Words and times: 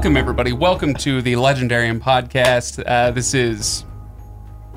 Welcome, 0.00 0.16
everybody. 0.16 0.52
Welcome 0.54 0.94
to 0.94 1.20
the 1.20 1.34
Legendarium 1.34 2.00
podcast. 2.00 2.82
Uh, 2.86 3.10
this 3.10 3.34
is 3.34 3.84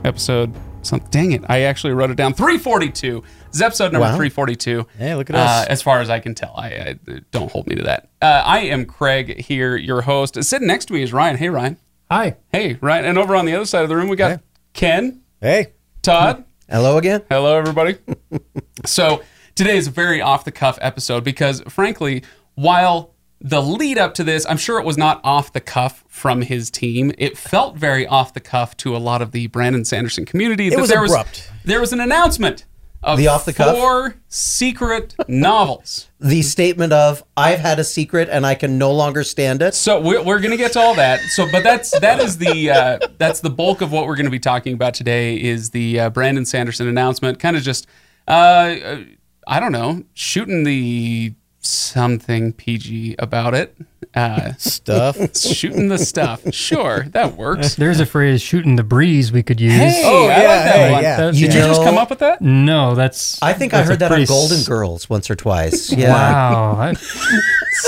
episode. 0.03 0.53
Something. 0.81 1.07
dang 1.11 1.31
it! 1.31 1.43
I 1.47 1.61
actually 1.61 1.93
wrote 1.93 2.11
it 2.11 2.17
down. 2.17 2.33
Three 2.33 2.57
forty-two. 2.57 3.23
This 3.47 3.55
is 3.55 3.61
episode 3.61 3.93
number 3.93 4.09
Wow. 4.09 4.17
three 4.17 4.27
forty-two. 4.27 4.85
Hey, 4.97 5.15
look 5.15 5.29
at 5.29 5.37
Uh, 5.37 5.39
us. 5.39 5.67
as 5.67 5.81
far 5.81 6.01
as 6.01 6.09
I 6.09 6.19
can 6.19 6.35
tell, 6.35 6.53
I, 6.57 6.67
I 6.67 6.95
don't 7.31 7.49
hold 7.49 7.67
me 7.67 7.75
to 7.75 7.83
that. 7.83 8.09
Uh, 8.21 8.43
I 8.45 8.59
am 8.63 8.85
Craig 8.85 9.39
here, 9.39 9.77
your 9.77 10.01
host. 10.01 10.43
Sitting 10.43 10.67
next 10.67 10.87
to 10.87 10.93
me 10.93 11.01
is 11.03 11.13
Ryan. 11.13 11.37
Hey, 11.37 11.47
Ryan. 11.47 11.77
Hi. 12.11 12.35
Hey, 12.51 12.77
Ryan. 12.81 13.05
And 13.05 13.17
over 13.17 13.33
on 13.37 13.45
the 13.45 13.55
other 13.55 13.65
side 13.65 13.83
of 13.83 13.89
the 13.89 13.95
room, 13.95 14.09
we 14.09 14.17
got 14.17 14.31
Hey. 14.31 14.37
Kenn, 14.73 15.21
Hey, 15.39 15.67
Todd. 16.01 16.43
hello 16.69 16.97
again. 16.97 17.21
Hello, 17.29 17.57
everybody. 17.57 17.95
so 18.85 19.23
today 19.55 19.77
is 19.77 19.87
a 19.87 19.91
very 19.91 20.19
off 20.21 20.43
the 20.43 20.51
cuff 20.51 20.77
episode 20.81 21.23
because, 21.23 21.61
frankly, 21.69 22.23
while 22.55 23.12
the 23.43 23.61
lead 23.61 23.97
up 23.97 24.13
to 24.15 24.23
this, 24.23 24.45
I'm 24.47 24.57
sure 24.57 24.79
it 24.79 24.85
was 24.85 24.97
not 24.97 25.19
off 25.23 25.51
the 25.51 25.59
cuff 25.59 26.05
from 26.07 26.41
his 26.41 26.71
team. 26.71 27.11
It 27.17 27.37
felt 27.37 27.75
very 27.77 28.07
off 28.07 28.33
the 28.33 28.39
cuff 28.39 28.75
to 28.77 28.95
a 28.95 28.99
lot 28.99 29.21
of 29.21 29.31
the 29.31 29.47
Brandon 29.47 29.83
Sanderson 29.83 30.25
community. 30.25 30.67
It 30.67 30.79
was 30.79 30.89
there 30.89 31.03
abrupt. 31.03 31.51
Was, 31.51 31.63
there 31.65 31.81
was 31.81 31.91
an 31.91 31.99
announcement 31.99 32.65
of 33.03 33.17
The 33.17 33.27
off 33.27 33.43
the 33.43 33.51
cuff? 33.51 33.75
four 33.75 34.15
secret 34.29 35.13
novels. 35.27 36.07
The 36.21 36.41
statement 36.41 36.93
of 36.93 37.21
"I've 37.35 37.59
had 37.59 37.79
a 37.79 37.83
secret 37.83 38.29
and 38.31 38.45
I 38.45 38.55
can 38.55 38.77
no 38.77 38.93
longer 38.93 39.25
stand 39.25 39.61
it." 39.61 39.73
So 39.73 39.99
we're, 39.99 40.23
we're 40.23 40.39
going 40.39 40.51
to 40.51 40.57
get 40.57 40.71
to 40.73 40.79
all 40.79 40.95
that. 40.95 41.19
So, 41.31 41.45
but 41.51 41.63
that's 41.63 41.99
that 41.99 42.21
is 42.21 42.37
the 42.37 42.71
uh, 42.71 42.99
that's 43.17 43.41
the 43.41 43.49
bulk 43.49 43.81
of 43.81 43.91
what 43.91 44.07
we're 44.07 44.15
going 44.15 44.25
to 44.25 44.31
be 44.31 44.39
talking 44.39 44.73
about 44.73 44.93
today. 44.93 45.35
Is 45.35 45.71
the 45.71 45.99
uh, 45.99 46.09
Brandon 46.11 46.45
Sanderson 46.45 46.87
announcement? 46.87 47.39
Kind 47.39 47.57
of 47.57 47.63
just 47.63 47.87
uh, 48.25 48.31
uh, 48.31 49.03
I 49.47 49.59
don't 49.59 49.73
know, 49.73 50.03
shooting 50.13 50.63
the 50.63 51.33
something 51.65 52.53
PG 52.53 53.15
about 53.19 53.53
it. 53.53 53.75
Uh, 54.15 54.53
Stuff. 54.59 55.35
shooting 55.35 55.87
the 55.87 55.97
stuff. 55.97 56.41
Sure, 56.53 57.03
that 57.13 57.35
works. 57.35 57.73
There's 57.75 57.99
a 57.99 58.05
phrase 58.05 58.43
"shooting 58.43 58.75
the 58.75 58.83
breeze" 58.83 59.31
we 59.31 59.41
could 59.41 59.59
use. 59.59 59.73
Hey, 59.73 60.03
Oh, 60.05 60.25
I 60.25 60.27
like 60.27 60.35
that 60.37 60.75
hey, 60.75 60.91
one. 60.91 61.01
yeah. 61.03 61.17
That's- 61.17 61.35
You 61.39 61.47
Did 61.47 61.55
you 61.55 61.61
just 61.61 61.81
come 61.83 61.97
up 61.97 62.11
with 62.11 62.19
that? 62.19 62.39
No, 62.39 62.93
that's. 62.93 63.41
I 63.41 63.53
think 63.53 63.73
I 63.73 63.77
that's 63.77 63.89
a 63.89 63.93
heard 63.93 63.99
that 64.01 64.11
on 64.11 64.23
Golden 64.25 64.63
Girls 64.65 65.09
once 65.09 65.31
or 65.31 65.35
twice. 65.35 65.91
Yeah. 65.97 66.13
Wow. 66.13 66.75
I- 66.79 66.93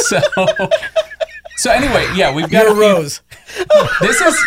So, 0.08 0.20
so 1.58 1.72
anyway, 1.72 2.08
yeah, 2.16 2.34
we've 2.34 2.50
got 2.50 2.66
a 2.67 2.73
few- 2.76 4.02
this 4.02 4.20
is 4.22 4.45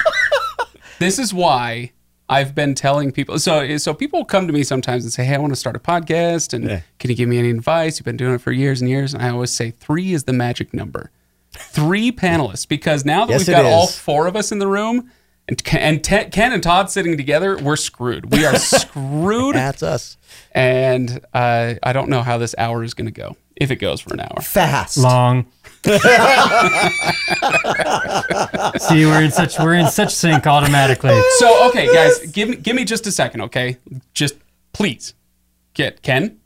this 0.99 1.19
is 1.21 1.33
why 1.33 1.93
I've 2.29 2.55
been 2.55 2.75
telling 2.75 3.11
people. 3.13 3.39
So 3.39 3.77
so 3.79 3.95
people 3.95 4.25
come 4.25 4.47
to 4.47 4.53
me 4.53 4.63
sometimes 4.63 5.05
and 5.05 5.13
say, 5.13 5.25
"Hey, 5.25 5.35
I 5.35 5.39
want 5.39 5.53
to 5.53 5.57
start 5.57 5.77
a 5.77 5.79
podcast, 5.79 6.53
and 6.53 6.65
Yeah. 6.69 6.81
can 6.99 7.11
you 7.11 7.17
give 7.17 7.29
me 7.29 7.39
any 7.39 7.51
advice? 7.51 7.99
You've 7.99 8.05
been 8.05 8.17
doing 8.19 8.35
it 8.35 8.41
for 8.41 8.53
years 8.53 8.81
and 8.81 8.91
years." 8.91 9.15
And 9.15 9.23
I 9.23 9.31
always 9.31 9.51
say 9.51 9.71
three 9.71 10.13
is 10.13 10.25
the 10.25 10.33
magic 10.33 10.75
number. 10.75 11.11
Three 11.53 12.13
panelists, 12.25 12.69
because 12.69 13.05
now 13.05 13.25
that 13.25 13.33
Yes, 13.33 13.41
we've 13.47 13.57
got 13.57 13.65
all 13.65 13.87
four 13.87 14.27
of 14.27 14.37
us 14.37 14.53
in 14.53 14.59
the 14.59 14.67
room. 14.69 15.11
And 15.51 15.65
Kenn, 15.65 15.81
and 15.81 16.05
Te- 16.05 16.27
Kenn 16.27 16.53
and 16.53 16.63
Todd 16.63 16.91
sitting 16.91 17.17
together, 17.17 17.57
we're 17.57 17.77
screwed. 17.77 18.31
We 18.35 18.45
are 18.45 18.57
screwed, 18.59 19.55
That's 19.55 19.83
us. 19.83 20.19
and 20.53 21.21
uh, 21.33 21.75
I 21.83 21.93
don't 21.95 22.11
know 22.11 22.23
how 22.23 22.37
this 22.37 22.55
hour 22.59 22.85
is 22.85 22.93
going 22.93 23.07
to 23.07 23.11
go. 23.13 23.35
If 23.57 23.71
it 23.71 23.77
goes 23.77 24.01
for 24.03 24.13
an 24.13 24.21
hour, 24.21 24.43
Fast. 24.43 24.99
long. 24.99 25.47
See, 28.79 29.07
we're 29.07 29.23
in 29.23 29.31
such 29.31 29.59
we're 29.59 29.75
in 29.75 29.89
such 29.89 30.15
sync 30.15 30.47
automatically. 30.47 31.19
So 31.39 31.69
okay, 31.69 31.93
guys, 31.93 32.19
give 32.33 32.49
me 32.49 32.57
give 32.57 32.77
me 32.77 32.85
just 32.85 33.07
a 33.07 33.13
second, 33.13 33.43
okay? 33.43 33.79
Just 34.15 34.37
please, 34.73 35.15
get 35.75 36.03
Kenn. 36.03 36.39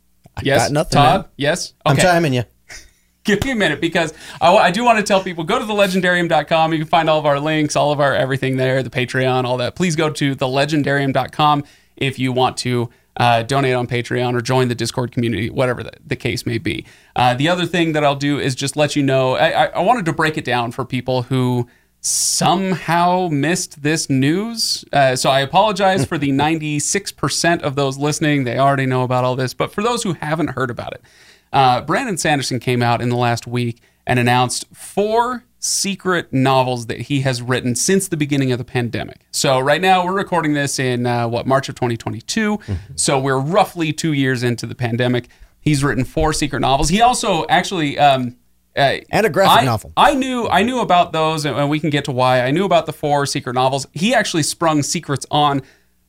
Yes, 0.42 0.64
got 0.64 0.72
nothing, 0.72 0.90
Todd. 0.92 1.20
man. 1.22 1.30
Yes. 1.36 1.74
I'm 1.84 1.92
Okay. 1.94 2.02
timing 2.02 2.32
you. 2.34 2.44
give 3.24 3.44
me 3.44 3.50
a 3.52 3.54
minute 3.54 3.80
because 3.80 4.12
I, 4.40 4.54
I 4.56 4.70
do 4.70 4.84
want 4.84 4.98
to 4.98 5.04
tell 5.04 5.22
people 5.22 5.44
go 5.44 5.58
to 5.58 5.64
thelegendarium.com. 5.64 6.72
You 6.72 6.78
can 6.80 6.88
find 6.88 7.08
all 7.10 7.18
of 7.18 7.26
our 7.26 7.40
links, 7.40 7.76
all 7.76 7.92
of 7.92 8.00
our 8.00 8.14
everything 8.14 8.56
there, 8.56 8.82
the 8.82 8.90
Patreon, 8.90 9.44
all 9.44 9.58
that. 9.58 9.74
Please 9.76 9.96
go 9.96 10.10
to 10.10 10.34
thelegendarium.com 10.36 11.64
if 11.96 12.18
you 12.18 12.32
want 12.32 12.56
to 12.58 12.90
uh, 13.16 13.42
donate 13.42 13.74
on 13.74 13.86
Patreon 13.86 14.34
or 14.34 14.40
join 14.40 14.68
the 14.68 14.74
Discord 14.74 15.12
community, 15.12 15.50
whatever 15.50 15.82
the, 15.82 15.92
the 16.04 16.16
case 16.16 16.46
may 16.46 16.58
be. 16.58 16.84
Uh, 17.14 17.34
the 17.34 17.48
other 17.48 17.66
thing 17.66 17.92
that 17.92 18.04
I'll 18.04 18.16
do 18.16 18.38
is 18.38 18.54
just 18.54 18.76
let 18.76 18.96
you 18.96 19.02
know 19.02 19.34
I, 19.36 19.64
I, 19.64 19.66
I 19.66 19.80
wanted 19.80 20.04
to 20.06 20.12
break 20.12 20.38
it 20.38 20.44
down 20.44 20.72
for 20.72 20.84
people 20.84 21.22
who 21.22 21.68
somehow 22.00 23.28
missed 23.30 23.82
this 23.82 24.10
news. 24.10 24.84
Uh, 24.92 25.14
so 25.14 25.30
I 25.30 25.40
apologize 25.40 26.04
for 26.04 26.18
the 26.18 26.30
96% 26.32 27.62
of 27.62 27.76
those 27.76 27.96
listening. 27.96 28.44
They 28.44 28.58
already 28.58 28.86
know 28.86 29.02
about 29.02 29.24
all 29.24 29.36
this. 29.36 29.54
But 29.54 29.72
for 29.72 29.82
those 29.82 30.02
who 30.02 30.14
haven't 30.14 30.48
heard 30.48 30.70
about 30.70 30.94
it, 30.94 31.02
uh, 31.52 31.82
Brandon 31.82 32.18
Sanderson 32.18 32.58
came 32.58 32.82
out 32.82 33.00
in 33.00 33.08
the 33.08 33.16
last 33.16 33.46
week 33.46 33.80
and 34.06 34.18
announced 34.18 34.66
four 34.72 35.44
secret 35.64 36.32
novels 36.32 36.86
that 36.86 37.02
he 37.02 37.20
has 37.20 37.40
written 37.40 37.76
since 37.76 38.08
the 38.08 38.16
beginning 38.16 38.50
of 38.50 38.58
the 38.58 38.64
pandemic. 38.64 39.20
So 39.30 39.60
right 39.60 39.80
now 39.80 40.04
we're 40.04 40.12
recording 40.12 40.54
this 40.54 40.80
in 40.80 41.06
uh, 41.06 41.28
what 41.28 41.46
March 41.46 41.68
of 41.68 41.76
2022. 41.76 42.58
So 42.96 43.18
we're 43.20 43.38
roughly 43.38 43.92
two 43.92 44.12
years 44.12 44.42
into 44.42 44.66
the 44.66 44.74
pandemic. 44.74 45.28
He's 45.60 45.84
written 45.84 46.04
four 46.04 46.32
secret 46.32 46.58
novels. 46.58 46.88
He 46.88 47.00
also 47.00 47.46
actually 47.48 47.96
um, 47.96 48.36
uh, 48.76 48.96
And 49.10 49.24
a 49.24 49.30
graphic 49.30 49.62
I- 49.62 49.64
novel. 49.64 49.92
I 49.96 50.14
knew 50.14 50.48
I 50.48 50.64
knew 50.64 50.80
about 50.80 51.12
those, 51.12 51.44
and 51.44 51.56
and 51.56 51.70
we 51.70 51.78
can 51.78 51.90
get 51.90 52.04
to 52.06 52.12
why. 52.12 52.40
I 52.42 52.50
knew 52.50 52.64
about 52.64 52.86
the 52.86 52.92
four 52.92 53.24
secret 53.26 53.52
novels. 53.54 53.86
He 53.92 54.12
actually 54.12 54.42
sprung 54.42 54.82
secrets 54.82 55.26
on 55.30 55.62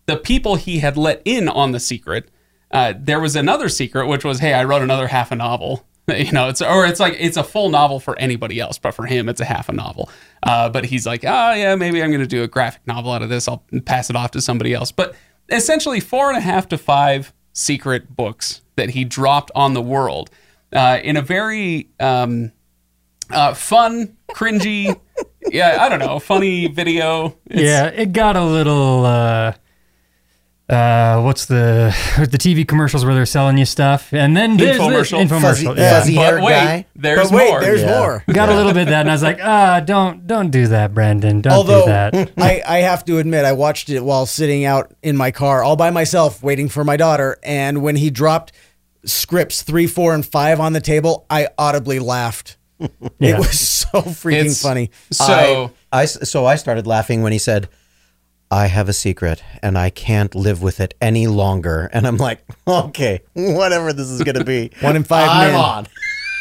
the 0.08 0.18
people 0.18 0.56
he 0.56 0.80
had 0.80 0.98
let 0.98 1.22
in 1.26 1.48
on 1.48 1.74
the 1.74 1.80
secret. 1.80 2.30
Uh, 2.72 2.94
there 2.98 3.20
was 3.20 3.36
another 3.36 3.70
secret, 3.70 4.08
which 4.08 4.26
was, 4.26 4.40
hey, 4.40 4.54
I 4.56 4.64
wrote 4.64 4.82
another 4.82 5.08
half 5.10 5.32
a 5.32 5.36
novel. 5.36 5.86
You 6.14 6.32
know, 6.34 6.50
it's 6.50 6.62
or 6.62 6.86
it's 6.86 7.00
like 7.00 7.16
it's 7.18 7.38
a 7.38 7.44
full 7.44 7.70
novel 7.70 8.00
for 8.00 8.18
anybody 8.20 8.60
else, 8.60 8.78
but 8.78 8.94
for 8.94 9.06
him, 9.06 9.30
it's 9.30 9.40
a 9.40 9.46
half 9.46 9.70
a 9.70 9.72
novel. 9.72 10.10
Uh, 10.44 10.68
but 10.70 10.84
he's 10.86 11.06
like, 11.06 11.24
oh 11.24 11.54
yeah, 11.54 11.76
maybe 11.76 12.04
I'm 12.04 12.10
going 12.12 12.20
to 12.22 12.28
do 12.28 12.44
a 12.44 12.48
graphic 12.48 12.86
novel 12.86 13.12
out 13.14 13.22
of 13.22 13.30
this. 13.30 13.48
I'll 13.48 13.64
pass 13.86 14.10
it 14.10 14.16
off 14.18 14.32
to 14.32 14.42
somebody 14.42 14.74
else. 14.74 14.92
But 14.92 15.16
essentially, 15.50 16.02
four 16.02 16.28
and 16.28 16.38
a 16.38 16.42
half 16.42 16.68
to 16.70 16.78
five 16.78 17.32
secret 17.54 18.16
books 18.16 18.62
that 18.76 18.90
he 18.90 19.06
dropped 19.06 19.50
on 19.56 19.74
the 19.76 19.82
world 19.82 20.30
uh, 20.74 21.00
in 21.02 21.16
a 21.16 21.22
very 21.22 21.88
um, 22.02 22.52
uh, 23.30 23.54
fun, 23.54 24.18
cringy, 24.34 25.00
yeah, 25.52 25.78
I 25.80 25.88
don't 25.88 26.00
know, 26.00 26.20
funny 26.20 26.68
video. 26.68 27.38
It's- 27.50 27.64
yeah, 27.64 27.86
it 27.86 28.12
got 28.12 28.36
a 28.36 28.44
little. 28.44 29.54
Uh 30.70 31.22
what's 31.22 31.46
the 31.48 31.94
the 32.32 32.38
TV 32.38 32.66
commercials 32.68 33.04
where 33.04 33.14
they're 33.14 33.26
selling 33.26 33.58
you 33.58 33.66
stuff, 33.66 34.14
and 34.14 34.36
then 34.36 34.56
there's 34.58 34.78
the 34.78 34.84
Infomercial. 34.84 35.28
infomercial. 35.28 35.42
Fuzzy, 35.42 35.66
yeah. 35.66 36.00
fuzzy 36.00 36.16
But 36.16 36.42
wait, 36.42 36.50
guy. 36.52 36.86
there's 36.96 37.30
but 37.30 37.38
wait, 37.38 37.50
more. 37.50 37.60
there's 37.62 37.82
Yeah. 37.82 38.00
more. 38.00 38.24
Got 38.32 38.48
a 38.50 38.56
little 38.56 38.72
bit 38.74 38.84
of 38.84 38.88
that, 38.90 39.02
and 39.02 39.10
I 39.10 39.14
was 39.14 39.24
like, 39.24 39.40
ah, 39.44 39.82
don't 39.82 40.26
don't 40.26 40.52
do 40.52 40.68
that, 40.68 40.94
Brandon. 40.94 41.42
Don't 41.42 41.52
Although 41.54 41.82
do 41.82 41.88
that. 41.88 42.32
I, 42.38 42.62
I 42.66 42.78
have 42.80 43.04
to 43.06 43.18
admit, 43.18 43.44
I 43.44 43.52
watched 43.52 43.90
it 43.90 44.02
while 44.06 44.26
sitting 44.26 44.64
out 44.64 44.94
in 45.04 45.18
my 45.18 45.32
car 45.32 45.64
all 45.64 45.76
by 45.76 45.90
myself, 45.90 46.42
waiting 46.42 46.70
for 46.70 46.84
my 46.86 46.96
daughter. 46.96 47.38
And 47.44 47.82
when 47.84 47.98
he 47.98 48.10
dropped 48.10 48.54
scripts 49.06 49.64
three, 49.64 49.86
four, 49.86 50.14
and 50.16 50.26
five 50.26 50.62
on 50.62 50.72
the 50.72 50.80
table, 50.82 51.26
I 51.30 51.50
audibly 51.58 52.00
laughed. 52.00 52.56
Yeah. 52.80 53.36
It 53.36 53.38
was 53.38 53.60
so 53.60 54.02
freaking 54.02 54.40
It's- 54.42 54.62
funny. 54.62 54.92
So 55.12 55.72
I 55.92 56.06
so 56.06 56.46
I 56.46 56.56
started 56.56 56.88
laughing 56.88 57.22
when 57.22 57.34
he 57.34 57.38
said, 57.38 57.68
"I 58.54 58.68
have 58.68 58.88
a 58.90 58.94
secret 58.94 59.44
and 59.62 59.78
I 59.78 59.90
can't 59.90 60.34
live 60.36 60.62
with 60.62 60.80
it 60.80 60.94
any 61.02 61.28
longer." 61.28 61.90
And 61.94 62.06
I'm 62.08 62.18
like, 62.18 62.40
"Okay, 62.68 63.22
whatever 63.34 63.92
this 63.94 64.10
is 64.10 64.22
going 64.24 64.36
to 64.38 64.46
be, 64.46 64.72
One 64.82 64.96
in 64.96 65.04
five 65.04 65.30
I'm 65.30 65.52
men. 65.52 65.56
on." 65.60 65.88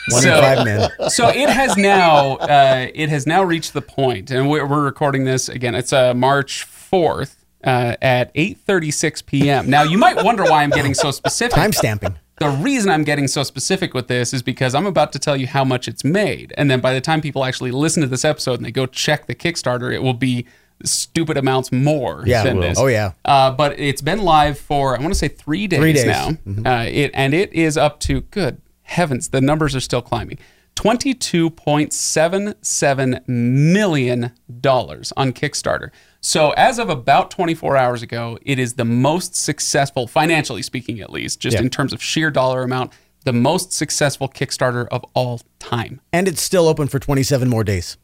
One 0.09 0.23
So- 0.23 0.34
in 0.34 0.41
five 0.43 0.65
men. 0.65 0.91
so 1.11 1.28
it 1.28 1.49
has 1.49 1.77
now 1.77 2.37
uh, 2.37 2.87
it 2.95 3.09
has 3.09 3.27
now 3.27 3.43
reached 3.43 3.73
the 3.73 3.83
point, 3.83 4.31
and 4.31 4.49
we're, 4.50 4.67
we're 4.67 4.84
recording 4.84 5.25
this 5.25 5.49
again. 5.49 5.75
It's 5.75 5.93
uh, 5.93 6.12
March 6.15 6.65
fourth 6.65 7.45
uh, 7.65 7.95
at 8.03 8.31
eight 8.34 8.59
thirty 8.67 8.91
six 8.91 9.23
p.m. 9.23 9.71
Now 9.71 9.83
you 9.84 9.99
might 9.99 10.23
wonder 10.25 10.43
why 10.43 10.62
I'm 10.65 10.71
getting 10.71 10.94
so 10.94 11.11
specific. 11.12 11.55
Time 11.55 11.73
stamping. 11.73 12.17
The 12.39 12.49
reason 12.50 12.91
I'm 12.91 13.05
getting 13.05 13.29
so 13.29 13.44
specific 13.44 13.94
with 13.94 14.09
this 14.09 14.35
is 14.35 14.43
because 14.43 14.75
I'm 14.75 14.87
about 14.87 15.12
to 15.12 15.20
tell 15.20 15.37
you 15.37 15.47
how 15.47 15.62
much 15.64 15.87
it's 15.87 16.03
made, 16.03 16.53
and 16.56 16.69
then 16.69 16.81
by 16.81 16.93
the 16.93 17.00
time 17.00 17.20
people 17.20 17.44
actually 17.44 17.70
listen 17.70 18.03
to 18.03 18.09
this 18.09 18.25
episode 18.25 18.55
and 18.55 18.64
they 18.67 18.73
go 18.73 18.87
check 18.87 19.26
the 19.29 19.35
Kickstarter, 19.37 19.94
it 19.94 20.03
will 20.03 20.14
be 20.14 20.47
stupid 20.84 21.37
amounts 21.37 21.70
more 21.73 22.23
Yeah, 22.26 22.43
than 22.44 22.61
this. 22.61 22.79
Oh, 22.79 22.87
yeah. 22.87 23.12
Uh, 23.25 23.50
but 23.52 23.79
it's 23.79 24.02
been 24.02 24.23
live 24.23 24.58
for 24.58 24.96
I 24.96 25.00
want 25.00 25.12
to 25.12 25.19
say 25.19 25.29
three 25.29 25.67
days, 25.67 25.81
Three 25.81 25.93
days. 25.93 26.05
Mm-hmm. 26.06 26.62
now. 26.62 26.81
Uh, 26.81 26.84
it 26.84 27.11
and 27.14 27.34
it 27.34 27.52
is 27.52 27.76
up 27.76 28.00
to 28.00 28.23
good 28.23 28.61
heavens, 28.82 29.29
the 29.31 29.40
numbers 29.40 29.75
are 29.76 29.81
still 29.81 30.02
climbing. 30.02 30.38
Twenty-two 30.75 31.50
point 31.50 31.93
seven 31.93 32.55
seven 32.62 33.20
million 33.26 34.32
dollars 34.61 35.12
on 35.17 35.32
Kickstarter. 35.32 35.90
So 36.20 36.50
as 36.52 36.79
of 36.79 36.88
about 36.88 37.31
24 37.32 37.76
hours 37.76 38.00
ago, 38.02 38.38
it 38.43 38.58
is 38.58 38.75
the 38.75 38.85
most 38.85 39.35
successful, 39.35 40.06
financially 40.06 40.62
speaking, 40.62 41.00
at 41.00 41.11
least, 41.11 41.40
just 41.40 41.56
Yeah. 41.56 41.62
in 41.62 41.70
terms 41.70 41.93
of 41.93 42.00
sheer 42.02 42.31
dollar 42.31 42.62
amount, 42.62 42.93
the 43.25 43.32
most 43.32 43.73
successful 43.73 44.28
Kickstarter 44.28 44.87
of 44.93 45.05
all 45.14 45.40
time. 45.58 46.00
And 46.12 46.28
it's 46.28 46.40
still 46.40 46.69
open 46.69 46.87
for 46.88 46.99
27 47.00 47.49
more 47.49 47.64
days. 47.64 47.96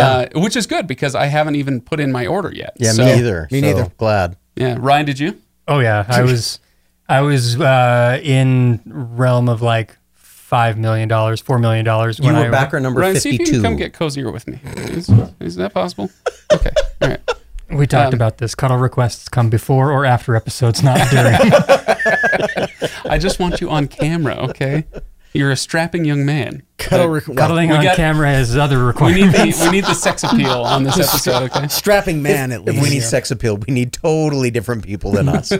Uh, 0.00 0.28
which 0.34 0.56
is 0.56 0.66
good 0.66 0.86
because 0.86 1.14
I 1.14 1.26
haven't 1.26 1.56
even 1.56 1.80
put 1.80 2.00
in 2.00 2.12
my 2.12 2.26
order 2.26 2.52
yet. 2.52 2.72
Yeah, 2.78 2.92
So- 2.92 3.04
me 3.04 3.16
neither. 3.16 3.48
me 3.50 3.60
so 3.60 3.66
neither. 3.66 3.92
Glad. 3.96 4.36
Yeah, 4.56 4.76
Ryan, 4.78 5.06
did 5.06 5.18
you? 5.18 5.38
Oh 5.68 5.78
yeah, 5.80 6.04
I 6.08 6.22
was 6.30 6.58
I 7.08 7.20
was 7.22 7.60
uh, 7.60 8.20
in 8.22 8.80
realm 8.86 9.48
of 9.48 9.62
like 9.62 9.96
five 10.14 10.76
million 10.76 11.08
dollars, 11.08 11.40
four 11.40 11.58
million 11.58 11.84
dollars. 11.84 12.18
You 12.18 12.32
were 12.32 12.50
backer 12.50 12.78
number 12.80 13.00
Ryan, 13.00 13.16
see 13.16 13.30
if 13.30 13.32
you 13.32 13.38
can 13.38 13.46
52. 13.46 13.62
come 13.62 13.76
get 13.76 13.92
cozier 13.94 14.30
with 14.30 14.46
me. 14.46 14.60
Is, 14.64 15.10
is 15.40 15.56
that 15.56 15.72
possible? 15.72 16.10
Okay. 16.52 16.70
All 17.00 17.08
right. 17.08 17.20
We 17.70 17.86
talked 17.86 18.08
um, 18.08 18.14
about 18.14 18.36
this. 18.36 18.54
Cuddle 18.54 18.76
requests 18.76 19.28
come 19.30 19.48
before 19.48 19.90
or 19.90 20.04
after 20.04 20.36
episodes, 20.36 20.82
not 20.82 20.98
during. 21.10 21.34
I 23.06 23.18
just 23.18 23.38
want 23.38 23.62
you 23.62 23.70
on 23.70 23.88
camera, 23.88 24.34
okay? 24.50 24.84
You're 25.34 25.50
a 25.50 25.56
strapping 25.56 26.04
young 26.04 26.26
man. 26.26 26.62
Cuddle 26.76 27.08
rec- 27.08 27.24
Cuddling 27.24 27.70
we 27.70 27.76
on 27.76 27.82
got- 27.84 27.96
camera 27.96 28.28
has 28.30 28.54
other 28.56 28.76
we 28.76 28.82
need 28.82 28.86
requirements. 28.86 29.58
the 29.60 29.64
we 29.64 29.70
need 29.70 29.84
the 29.84 29.94
sex 29.94 30.22
appeal 30.24 30.62
on 30.62 30.82
this 30.82 30.98
episode, 30.98 31.44
okay? 31.50 31.68
strapping 31.68 32.20
man 32.22 32.52
at 32.52 32.60
If 32.60 32.66
least. 32.66 32.82
we 32.82 32.90
need 32.90 33.02
sex 33.02 33.30
appeal, 33.30 33.56
we 33.56 33.72
need 33.72 33.92
totally 33.94 34.50
different 34.50 34.84
people 34.84 35.12
than 35.12 35.28
us. 35.28 35.52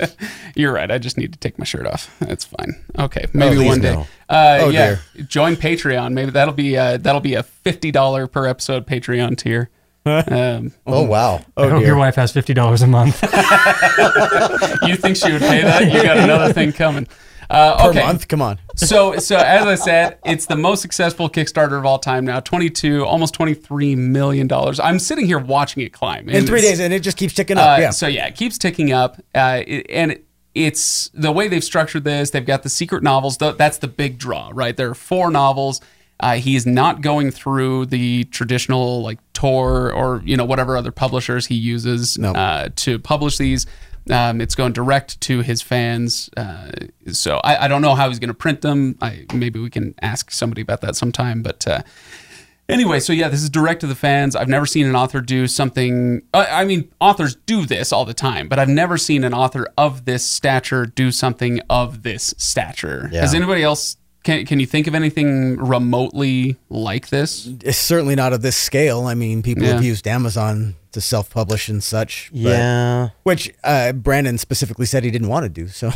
You're 0.56 0.72
right. 0.72 0.90
I 0.90 0.98
just 0.98 1.16
need 1.18 1.32
to 1.34 1.38
take 1.38 1.58
my 1.58 1.64
shirt 1.64 1.86
off. 1.86 2.14
That's 2.20 2.44
fine. 2.44 2.74
Okay, 2.98 3.26
maybe 3.32 3.56
please 3.56 3.68
one 3.68 3.80
day. 3.80 3.92
no. 3.94 4.06
Uh, 4.28 4.58
Oh, 4.62 4.68
yeah, 4.70 4.96
join 5.28 5.54
Patreon. 5.56 6.12
Maybe 6.14 6.30
that'll 6.32 6.54
be 6.54 6.76
uh, 6.76 6.96
that'll 6.96 7.20
be 7.20 7.34
a 7.34 7.42
fifty 7.42 7.90
dollar 7.92 8.26
per 8.26 8.46
episode 8.46 8.86
Patreon 8.86 9.36
tier. 9.38 9.70
Um, 10.04 10.72
oh 10.84 11.04
wow. 11.04 11.44
I 11.56 11.68
hope 11.68 11.84
your 11.84 11.94
wife 11.96 12.16
has 12.16 12.32
fifty 12.32 12.54
dollars 12.54 12.82
a 12.82 12.88
month. 12.88 13.22
you 14.82 14.96
think 14.96 15.16
she 15.16 15.30
would 15.30 15.40
pay 15.42 15.62
that? 15.62 15.84
You 15.92 16.02
got 16.02 16.16
another 16.18 16.52
thing 16.52 16.72
coming. 16.72 17.06
Uh, 17.50 17.82
per 17.82 17.90
okay, 17.90 18.00
month. 18.04 18.28
Come 18.28 18.40
on. 18.42 18.58
so 18.76 19.16
so 19.18 19.36
as 19.36 19.66
I 19.66 19.74
said, 19.74 20.18
it's 20.24 20.46
the 20.46 20.56
most 20.56 20.80
successful 20.82 21.28
Kickstarter 21.28 21.78
of 21.78 21.84
all 21.84 21.98
time 21.98 22.24
now. 22.24 22.40
Twenty 22.40 22.70
two, 22.70 23.04
almost 23.04 23.34
twenty 23.34 23.54
three 23.54 23.94
million 23.96 24.46
dollars. 24.46 24.80
I'm 24.80 24.98
sitting 24.98 25.26
here 25.26 25.38
watching 25.38 25.82
it 25.82 25.92
climb 25.92 26.28
In 26.28 26.46
three 26.46 26.60
days, 26.60 26.80
and 26.80 26.92
it 26.92 27.00
just 27.02 27.16
keeps 27.16 27.34
ticking 27.34 27.58
up. 27.58 27.78
Uh, 27.78 27.82
yeah. 27.82 27.90
So 27.90 28.06
yeah, 28.06 28.26
it 28.26 28.36
keeps 28.36 28.58
ticking 28.58 28.92
up, 28.92 29.16
uh, 29.34 29.62
it- 29.66 29.86
and 29.90 30.12
it- 30.12 30.24
it's 30.54 31.10
the 31.14 31.32
way 31.32 31.48
they've 31.48 31.64
structured 31.64 32.04
this. 32.04 32.28
They've 32.28 32.44
got 32.44 32.62
the 32.62 32.68
secret 32.68 33.02
novels. 33.02 33.38
Th- 33.38 33.56
That's 33.56 33.78
the 33.78 33.88
big 33.88 34.18
draw, 34.18 34.50
right? 34.52 34.76
There 34.76 34.90
are 34.90 34.94
four 34.94 35.30
novels. 35.30 35.80
Uh, 36.20 36.34
he 36.34 36.54
is 36.56 36.66
not 36.66 37.00
going 37.00 37.30
through 37.30 37.86
the 37.86 38.24
traditional 38.24 39.02
like 39.02 39.18
Tor 39.32 39.90
or 39.92 40.22
you 40.26 40.36
know 40.36 40.44
whatever 40.44 40.76
other 40.76 40.92
publishers 40.92 41.46
he 41.46 41.54
uses 41.54 42.18
No. 42.18 42.32
uh, 42.32 42.68
to 42.76 42.98
publish 42.98 43.38
these. 43.38 43.66
Um, 44.10 44.40
it's 44.40 44.54
going 44.54 44.72
direct 44.72 45.20
to 45.22 45.40
his 45.40 45.62
fans. 45.62 46.28
Uh, 46.36 46.70
so 47.12 47.38
I, 47.44 47.64
I 47.64 47.68
don't 47.68 47.82
know 47.82 47.94
how 47.94 48.08
he's 48.08 48.18
going 48.18 48.28
to 48.28 48.34
print 48.34 48.60
them. 48.60 48.98
I, 49.00 49.26
maybe 49.32 49.60
we 49.60 49.70
can 49.70 49.94
ask 50.02 50.30
somebody 50.30 50.60
about 50.62 50.80
that 50.80 50.96
sometime. 50.96 51.42
But 51.42 51.66
uh, 51.68 51.82
Anyway, 52.68 53.00
so 53.00 53.12
yeah, 53.12 53.28
this 53.28 53.42
is 53.42 53.50
direct 53.50 53.80
to 53.80 53.86
the 53.86 53.94
fans. 53.94 54.36
I've 54.36 54.48
never 54.48 54.66
seen 54.66 54.86
an 54.86 54.94
author 54.94 55.20
do 55.20 55.46
something. 55.46 56.22
I 56.32 56.62
I 56.62 56.64
mean, 56.64 56.90
authors 57.00 57.34
do 57.34 57.66
this 57.66 57.92
all 57.92 58.04
the 58.04 58.14
time, 58.14 58.48
but 58.48 58.58
I've 58.58 58.68
never 58.68 58.96
seen 58.96 59.24
an 59.24 59.34
author 59.34 59.68
of 59.76 60.04
this 60.04 60.24
stature 60.24 60.86
do 60.86 61.10
something 61.10 61.60
of 61.68 62.02
this 62.02 62.34
stature. 62.38 63.10
Yeah. 63.12 63.22
Has 63.22 63.34
anybody 63.34 63.62
else? 63.62 63.96
Can 64.22 64.46
Can 64.46 64.60
you 64.60 64.66
think 64.66 64.86
of 64.86 64.94
anything 64.94 65.56
remotely 65.56 66.56
like 66.68 67.08
this? 67.08 67.46
it's 67.64 67.78
certainly 67.78 68.14
not 68.14 68.32
of 68.32 68.42
this 68.42 68.56
scale. 68.56 69.06
I 69.06 69.14
mean, 69.14 69.42
people 69.42 69.64
Yeah. 69.64 69.74
have 69.74 69.84
used 69.84 70.06
Amazon 70.06 70.76
to 70.92 71.00
self-publish 71.00 71.68
and 71.68 71.82
such. 71.82 72.30
but- 72.32 72.38
Yeah. 72.40 73.08
which 73.24 73.52
uh, 73.64 73.92
Brandon 73.92 74.38
specifically 74.38 74.86
said 74.86 75.04
he 75.04 75.10
didn't 75.10 75.28
want 75.28 75.44
to 75.44 75.48
do. 75.48 75.68
So 75.68 75.90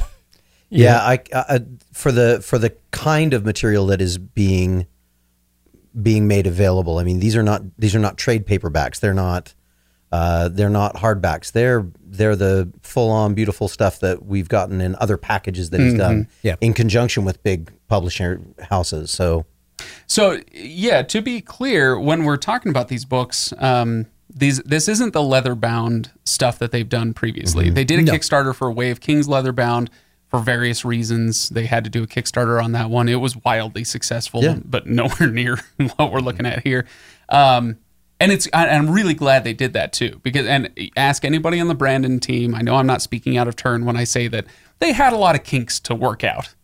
Yeah, 0.71 0.99
I, 0.99 1.21
I 1.33 1.61
for 1.93 2.11
the 2.11 2.41
for 2.43 2.59
the 2.59 2.75
kind 2.91 3.33
of 3.35 3.45
material 3.45 3.87
that 3.87 4.01
is 4.01 4.19
being 4.19 4.87
being 6.03 6.27
made 6.27 6.47
available. 6.47 6.99
I 6.99 7.05
mean, 7.05 7.21
these 7.21 7.37
are 7.37 7.43
not 7.43 7.63
these 7.79 7.95
are 7.95 7.99
not 8.01 8.19
trade 8.19 8.47
paperbacks. 8.47 8.99
They're 9.01 9.15
not 9.15 9.55
uh, 10.13 10.49
they're 10.49 10.71
not 10.71 10.97
hardbacks. 10.97 11.53
They're 11.53 11.87
they're 12.05 12.37
the 12.37 12.73
full 12.83 13.11
on 13.11 13.35
beautiful 13.35 13.69
stuff 13.69 14.01
that 14.01 14.25
we've 14.25 14.49
gotten 14.49 14.81
in 14.81 14.97
other 15.01 15.17
packages 15.17 15.71
that 15.71 15.81
he's 15.81 15.95
done 15.95 16.29
Yeah. 16.43 16.57
in 16.61 16.73
conjunction 16.73 17.25
with 17.25 17.43
big 17.43 17.71
publisher 17.89 18.41
houses. 18.71 19.11
So 19.11 19.45
So 20.07 20.41
yeah, 20.53 21.03
to 21.03 21.21
be 21.21 21.41
clear, 21.41 21.99
when 21.99 22.25
we're 22.25 22.37
talking 22.39 22.71
about 22.71 22.89
these 22.89 23.05
books, 23.05 23.53
um, 23.59 24.07
these 24.33 24.59
this 24.63 24.89
isn't 24.89 25.13
the 25.13 25.23
leather 25.23 25.55
bound 25.55 26.11
stuff 26.25 26.59
that 26.61 26.71
they've 26.71 26.89
done 26.89 27.13
previously. 27.13 27.71
They 27.71 27.85
did 27.85 28.01
a 28.09 28.13
Kickstarter 28.13 28.55
for 28.55 28.71
Way 28.71 28.91
of 28.91 29.01
Kings 29.01 29.29
leather 29.29 29.53
bound 29.53 29.91
for 30.29 30.41
various 30.41 30.85
reasons. 30.85 31.49
They 31.51 31.67
had 31.67 31.85
to 31.85 31.91
do 31.91 32.03
a 32.03 32.07
Kickstarter 32.07 32.63
on 32.63 32.73
that 32.73 32.91
one. 32.91 33.09
It 33.09 33.17
was 33.17 33.37
wildly 33.37 33.85
successful, 33.85 34.43
Yeah. 34.43 34.59
but 34.65 34.87
nowhere 34.87 35.29
near 35.31 35.59
what 35.97 36.13
we're 36.13 36.21
looking 36.21 36.47
at 36.47 36.63
here. 36.65 36.87
Um, 37.29 37.79
and 38.21 38.33
it's 38.33 38.49
I- 38.53 38.69
I'm 38.69 38.91
really 38.91 39.15
glad 39.15 39.45
they 39.45 39.53
did 39.53 39.73
that 39.75 39.93
too 39.93 40.21
because 40.23 40.47
and 40.47 40.71
ask 40.97 41.25
anybody 41.25 41.61
on 41.61 41.69
the 41.69 41.75
Brandon 41.75 42.19
team. 42.21 42.55
I 42.55 42.63
know 42.63 42.77
I'm 42.77 42.87
not 42.87 43.03
speaking 43.03 43.37
out 43.37 43.49
of 43.49 43.57
turn 43.57 43.85
when 43.85 43.97
I 43.97 44.05
say 44.05 44.29
that 44.29 44.47
they 44.79 44.93
had 44.93 45.13
a 45.13 45.17
lot 45.17 45.35
of 45.35 45.45
kinks 45.45 45.81
to 45.81 45.95
work 45.95 46.25
out. 46.25 46.55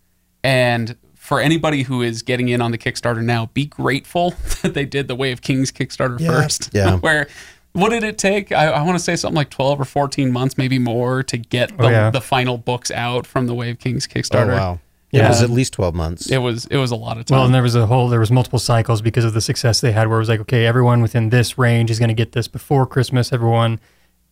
And 0.44 0.96
for 1.14 1.40
anybody 1.40 1.82
who 1.82 2.02
is 2.02 2.22
getting 2.22 2.48
in 2.48 2.60
on 2.60 2.72
the 2.72 2.78
Kickstarter 2.78 3.22
now, 3.22 3.46
be 3.54 3.64
grateful 3.66 4.34
that 4.62 4.74
they 4.74 4.84
did 4.84 5.08
the 5.08 5.14
Way 5.14 5.32
of 5.32 5.40
Kings 5.42 5.70
Kickstarter 5.70 6.24
first. 6.24 6.70
Yeah. 6.72 6.96
Where 7.00 7.28
what 7.72 7.88
did 7.88 8.04
it 8.04 8.18
take? 8.18 8.52
I, 8.52 8.66
I 8.66 8.82
want 8.82 8.98
to 8.98 9.02
say 9.04 9.16
something 9.16 9.36
like 9.36 9.48
12 9.48 9.80
or 9.80 9.84
14 9.86 10.30
months, 10.30 10.58
maybe 10.58 10.78
more, 10.78 11.22
to 11.22 11.38
get 11.38 11.72
oh, 11.72 11.76
the, 11.76 11.84
Oh, 11.84 11.90
yeah. 11.90 12.10
the 12.10 12.20
final 12.20 12.58
books 12.58 12.90
out 12.90 13.26
from 13.26 13.46
the 13.46 13.54
Way 13.54 13.70
of 13.70 13.78
Kings 13.78 14.06
oh, 14.10 14.14
Kickstarter. 14.14 14.52
wow. 14.54 14.80
It 15.12 15.28
was 15.28 15.42
at 15.42 15.50
least 15.50 15.74
twelve 15.74 15.94
months. 15.94 16.30
It 16.30 16.38
was 16.38 16.66
it 16.66 16.78
was 16.78 16.90
a 16.90 16.96
lot 16.96 17.18
of 17.18 17.26
time. 17.26 17.36
Well, 17.36 17.44
and 17.46 17.54
there 17.54 17.62
was 17.62 17.74
a 17.74 17.86
whole, 17.86 18.08
there 18.08 18.20
was 18.20 18.30
multiple 18.30 18.58
cycles 18.58 19.02
because 19.02 19.24
of 19.24 19.34
the 19.34 19.40
success 19.40 19.80
they 19.80 19.92
had, 19.92 20.08
where 20.08 20.16
it 20.16 20.20
was 20.20 20.28
like, 20.28 20.40
okay, 20.40 20.66
everyone 20.66 21.02
within 21.02 21.28
this 21.30 21.58
range 21.58 21.90
is 21.90 21.98
going 21.98 22.08
to 22.08 22.14
get 22.14 22.32
this 22.32 22.48
before 22.48 22.86
Christmas. 22.86 23.32
Everyone 23.32 23.78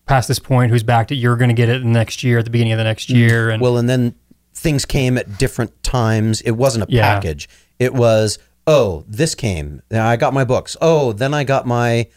past 0.07 0.27
this 0.27 0.39
point 0.39 0.73
who's 0.73 0.83
backed 0.83 1.13
it, 1.13 1.17
you're 1.17 1.37
going 1.37 1.51
to 1.51 1.55
get 1.55 1.69
it 1.69 1.85
next 1.85 2.25
year 2.25 2.39
at 2.39 2.45
the 2.45 2.51
beginning 2.51 2.73
of 2.73 2.79
the 2.79 2.85
next 2.85 3.09
mm-hmm. 3.09 3.19
year. 3.19 3.51
And 3.51 3.63
Well, 3.63 3.77
and 3.77 3.89
then 3.89 4.15
things 4.55 4.85
came 4.85 5.17
at 5.17 5.39
different 5.39 5.83
times. 5.83 6.41
It 6.41 6.53
wasn't 6.53 6.89
a 6.89 6.93
Yeah. 6.93 7.15
package. 7.15 7.49
It 7.79 7.95
was, 7.95 8.39
oh, 8.67 9.05
this 9.07 9.35
came. 9.35 9.83
Then 9.89 10.01
I 10.01 10.17
got 10.17 10.35
my 10.35 10.45
books. 10.45 10.77
Oh, 10.81 11.13
then 11.13 11.33
I 11.33 11.45
got 11.45 11.67
my 11.67 12.09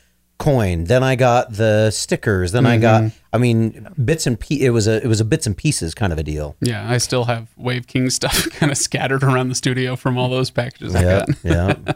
coin. 0.44 0.84
Then 0.86 1.04
I 1.04 1.16
got 1.16 1.54
the 1.54 1.90
stickers. 1.92 2.51
Then 2.51 2.66
I 2.66 2.78
got. 2.78 3.04
Mm-hmm. 3.04 3.18
I 3.31 3.38
mean, 3.38 3.88
bits 4.04 4.28
and 4.28 4.40
pe- 4.40 4.60
It 4.60 4.69
was 4.69 4.88
a 4.88 5.04
it 5.04 5.07
was 5.07 5.19
a 5.19 5.25
bits 5.25 5.48
and 5.48 5.57
pieces 5.57 5.95
kind 5.95 6.13
of 6.13 6.19
a 6.19 6.24
deal. 6.24 6.56
yeah, 6.62 6.90
I 6.90 6.98
still 6.98 7.25
have 7.25 7.48
Way 7.57 7.78
of 7.78 7.88
Kings 7.88 8.16
stuff 8.16 8.50
kind 8.51 8.72
of 8.72 8.78
scattered 8.78 9.24
around 9.24 9.50
the 9.50 9.56
studio 9.56 9.95
from 9.95 10.18
all 10.18 10.30
those 10.30 10.51
packages 10.51 10.94
I 10.95 11.01
Yeah, 11.04 11.25
got. 11.25 11.30
yeah. 11.44 11.94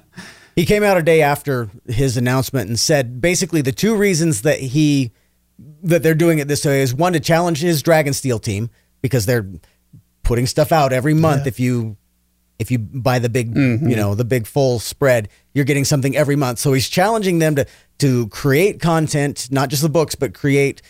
He 0.56 0.66
came 0.66 0.82
out 0.84 0.98
a 0.98 1.04
day 1.04 1.22
after 1.22 1.70
his 1.88 2.18
announcement 2.18 2.68
and 2.68 2.80
said 2.80 3.22
basically 3.22 3.62
the 3.62 3.72
two 3.72 3.96
reasons 3.96 4.42
that 4.42 4.60
he 4.60 5.12
that 5.84 6.02
they're 6.02 6.16
doing 6.16 6.40
it 6.40 6.48
this 6.48 6.66
way 6.66 6.82
is 6.82 6.94
one 6.94 7.14
to 7.14 7.20
challenge 7.20 7.62
his 7.62 7.84
Dragonsteel 7.84 8.42
team 8.42 8.70
because 9.02 9.26
they're 9.28 9.48
putting 10.24 10.48
stuff 10.48 10.72
out 10.72 10.94
every 10.94 11.14
month. 11.14 11.46
If 11.46 11.60
you 11.60 11.98
if 12.60 12.72
you 12.72 12.80
buy 12.80 13.20
the 13.20 13.30
big 13.30 13.54
mm-hmm. 13.54 13.88
you 13.88 13.96
know 13.96 14.16
the 14.16 14.26
big 14.26 14.48
full 14.48 14.80
spread, 14.80 15.30
you're 15.54 15.66
getting 15.66 15.86
something 15.86 16.16
every 16.18 16.36
month. 16.36 16.58
So 16.60 16.74
he's 16.74 16.90
challenging 16.90 17.38
them 17.40 17.56
to 17.56 17.68
to 18.00 18.28
create 18.28 18.80
content, 18.80 19.48
not 19.52 19.70
just 19.70 19.82
the 19.82 19.90
books, 19.90 20.16
but 20.16 20.34
create 20.34 20.82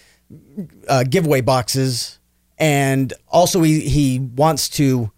uh, 0.88 1.04
giveaway 1.04 1.42
boxes, 1.42 2.20
and 2.58 3.14
also 3.28 3.62
he 3.62 3.82
he 3.82 4.20
wants 4.20 4.70
to 4.70 5.12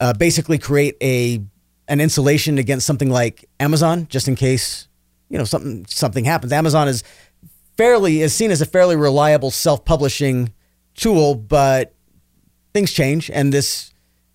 uh, 0.00 0.12
basically 0.14 0.58
create 0.58 0.96
a 1.00 1.42
an 1.88 2.00
insulation 2.00 2.58
against 2.58 2.86
something 2.86 3.10
like 3.10 3.48
Amazon, 3.60 4.06
just 4.08 4.28
in 4.28 4.34
case 4.34 4.88
you 5.28 5.38
know 5.38 5.44
something 5.44 5.86
something 5.86 6.24
happens. 6.24 6.52
Amazon 6.52 6.88
is 6.88 7.04
fairly 7.76 8.22
is 8.22 8.34
seen 8.34 8.50
as 8.50 8.60
a 8.60 8.66
fairly 8.66 8.96
reliable 8.96 9.50
self 9.50 9.84
publishing 9.84 10.52
tool, 10.94 11.34
but 11.34 11.94
things 12.72 12.92
change, 12.92 13.30
and 13.30 13.52
this 13.52 13.92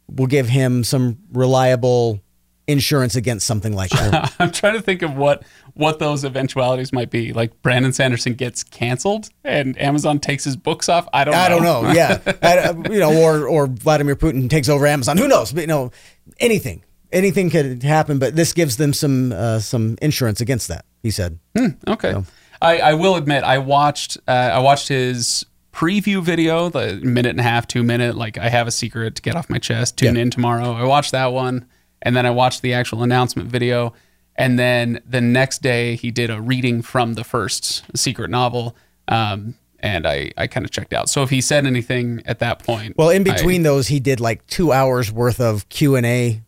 will 0.08 0.28
give 0.28 0.48
him 0.48 0.84
some 0.84 1.18
reliable 1.32 2.22
insurance 2.70 3.16
against 3.16 3.48
something 3.48 3.74
like 3.74 3.90
that. 3.90 4.34
I'm 4.40 4.52
trying 4.52 4.76
to 4.76 4.82
think 4.82 5.02
of 5.02 5.16
what 5.16 5.44
what 5.74 6.00
those 6.00 6.24
eventualities 6.24 6.94
might 6.94 7.10
be. 7.10 7.34
Like 7.34 7.62
Brandon 7.62 7.92
Sanderson 7.92 8.36
gets 8.36 8.64
canceled 8.64 9.30
and 9.44 9.80
Amazon 9.82 10.20
takes 10.20 10.44
his 10.44 10.56
books 10.56 10.88
off. 10.88 11.08
I 11.12 11.24
don't. 11.24 11.34
I 11.34 11.50
don't 11.50 11.64
know. 11.64 11.82
know. 11.82 11.92
Yeah, 11.92 12.20
I, 12.44 12.72
you 12.92 13.00
know, 13.00 13.22
or 13.22 13.48
or 13.48 13.68
Vladimir 13.68 14.16
Putin 14.16 14.50
takes 14.50 14.70
over 14.70 14.86
Amazon. 14.86 15.18
Who 15.18 15.28
knows? 15.28 15.52
But 15.52 15.62
you 15.62 15.68
know, 15.68 15.92
anything, 16.40 16.84
anything 17.12 17.50
could 17.50 17.82
happen. 17.84 18.20
But 18.20 18.36
this 18.36 18.54
gives 18.54 18.78
them 18.78 18.94
some 18.94 19.32
uh, 19.32 19.60
some 19.60 19.98
insurance 20.02 20.40
against 20.40 20.68
that. 20.68 20.86
He 21.02 21.12
said. 21.12 21.40
Okay. 21.88 22.16
I, 22.62 22.80
I 22.80 22.94
will 22.94 23.16
admit 23.16 23.44
I 23.44 23.58
watched 23.58 24.18
uh, 24.28 24.32
I 24.32 24.60
watched 24.60 24.90
his 24.90 25.46
preview 25.74 26.22
video, 26.22 26.70
the 26.70 27.00
minute 27.02 27.30
and 27.30 27.40
a 27.40 27.44
half, 27.44 27.66
two 27.68 27.84
minute. 27.84 28.16
Like 28.16 28.38
I 28.38 28.50
have 28.50 28.68
a 28.68 28.72
secret 28.72 29.16
to 29.16 29.22
get 29.22 29.36
off 29.36 29.50
my 29.50 29.60
chest. 29.60 29.98
Tune 29.98 30.18
in 30.18 30.30
tomorrow. 30.30 30.74
I 30.74 30.84
watched 30.84 31.14
that 31.14 31.32
one, 31.32 31.66
and 32.02 32.16
then 32.16 32.26
I 32.26 32.32
watched 32.32 32.62
the 32.62 32.74
actual 32.74 33.04
announcement 33.04 33.50
video. 33.50 33.94
And 34.36 34.58
then 34.58 35.02
the 35.06 35.20
next 35.20 35.62
day, 35.62 35.96
he 35.96 36.12
did 36.12 36.30
a 36.30 36.40
reading 36.40 36.82
from 36.82 37.16
the 37.16 37.26
first 37.26 37.84
secret 37.98 38.30
novel, 38.30 38.74
um, 39.10 39.56
and 39.82 40.08
I, 40.08 40.32
I 40.38 40.48
kind 40.48 40.66
of 40.66 40.72
checked 40.72 40.94
out. 40.94 41.10
So 41.10 41.24
if 41.24 41.30
he 41.30 41.42
said 41.42 41.66
anything 41.66 42.22
at 42.26 42.40
that 42.40 42.64
point, 42.64 42.96
Well, 42.98 43.10
in 43.10 43.28
I- 43.30 43.34
between 43.34 43.64
those, 43.64 43.88
he 43.88 44.00
did 44.00 44.20
like 44.22 44.48
two 44.48 44.72
hours 44.72 45.12
worth 45.12 45.42
of 45.42 45.68
Q 45.68 45.96
and 45.98 46.06
A 46.06 46.42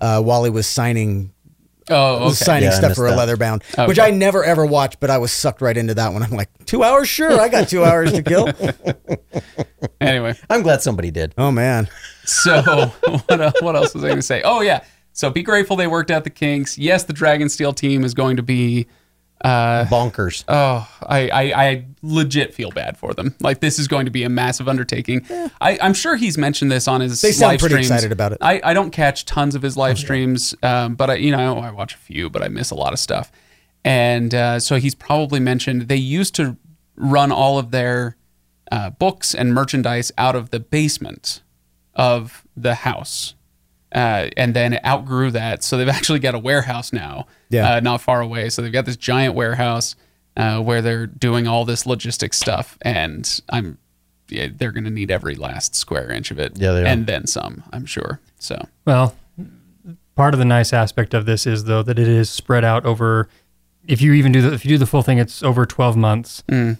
uh, 0.00 0.20
while 0.22 0.44
he 0.44 0.50
was 0.50 0.68
signing 0.68 1.32
oh, 1.90 2.26
okay. 2.26 2.34
signing 2.34 2.68
Yeah, 2.68 2.78
stuff 2.78 2.94
for 2.94 3.06
a 3.08 3.10
that. 3.10 3.16
leather 3.16 3.36
bound, 3.36 3.64
Okay. 3.72 3.86
which 3.88 3.98
I 3.98 4.10
never 4.10 4.44
ever 4.44 4.64
watched, 4.64 5.00
but 5.00 5.10
I 5.10 5.18
was 5.18 5.32
sucked 5.32 5.60
right 5.60 5.76
into 5.76 5.94
that 5.94 6.12
one. 6.12 6.22
I'm 6.22 6.30
like, 6.30 6.48
two 6.66 6.84
hours, 6.84 7.08
sure, 7.08 7.40
I 7.40 7.48
got 7.48 7.68
two 7.68 7.84
hours 7.84 8.12
to 8.12 8.22
kill. 8.22 8.48
Anyway, 10.00 10.34
I'm 10.50 10.62
glad 10.62 10.82
somebody 10.82 11.10
did. 11.10 11.32
Oh 11.38 11.50
man, 11.50 11.88
So 12.24 12.62
what, 13.26 13.40
el- 13.40 13.52
what 13.60 13.76
else 13.76 13.94
was 13.94 14.04
I 14.04 14.08
going 14.08 14.18
to 14.18 14.22
say? 14.22 14.42
Oh 14.44 14.60
yeah. 14.60 14.84
So 15.12 15.30
be 15.30 15.42
grateful 15.42 15.76
they 15.76 15.86
worked 15.86 16.10
out 16.10 16.24
the 16.24 16.30
kinks. 16.30 16.78
Yes, 16.78 17.04
the 17.04 17.12
Dragon 17.12 17.48
Dragonsteel 17.48 17.76
team 17.76 18.04
is 18.04 18.14
going 18.14 18.36
to 18.36 18.42
be. 18.42 18.86
Uh, 19.44 19.84
Bonkers. 19.86 20.44
oh, 20.46 20.88
I, 21.04 21.28
I 21.28 21.42
I 21.64 21.86
legit 22.00 22.54
feel 22.54 22.70
bad 22.70 22.96
for 22.96 23.12
them. 23.12 23.34
Like 23.40 23.58
this 23.58 23.80
is 23.80 23.88
going 23.88 24.04
to 24.04 24.12
be 24.12 24.22
a 24.22 24.28
massive 24.28 24.68
undertaking. 24.68 25.26
I, 25.60 25.78
I'm 25.82 25.94
sure 25.94 26.14
he's 26.14 26.38
mentioned 26.38 26.70
this 26.70 26.86
on 26.86 27.00
his. 27.00 27.20
They 27.20 27.32
sound 27.32 27.54
live 27.54 27.60
pretty 27.60 27.74
streams. 27.74 27.90
excited 27.90 28.12
about 28.12 28.30
it. 28.30 28.38
I, 28.40 28.60
I 28.62 28.72
don't 28.72 28.92
catch 28.92 29.24
tons 29.24 29.56
of 29.56 29.62
his 29.62 29.76
live 29.76 29.98
streams, 29.98 30.54
um, 30.62 30.94
but 30.94 31.10
I 31.10 31.14
you 31.14 31.32
know 31.32 31.58
I 31.58 31.72
watch 31.72 31.94
a 31.94 31.98
few, 31.98 32.30
but 32.30 32.40
I 32.40 32.48
miss 32.48 32.70
a 32.70 32.76
lot 32.76 32.92
of 32.92 33.00
stuff. 33.00 33.32
And 33.84 34.32
uh, 34.32 34.60
so 34.60 34.76
he's 34.76 34.94
probably 34.94 35.40
mentioned 35.40 35.88
they 35.88 35.96
used 35.96 36.36
to 36.36 36.56
run 36.94 37.32
all 37.32 37.58
of 37.58 37.72
their 37.72 38.16
uh, 38.70 38.90
books 38.90 39.34
and 39.34 39.52
merchandise 39.52 40.12
out 40.16 40.36
of 40.36 40.50
the 40.50 40.60
basement 40.60 41.42
of 41.94 42.46
the 42.56 42.76
house. 42.76 43.34
Uh, 43.94 44.30
and 44.36 44.54
then 44.54 44.78
outgrew 44.86 45.30
that. 45.32 45.62
So 45.62 45.76
they've 45.76 45.88
actually 45.98 46.18
got 46.18 46.34
a 46.34 46.38
warehouse 46.38 46.92
now, 46.92 47.26
Yeah. 47.50 47.74
uh, 47.74 47.80
not 47.80 48.00
far 48.00 48.20
away. 48.20 48.48
So 48.48 48.62
they've 48.62 48.72
got 48.72 48.86
this 48.86 48.96
giant 48.96 49.34
warehouse 49.34 49.94
uh, 50.36 50.60
where 50.60 50.80
they're 50.80 51.06
doing 51.06 51.46
all 51.46 51.64
this 51.66 51.84
logistics 51.86 52.38
stuff. 52.38 52.78
And 52.82 53.28
I'm, 53.50 53.76
yeah, 54.28 54.48
they're 54.54 54.72
going 54.72 54.84
to 54.84 54.90
need 54.90 55.10
every 55.10 55.34
last 55.34 55.74
square 55.74 56.10
inch 56.10 56.30
of 56.30 56.38
it. 56.38 56.52
Yeah, 56.56 56.72
they 56.72 56.82
are. 56.82 56.86
And 56.86 57.06
then 57.06 57.26
some, 57.26 57.62
I'm 57.72 57.84
sure. 57.84 58.18
So, 58.38 58.66
Well, 58.86 59.14
part 60.16 60.32
of 60.34 60.38
the 60.38 60.46
nice 60.46 60.72
aspect 60.72 61.12
of 61.14 61.26
this 61.26 61.46
is 61.46 61.64
though 61.64 61.82
that 61.82 61.98
it 61.98 62.08
is 62.08 62.30
spread 62.30 62.64
out 62.64 62.84
over. 62.86 63.28
If 63.86 64.00
you 64.00 64.12
even 64.14 64.32
do 64.32 64.40
the 64.42 64.52
if 64.52 64.64
you 64.64 64.68
do 64.70 64.78
the 64.78 64.86
full 64.86 65.02
thing, 65.02 65.18
it's 65.18 65.42
over 65.42 65.66
twelve 65.66 65.96
months. 65.96 66.42
Mm. 66.48 66.78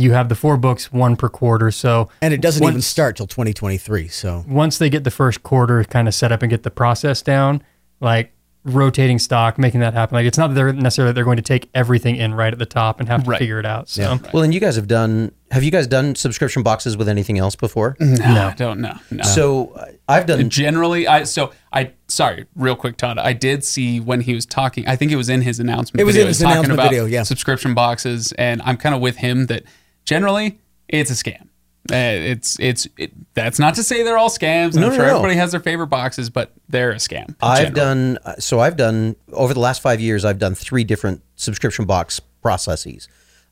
You 0.00 0.12
have 0.12 0.28
the 0.28 0.34
four 0.34 0.56
books, 0.56 0.92
one 0.92 1.16
per 1.16 1.28
quarter. 1.28 1.70
So 1.70 2.08
And 2.22 2.32
it 2.34 2.40
doesn't 2.40 2.62
Once- 2.62 2.72
even 2.72 2.82
start 2.82 3.16
till 3.16 3.26
2023. 3.26 4.08
So 4.08 4.44
once 4.48 4.78
they 4.78 4.88
get 4.90 5.04
the 5.04 5.10
first 5.10 5.42
quarter 5.42 5.84
kind 5.84 6.08
of 6.08 6.14
set 6.14 6.32
up 6.32 6.42
and 6.42 6.50
get 6.50 6.62
the 6.62 6.70
process 6.70 7.22
down, 7.22 7.62
like 8.00 8.32
rotating 8.64 9.18
stock, 9.18 9.58
making 9.58 9.80
that 9.80 9.94
happen. 9.94 10.14
Like 10.14 10.26
it's 10.26 10.36
not 10.36 10.48
that 10.48 10.54
they're 10.54 10.70
necessarily 10.72 11.14
they're 11.14 11.24
going 11.24 11.38
to 11.38 11.42
take 11.42 11.70
everything 11.74 12.16
in 12.16 12.34
right 12.34 12.52
at 12.52 12.58
the 12.58 12.66
top 12.66 13.00
and 13.00 13.08
have 13.08 13.24
to 13.24 13.30
Right. 13.30 13.38
figure 13.38 13.58
it 13.58 13.64
out. 13.64 13.88
So 13.88 14.18
Well, 14.34 14.42
and 14.42 14.52
you 14.52 14.60
guys 14.60 14.76
have 14.76 14.86
done. 14.86 15.32
Have 15.50 15.64
you 15.64 15.70
guys 15.70 15.86
done 15.86 16.14
subscription 16.14 16.62
boxes 16.62 16.94
with 16.96 17.08
anything 17.08 17.38
else 17.38 17.56
before? 17.56 17.96
no, 17.98 18.48
I 18.48 18.54
don't 18.56 18.80
know. 18.80 18.94
No. 19.10 19.22
So 19.24 19.68
uh, 19.76 19.86
I've 20.08 20.26
done. 20.26 20.48
Generally, 20.50 21.08
I 21.08 21.24
so 21.24 21.52
I 21.72 21.92
sorry, 22.08 22.46
real 22.54 22.76
quick, 22.76 22.98
Todd. 22.98 23.18
I 23.18 23.32
did 23.32 23.64
see 23.64 23.98
when 23.98 24.20
he 24.20 24.34
was 24.34 24.44
talking. 24.44 24.86
I 24.86 24.94
think 24.94 25.10
it 25.10 25.16
was 25.16 25.30
in 25.30 25.40
his 25.40 25.58
announcement. 25.58 26.00
It 26.02 26.04
was 26.04 26.14
video, 26.14 26.24
in 26.26 26.28
his 26.28 26.38
talking 26.38 26.52
announcement 26.52 26.78
about 26.80 26.90
video, 26.90 27.06
yeah. 27.06 27.22
subscription 27.22 27.72
boxes, 27.72 28.32
and 28.32 28.60
I'm 28.66 28.76
kind 28.76 28.94
of 28.94 29.00
with 29.00 29.16
him 29.16 29.46
that 29.46 29.64
generally 30.04 30.58
it's 30.88 31.10
a 31.10 31.14
scam. 31.14 31.48
Uh, 31.90 31.96
it's 31.96 32.58
it's 32.60 32.86
it, 32.98 33.12
that's 33.34 33.58
not 33.58 33.74
to 33.74 33.82
say 33.82 34.02
they're 34.02 34.18
all 34.18 34.28
scams. 34.28 34.74
No, 34.74 34.82
I'm 34.82 34.88
no, 34.90 34.94
sure 34.96 35.06
no. 35.06 35.16
everybody 35.16 35.34
has 35.34 35.50
their 35.50 35.60
favorite 35.60 35.88
boxes, 35.88 36.30
but 36.30 36.52
they're 36.68 36.92
a 36.92 36.96
scam. 36.96 37.34
I've 37.40 37.74
general. 37.74 37.74
done. 37.74 38.18
So 38.38 38.60
I've 38.60 38.76
done 38.76 39.16
over 39.32 39.54
the 39.54 39.60
last 39.60 39.82
five 39.82 40.00
years. 40.00 40.24
I've 40.24 40.38
done 40.38 40.54
three 40.54 40.84
different 40.84 41.22
subscription 41.36 41.86
box 41.86 42.20
processes. 42.42 43.08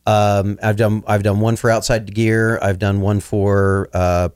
Um, 0.07 0.59
I've 0.63 0.77
done. 0.77 1.03
I've 1.07 1.23
done 1.23 1.41
one 1.41 1.57
for 1.57 1.71
outside 1.71 2.15
gear. 2.15 2.59
I've 2.63 2.79
done 2.79 3.01
one 3.01 3.21
for 3.21 3.89
uh, 3.93 4.29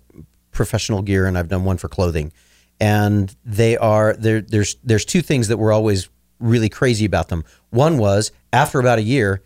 professional 0.50 1.02
gear, 1.02 1.26
and 1.26 1.38
I've 1.38 1.48
done 1.48 1.64
one 1.64 1.76
for 1.76 1.88
clothing. 1.88 2.32
And 2.80 3.34
they 3.44 3.76
are 3.76 4.14
there. 4.14 4.40
There's 4.40 4.76
there's 4.82 5.04
two 5.04 5.22
things 5.22 5.48
that 5.48 5.58
were 5.58 5.72
always 5.72 6.08
really 6.40 6.68
crazy 6.68 7.04
about 7.04 7.28
them. 7.28 7.44
One 7.70 7.98
was 7.98 8.32
after 8.52 8.80
about 8.80 8.98
a 8.98 9.02
year, 9.02 9.42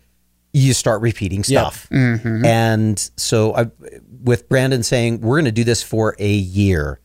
you 0.53 0.73
start 0.73 1.01
repeating 1.01 1.43
stuff. 1.43 1.87
Mm-hmm. 1.89 2.45
And 2.45 3.11
so 3.17 3.55
I, 3.55 3.67
with 4.23 4.49
Brandon 4.49 4.83
saying 4.83 5.21
we're 5.21 5.35
going 5.35 5.45
to 5.45 5.51
do 5.51 5.63
this 5.63 5.83
for 5.83 6.15
a 6.19 6.31
year, 6.31 6.99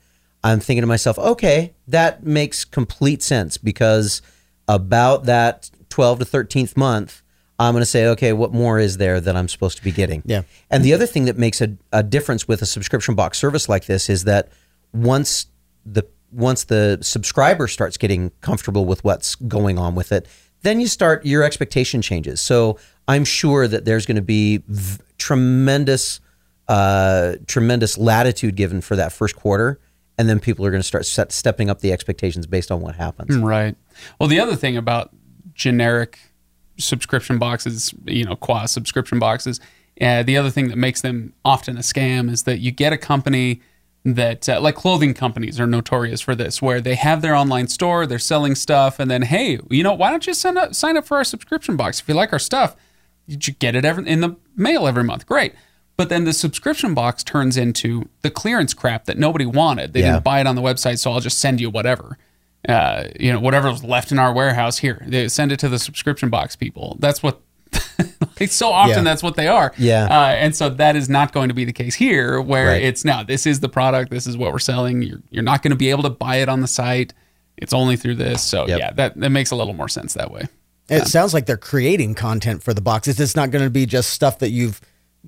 I'm 0.45 0.61
thinking 0.61 0.83
to 0.83 0.87
myself, 0.87 1.19
okay, 1.19 1.75
that 1.89 2.25
makes 2.25 2.65
complete 2.65 3.23
sense 3.23 3.59
because 3.59 4.23
about 4.69 5.25
that 5.25 5.71
12 5.91 6.21
to 6.21 6.25
13th 6.25 6.77
month, 6.77 7.23
I'm 7.59 7.75
going 7.75 7.83
to 7.83 7.87
say, 7.87 8.07
okay, 8.09 8.33
what 8.33 8.53
more 8.53 8.79
is 8.79 8.97
there 8.97 9.21
that 9.21 9.37
I'm 9.37 9.49
supposed 9.49 9.77
to 9.77 9.85
be 9.85 9.93
getting? 9.93 10.23
Yeah. 10.25 10.43
And 10.71 10.85
the 10.85 10.95
other 10.95 11.07
thing 11.07 11.27
that 11.27 11.39
makes 11.39 11.61
a, 11.61 11.77
a 11.93 12.03
difference 12.03 12.49
with 12.49 12.63
a 12.63 12.67
subscription 12.67 13.15
box 13.15 13.39
service 13.39 13.69
like 13.69 13.87
this 13.87 14.11
is 14.11 14.25
that 14.25 14.49
once 14.93 15.47
the 15.85 16.07
once 16.33 16.65
the 16.65 16.99
subscriber 17.03 17.69
starts 17.69 17.99
getting 17.99 18.31
comfortable 18.41 18.87
with 18.87 19.05
what's 19.05 19.35
going 19.35 19.79
on 19.79 19.95
with 19.95 20.13
it, 20.13 20.27
then 20.63 20.81
you 20.81 20.87
start 20.87 21.27
your 21.27 21.43
expectation 21.43 22.01
changes. 22.01 22.41
So 22.41 22.79
I'm 23.09 23.25
sure 23.25 23.67
that 23.69 23.85
there's 23.85 24.07
going 24.07 24.17
to 24.17 24.23
be 24.23 24.63
v- 24.69 25.03
tremendous, 25.19 26.21
uh, 26.69 27.35
tremendous 27.47 27.99
latitude 27.99 28.57
given 28.57 28.81
for 28.81 28.97
that 28.97 29.13
first 29.13 29.37
quarter, 29.37 29.81
and 30.19 30.29
then 30.29 30.41
people 30.41 30.65
are 30.65 30.71
going 30.71 30.83
to 30.83 30.87
start 30.87 31.07
set, 31.07 31.33
stepping 31.33 31.69
up 31.69 31.81
the 31.81 31.93
expectations 31.93 32.47
based 32.47 32.71
on 32.71 32.81
what 32.81 32.95
happens. 32.95 33.37
Right. 33.37 33.77
Well, 34.19 34.29
the 34.29 34.41
other 34.41 34.57
thing 34.57 34.77
about 34.77 35.11
generic 35.55 36.19
subscription 36.79 37.39
boxes, 37.39 37.93
you 38.07 38.25
know, 38.25 38.37
qua 38.37 38.67
subscription 38.67 39.19
boxes, 39.19 39.61
uh, 40.01 40.23
the 40.23 40.37
other 40.37 40.51
thing 40.51 40.69
that 40.69 40.77
makes 40.77 41.01
them 41.01 41.35
often 41.45 41.77
a 41.77 41.81
scam 41.81 42.31
is 42.31 42.45
that 42.45 42.61
you 42.61 42.71
get 42.71 42.93
a 42.93 42.99
company 42.99 43.61
that, 44.05 44.49
uh, 44.49 44.61
like 44.61 44.75
clothing 44.75 45.15
companies, 45.15 45.61
are 45.61 45.67
notorious 45.67 46.21
for 46.21 46.35
this, 46.35 46.61
where 46.61 46.81
they 46.81 46.95
have 46.95 47.23
their 47.23 47.35
online 47.35 47.69
store, 47.69 48.07
they're 48.07 48.19
selling 48.19 48.55
stuff, 48.55 48.99
and 48.99 49.11
then, 49.11 49.23
hey, 49.23 49.61
you 49.71 49.83
know, 49.83 49.93
why 49.93 50.11
don't 50.11 50.27
you 50.27 50.35
sign 50.35 50.57
up, 50.57 50.75
sign 50.75 50.97
up 50.97 51.05
for 51.05 51.17
our 51.17 51.25
subscription 51.25 51.77
box 51.77 52.01
if 52.01 52.09
you 52.09 52.15
like 52.15 52.33
our 52.33 52.39
stuff? 52.39 52.75
You 53.33 53.53
get 53.55 53.75
it 53.75 53.85
every, 53.85 54.07
in 54.09 54.21
the 54.21 54.37
mail 54.57 54.87
every 54.87 55.05
month. 55.05 55.27
Great. 55.27 55.55
But 55.97 56.09
then 56.09 56.25
the 56.25 56.33
subscription 56.33 56.95
box 56.95 57.23
turns 57.23 57.57
into 57.57 58.09
the 58.23 58.31
clearance 58.31 58.73
crap 58.75 59.05
that 59.05 59.19
nobody 59.19 59.45
wanted. 59.47 59.93
They 59.93 60.01
Yeah. 60.01 60.12
didn't 60.12 60.25
buy 60.25 60.41
it 60.41 60.47
on 60.47 60.57
the 60.57 60.62
website, 60.62 60.99
so 60.99 61.12
I'll 61.12 61.21
just 61.21 61.39
send 61.39 61.61
you 61.61 61.71
whatever 61.71 62.19
uh, 62.69 63.09
you 63.19 63.33
know, 63.33 63.41
whatever 63.41 63.69
was 63.71 63.83
left 63.83 64.12
in 64.12 64.21
our 64.21 64.33
warehouse 64.33 64.79
here. 64.79 65.03
They 65.05 65.27
send 65.27 65.51
it 65.51 65.59
to 65.61 65.69
the 65.69 65.81
subscription 65.81 66.31
box 66.31 66.55
people. 66.55 66.97
That's 67.01 67.21
what. 67.21 67.41
like 68.41 68.51
so 68.51 68.69
often 68.71 68.91
Yeah. 68.99 69.01
that's 69.03 69.23
what 69.23 69.35
they 69.35 69.49
are. 69.49 69.73
Yeah. 69.77 70.05
Uh, 70.05 70.27
and 70.35 70.55
so 70.55 70.69
that 70.69 70.95
is 70.95 71.09
not 71.09 71.33
going 71.33 71.49
to 71.49 71.55
be 71.55 71.65
the 71.65 71.73
case 71.73 71.97
here, 71.97 72.41
where 72.41 72.69
Right. 72.69 72.83
it's 72.83 73.05
now 73.05 73.25
this 73.25 73.47
is 73.47 73.59
the 73.61 73.69
product, 73.69 74.11
this 74.12 74.29
is 74.29 74.37
what 74.37 74.53
we're 74.53 74.59
selling. 74.61 75.03
You're 75.03 75.21
you're 75.31 75.43
not 75.43 75.62
going 75.62 75.73
to 75.73 75.77
be 75.77 75.91
able 75.91 76.05
to 76.05 76.11
buy 76.11 76.37
it 76.37 76.49
on 76.49 76.61
the 76.61 76.69
site. 76.69 77.12
It's 77.57 77.73
only 77.73 77.97
through 77.97 78.15
this. 78.15 78.43
So 78.43 78.69
Yep. 78.69 78.79
yeah, 78.79 78.93
that 78.93 79.19
that 79.21 79.31
makes 79.31 79.51
a 79.51 79.57
little 79.57 79.75
more 79.75 79.89
sense 79.89 80.15
that 80.15 80.31
way. 80.31 80.47
It 80.89 81.07
sounds 81.07 81.33
like 81.33 81.47
they're 81.47 81.57
creating 81.57 82.15
content 82.15 82.62
for 82.62 82.75
the 82.75 82.81
box. 82.81 83.09
It's 83.09 83.37
not 83.37 83.51
going 83.51 83.65
to 83.65 83.71
be 83.71 83.87
just 83.87 84.11
stuff 84.11 84.39
that 84.41 84.51
you've 84.51 84.81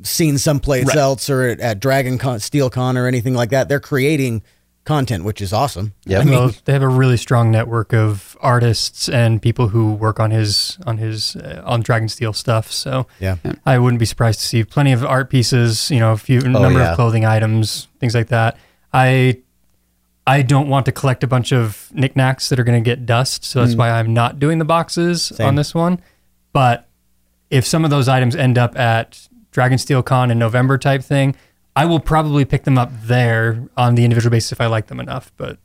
seen 0.03 0.39
someplace 0.39 0.87
Right. 0.87 0.97
else 0.97 1.31
or 1.31 1.43
at, 1.43 1.61
at 1.61 1.81
Dragon 1.81 2.19
Con, 2.19 2.41
Steel 2.41 2.71
Con 2.71 2.97
or 2.97 3.07
anything 3.07 3.35
like 3.35 3.51
that. 3.51 3.69
They're 3.69 3.81
creating 3.81 4.43
content, 4.85 5.25
which 5.25 5.41
is 5.41 5.53
awesome. 5.53 5.95
Yeah. 6.05 6.19
I 6.21 6.25
mean, 6.25 6.35
well, 6.35 6.53
they 6.65 6.73
have 6.73 6.83
a 6.83 6.89
really 6.89 7.17
strong 7.17 7.51
network 7.51 7.95
of 7.95 8.37
artists 8.41 9.09
and 9.09 9.41
people 9.41 9.69
who 9.69 9.95
work 9.95 10.21
on 10.21 10.31
his 10.31 10.79
on 10.87 10.99
his 10.99 11.37
uh, 11.37 11.63
on 11.65 11.83
Dragonsteel 11.83 12.35
stuff. 12.35 12.71
So 12.71 13.07
yeah. 13.21 13.37
I 13.65 13.79
wouldn't 13.79 14.01
be 14.01 14.05
surprised 14.07 14.41
to 14.41 14.47
see 14.47 14.65
plenty 14.65 14.93
of 14.93 15.05
art 15.05 15.31
pieces, 15.31 15.91
you 15.91 16.01
know, 16.01 16.13
a 16.13 16.19
few 16.19 16.41
number 16.41 16.81
yeah. 16.81 16.91
of 16.91 16.97
clothing 16.97 17.25
items, 17.25 17.89
things 17.99 18.15
like 18.15 18.29
that. 18.29 18.59
I 18.93 19.39
I 20.27 20.43
don't 20.43 20.69
want 20.69 20.87
to 20.87 20.93
collect 20.93 21.23
a 21.23 21.27
bunch 21.27 21.53
of 21.53 21.91
knickknacks 21.93 22.49
that 22.49 22.59
are 22.59 22.65
going 22.65 22.83
to 22.83 22.85
get 22.85 23.05
dust, 23.05 23.45
so 23.45 23.61
that's 23.61 23.73
hmm. 23.75 23.81
why 23.81 23.91
I'm 23.91 24.15
not 24.15 24.39
doing 24.39 24.59
the 24.59 24.65
boxes 24.65 25.33
on 25.41 25.55
this 25.57 25.75
one. 25.75 26.01
But 26.53 26.89
if 27.51 27.67
some 27.67 27.85
of 27.85 27.91
those 27.91 28.09
items 28.09 28.35
end 28.35 28.57
up 28.57 28.79
at 28.79 29.29
Dragon 29.51 29.77
Steel 29.79 30.03
Con 30.03 30.31
in 30.31 30.39
November 30.39 30.79
type 30.79 31.03
thing, 31.03 31.37
I 31.77 31.85
will 31.85 32.01
probably 32.01 32.45
pick 32.45 32.65
them 32.65 32.79
up 32.79 32.91
there 33.03 33.69
on 33.77 33.97
the 33.97 34.05
individual 34.05 34.31
basis 34.31 34.53
if 34.53 34.61
I 34.61 34.67
like 34.67 34.87
them 34.87 35.01
enough. 35.01 35.33
But 35.37 35.59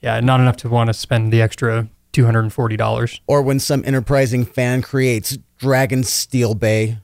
yeah, 0.00 0.20
not 0.20 0.40
enough 0.40 0.56
to 0.58 0.68
want 0.68 0.88
to 0.88 0.94
spend 0.94 1.32
the 1.32 1.40
extra 1.40 1.88
two 2.12 2.24
hundred 2.24 2.40
and 2.40 2.52
forty 2.52 2.76
dollars. 2.76 3.20
Or 3.26 3.40
when 3.40 3.60
some 3.60 3.82
enterprising 3.86 4.44
fan 4.44 4.82
creates 4.82 5.38
Dragon 5.58 6.04
Steel 6.04 6.54
Bay. 6.54 6.98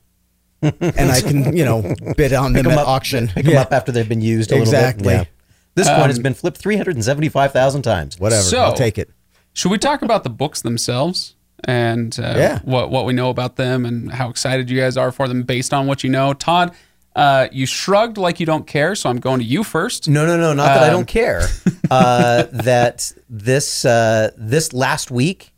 and 0.60 1.10
I 1.12 1.20
can, 1.20 1.56
you 1.56 1.64
know, 1.64 1.94
bid 2.16 2.32
on 2.32 2.52
them 2.52 2.64
Pick 2.64 2.72
'em 2.72 2.78
at 2.78 2.82
up- 2.82 2.88
auction. 2.88 3.28
Pick 3.28 3.46
them 3.46 3.56
up 3.56 3.72
after 3.72 3.92
they've 3.92 4.08
been 4.08 4.20
used 4.20 4.50
a 4.50 4.58
Exactly. 4.58 5.04
little 5.04 5.24
bit. 5.24 5.28
Yeah. 5.28 5.37
This 5.78 5.88
one 5.88 6.08
has 6.10 6.18
been 6.18 6.34
flipped 6.34 6.58
375,000 6.58 7.82
times. 7.82 8.18
Whatever. 8.18 8.42
So- 8.42 8.58
I'll 8.60 8.72
take 8.74 8.98
it. 8.98 9.10
Should 9.54 9.70
we 9.72 9.78
talk 9.78 10.02
about 10.02 10.22
the 10.24 10.30
books 10.30 10.62
themselves 10.62 11.34
and 11.64 12.16
uh, 12.20 12.34
Yeah. 12.36 12.58
what 12.64 12.90
what 12.90 13.04
we 13.06 13.12
know 13.12 13.28
about 13.30 13.56
them 13.56 13.84
and 13.84 14.12
how 14.12 14.28
excited 14.30 14.70
you 14.70 14.78
guys 14.80 14.96
are 14.96 15.10
for 15.10 15.26
them 15.26 15.42
based 15.42 15.74
on 15.74 15.86
what 15.88 16.04
you 16.04 16.10
know? 16.10 16.32
Todd, 16.32 16.72
uh, 17.16 17.48
you 17.50 17.66
shrugged 17.66 18.18
like 18.18 18.38
you 18.38 18.46
don't 18.46 18.66
care, 18.68 18.94
so 18.94 19.10
I'm 19.10 19.18
going 19.18 19.40
to 19.40 19.44
you 19.44 19.64
first. 19.64 20.08
No, 20.08 20.24
no, 20.26 20.36
no, 20.36 20.52
not 20.52 20.66
that 20.66 20.84
I 20.84 20.88
Um, 20.88 20.92
don't 20.94 21.08
care. 21.08 21.42
Uh, 21.90 22.44
that 22.52 23.10
this 23.30 23.82
uh, 23.86 24.30
this 24.36 24.74
last 24.74 25.10
week, 25.10 25.54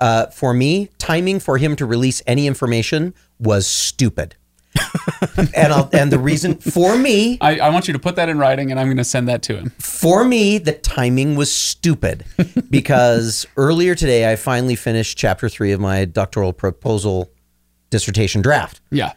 uh, 0.00 0.26
for 0.26 0.52
me, 0.52 0.88
timing 0.98 1.38
for 1.38 1.56
him 1.56 1.76
to 1.76 1.86
release 1.86 2.20
any 2.26 2.48
information 2.48 3.14
was 3.38 3.64
stupid. 3.64 4.34
and 5.54 5.72
I'll, 5.72 5.88
and 5.92 6.12
the 6.12 6.18
reason 6.18 6.56
for 6.56 6.96
me, 6.96 7.38
I, 7.40 7.58
I 7.58 7.70
want 7.70 7.86
you 7.88 7.92
to 7.92 7.98
put 7.98 8.16
that 8.16 8.28
in 8.28 8.38
writing, 8.38 8.70
and 8.70 8.78
I'm 8.78 8.86
going 8.86 8.96
to 8.96 9.04
send 9.04 9.28
that 9.28 9.42
to 9.44 9.56
him. 9.56 9.70
for 9.78 10.24
me, 10.24 10.58
the 10.58 10.72
timing 10.72 11.36
was 11.36 11.52
stupid 11.52 12.24
because 12.70 13.46
earlier 13.56 13.94
today 13.94 14.30
I 14.30 14.36
finally 14.36 14.76
finished 14.76 15.16
chapter 15.18 15.48
three 15.48 15.72
of 15.72 15.80
my 15.80 16.04
doctoral 16.04 16.52
proposal 16.52 17.30
dissertation 17.90 18.42
draft. 18.42 18.80
Yeah. 18.90 19.12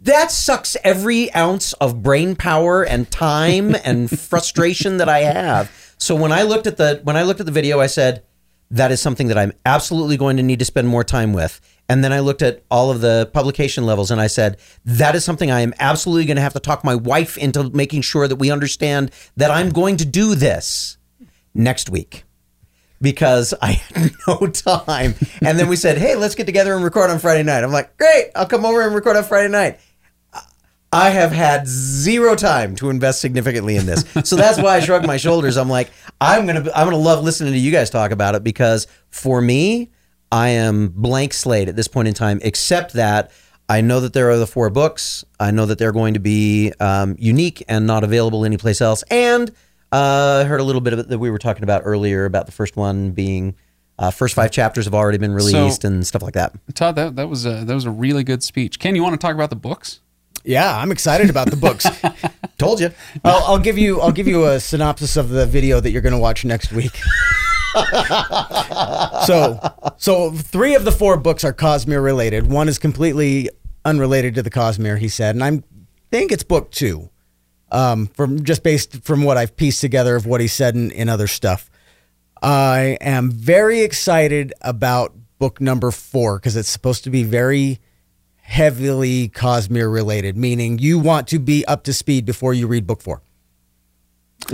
that 0.00 0.30
sucks 0.30 0.76
every 0.82 1.32
ounce 1.34 1.72
of 1.74 2.02
brain 2.02 2.34
power 2.36 2.82
and 2.84 3.10
time 3.10 3.74
and 3.84 4.10
frustration 4.10 4.96
that 4.98 5.08
I 5.08 5.20
have. 5.20 5.94
So 5.98 6.14
when 6.14 6.32
I 6.32 6.42
looked 6.42 6.66
at 6.66 6.76
the 6.76 7.00
when 7.04 7.16
I 7.16 7.22
looked 7.22 7.40
at 7.40 7.46
the 7.46 7.52
video, 7.52 7.80
I 7.80 7.86
said 7.86 8.24
that 8.70 8.90
is 8.90 9.00
something 9.00 9.28
that 9.28 9.38
I'm 9.38 9.52
absolutely 9.64 10.16
going 10.16 10.36
to 10.38 10.42
need 10.42 10.58
to 10.58 10.64
spend 10.64 10.88
more 10.88 11.04
time 11.04 11.32
with. 11.32 11.60
And 11.88 12.02
then 12.02 12.12
I 12.12 12.20
looked 12.20 12.42
at 12.42 12.64
all 12.70 12.90
of 12.90 13.00
the 13.00 13.30
publication 13.32 13.84
levels 13.84 14.10
and 14.10 14.20
I 14.20 14.26
said 14.26 14.58
that 14.84 15.14
is 15.14 15.24
something 15.24 15.50
I 15.50 15.60
am 15.60 15.72
absolutely 15.78 16.24
going 16.24 16.36
to 16.36 16.42
have 16.42 16.54
to 16.54 16.60
talk 16.60 16.82
my 16.82 16.94
wife 16.94 17.38
into 17.38 17.70
making 17.70 18.02
sure 18.02 18.26
that 18.26 18.36
we 18.36 18.50
understand 18.50 19.10
that 19.36 19.50
I'm 19.50 19.70
going 19.70 19.96
to 19.98 20.04
do 20.04 20.34
this 20.34 20.98
next 21.54 21.88
week 21.88 22.24
because 23.00 23.54
I 23.62 23.72
had 23.72 24.12
no 24.28 24.46
time. 24.48 25.14
And 25.42 25.58
then 25.58 25.68
we 25.68 25.76
said, 25.76 25.98
hey, 25.98 26.16
let's 26.16 26.34
get 26.34 26.46
together 26.46 26.74
and 26.74 26.82
record 26.82 27.10
on 27.10 27.18
Friday 27.18 27.42
night. 27.42 27.62
I'm 27.62 27.72
like, 27.72 27.96
great, 27.96 28.30
I'll 28.34 28.46
come 28.46 28.64
over 28.64 28.82
and 28.82 28.94
record 28.94 29.16
on 29.16 29.24
Friday 29.24 29.48
night. 29.48 29.78
I 30.92 31.10
have 31.10 31.32
had 31.32 31.66
zero 31.66 32.36
time 32.36 32.74
to 32.76 32.90
invest 32.90 33.20
significantly 33.20 33.76
in 33.76 33.86
this. 33.86 34.04
So 34.24 34.36
that's 34.36 34.58
why 34.58 34.76
I 34.76 34.80
shrug 34.80 35.06
my 35.06 35.16
shoulders. 35.16 35.56
I'm 35.56 35.68
like, 35.68 35.90
I'm 36.20 36.46
going 36.46 36.62
to 36.62 36.78
I'm 36.78 36.86
going 36.86 36.96
to 36.96 37.02
love 37.02 37.22
listening 37.22 37.52
to 37.52 37.58
you 37.58 37.70
guys 37.70 37.90
talk 37.90 38.12
about 38.12 38.34
it 38.34 38.44
because 38.44 38.86
for 39.10 39.40
me, 39.42 39.90
I 40.32 40.48
am 40.50 40.88
blank 40.88 41.32
slate 41.32 41.68
at 41.68 41.76
this 41.76 41.88
point 41.88 42.08
in 42.08 42.14
time 42.14 42.40
except 42.42 42.94
that 42.94 43.30
I 43.68 43.80
know 43.80 44.00
that 44.00 44.12
there 44.12 44.30
are 44.30 44.36
the 44.36 44.46
four 44.46 44.70
books. 44.70 45.24
I 45.40 45.50
know 45.50 45.66
that 45.66 45.78
they're 45.78 45.92
going 45.92 46.14
to 46.14 46.20
be 46.20 46.72
um, 46.80 47.16
unique 47.18 47.64
and 47.68 47.86
not 47.86 48.04
available 48.04 48.44
anyplace 48.44 48.80
else. 48.80 49.02
And 49.10 49.50
uh, 49.92 50.42
I 50.42 50.44
heard 50.44 50.60
a 50.60 50.64
little 50.64 50.80
bit 50.80 50.92
of 50.92 50.98
it 51.00 51.08
that 51.08 51.18
we 51.18 51.30
were 51.30 51.38
talking 51.38 51.62
about 51.62 51.82
earlier 51.84 52.24
about 52.24 52.46
the 52.46 52.52
first 52.52 52.76
one 52.76 53.10
being 53.12 53.54
uh, 53.98 54.10
first 54.10 54.34
five 54.34 54.50
chapters 54.50 54.84
have 54.84 54.94
already 54.94 55.18
been 55.18 55.32
released 55.32 55.82
So- 55.82 55.88
and 55.88 56.06
stuff 56.06 56.22
like 56.22 56.34
that. 56.34 56.52
Todd, 56.74 56.96
that, 56.96 57.16
that 57.16 57.28
was 57.28 57.46
a 57.46 57.64
that 57.64 57.74
was 57.74 57.86
a 57.86 57.90
really 57.90 58.24
good 58.24 58.42
speech. 58.42 58.78
Kenn, 58.78 58.94
you 58.94 59.02
want 59.02 59.14
to 59.14 59.24
talk 59.24 59.34
about 59.34 59.50
the 59.50 59.56
books? 59.56 60.00
Yeah, 60.44 60.76
I'm 60.76 60.92
excited 60.92 61.28
about 61.30 61.50
the 61.50 61.56
books. 61.56 61.86
Told 62.58 62.78
you. 62.78 62.92
I'll, 63.24 63.42
I'll 63.44 63.58
give 63.58 63.78
you 63.78 64.00
I'll 64.00 64.12
give 64.12 64.28
you 64.28 64.44
a 64.46 64.60
synopsis 64.60 65.16
of 65.16 65.30
the 65.30 65.46
video 65.46 65.80
that 65.80 65.90
you're 65.90 66.02
going 66.02 66.12
to 66.12 66.18
watch 66.20 66.44
next 66.44 66.72
week. 66.72 67.00
so, 69.26 69.60
so 69.96 70.30
three 70.32 70.74
of 70.74 70.84
the 70.84 70.92
four 70.92 71.16
books 71.16 71.44
are 71.44 71.52
Cosmere 71.52 72.02
related. 72.02 72.46
One 72.46 72.68
is 72.68 72.78
completely 72.78 73.50
unrelated 73.84 74.34
to 74.36 74.42
the 74.42 74.50
Cosmere. 74.50 74.98
He 74.98 75.08
said, 75.08 75.34
and 75.34 75.44
I 75.44 75.62
think 76.10 76.32
it's 76.32 76.42
book 76.42 76.70
two, 76.70 77.10
um, 77.70 78.06
from 78.08 78.44
just 78.44 78.62
based 78.62 79.02
from 79.04 79.22
what 79.22 79.36
I've 79.36 79.56
pieced 79.56 79.80
together 79.80 80.16
of 80.16 80.26
what 80.26 80.40
he 80.40 80.48
said 80.48 80.74
in, 80.74 80.90
in 80.90 81.08
other 81.08 81.26
stuff. 81.26 81.70
I 82.42 82.98
am 83.00 83.30
very 83.30 83.80
excited 83.80 84.52
about 84.60 85.14
book 85.38 85.60
number 85.60 85.90
four 85.90 86.38
because 86.38 86.56
it's 86.56 86.68
supposed 86.68 87.04
to 87.04 87.10
be 87.10 87.22
very 87.22 87.80
heavily 88.36 89.28
Cosmere 89.28 89.92
related, 89.92 90.36
meaning 90.36 90.78
you 90.78 90.98
want 90.98 91.26
to 91.28 91.38
be 91.38 91.64
up 91.66 91.82
to 91.84 91.92
speed 91.92 92.24
before 92.24 92.54
you 92.54 92.66
read 92.66 92.86
book 92.86 93.02
four. 93.02 93.22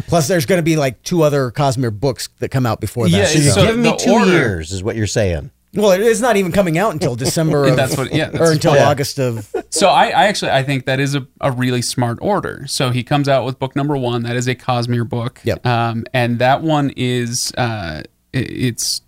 Plus, 0.06 0.28
there's 0.28 0.46
going 0.46 0.58
to 0.58 0.62
be 0.62 0.76
like 0.76 1.02
two 1.02 1.22
other 1.22 1.50
Cosmere 1.50 1.98
books 1.98 2.28
that 2.38 2.48
come 2.50 2.64
out 2.66 2.80
before 2.80 3.08
that. 3.08 3.16
Yeah, 3.16 3.24
So 3.26 3.38
you're 3.40 3.52
So 3.52 3.66
giving 3.66 3.82
me 3.82 3.96
two 3.98 4.10
order- 4.12 4.30
years, 4.30 4.72
is 4.72 4.82
what 4.82 4.96
you're 4.96 5.06
saying. 5.06 5.50
well, 5.74 5.90
it's 5.92 6.20
not 6.20 6.36
even 6.36 6.50
coming 6.52 6.78
out 6.78 6.92
until 6.92 7.14
December 7.14 7.64
of, 7.68 7.76
That's 7.76 7.96
what- 7.96 8.12
yeah, 8.14 8.30
that's- 8.30 8.48
or 8.48 8.52
until 8.52 8.74
yeah. 8.74 8.88
August 8.88 9.18
of. 9.18 9.54
So 9.70 9.88
I, 9.88 10.08
I 10.08 10.26
actually 10.26 10.50
I 10.50 10.62
think 10.62 10.84
that 10.84 11.00
is 11.00 11.14
a, 11.14 11.26
a 11.40 11.50
really 11.50 11.80
smart 11.80 12.18
order. 12.20 12.64
So 12.66 12.90
he 12.90 13.02
comes 13.02 13.26
out 13.26 13.44
with 13.46 13.58
book 13.58 13.74
number 13.74 13.96
one. 13.96 14.22
That 14.24 14.36
is 14.36 14.46
a 14.46 14.54
Cosmere 14.54 15.08
book. 15.08 15.40
Yep. 15.44 15.64
Um, 15.66 16.04
and 16.12 16.38
that 16.40 16.60
one 16.62 16.92
is 16.96 17.52
uh, 17.56 18.02
it- 18.34 18.50
it's 18.50 19.00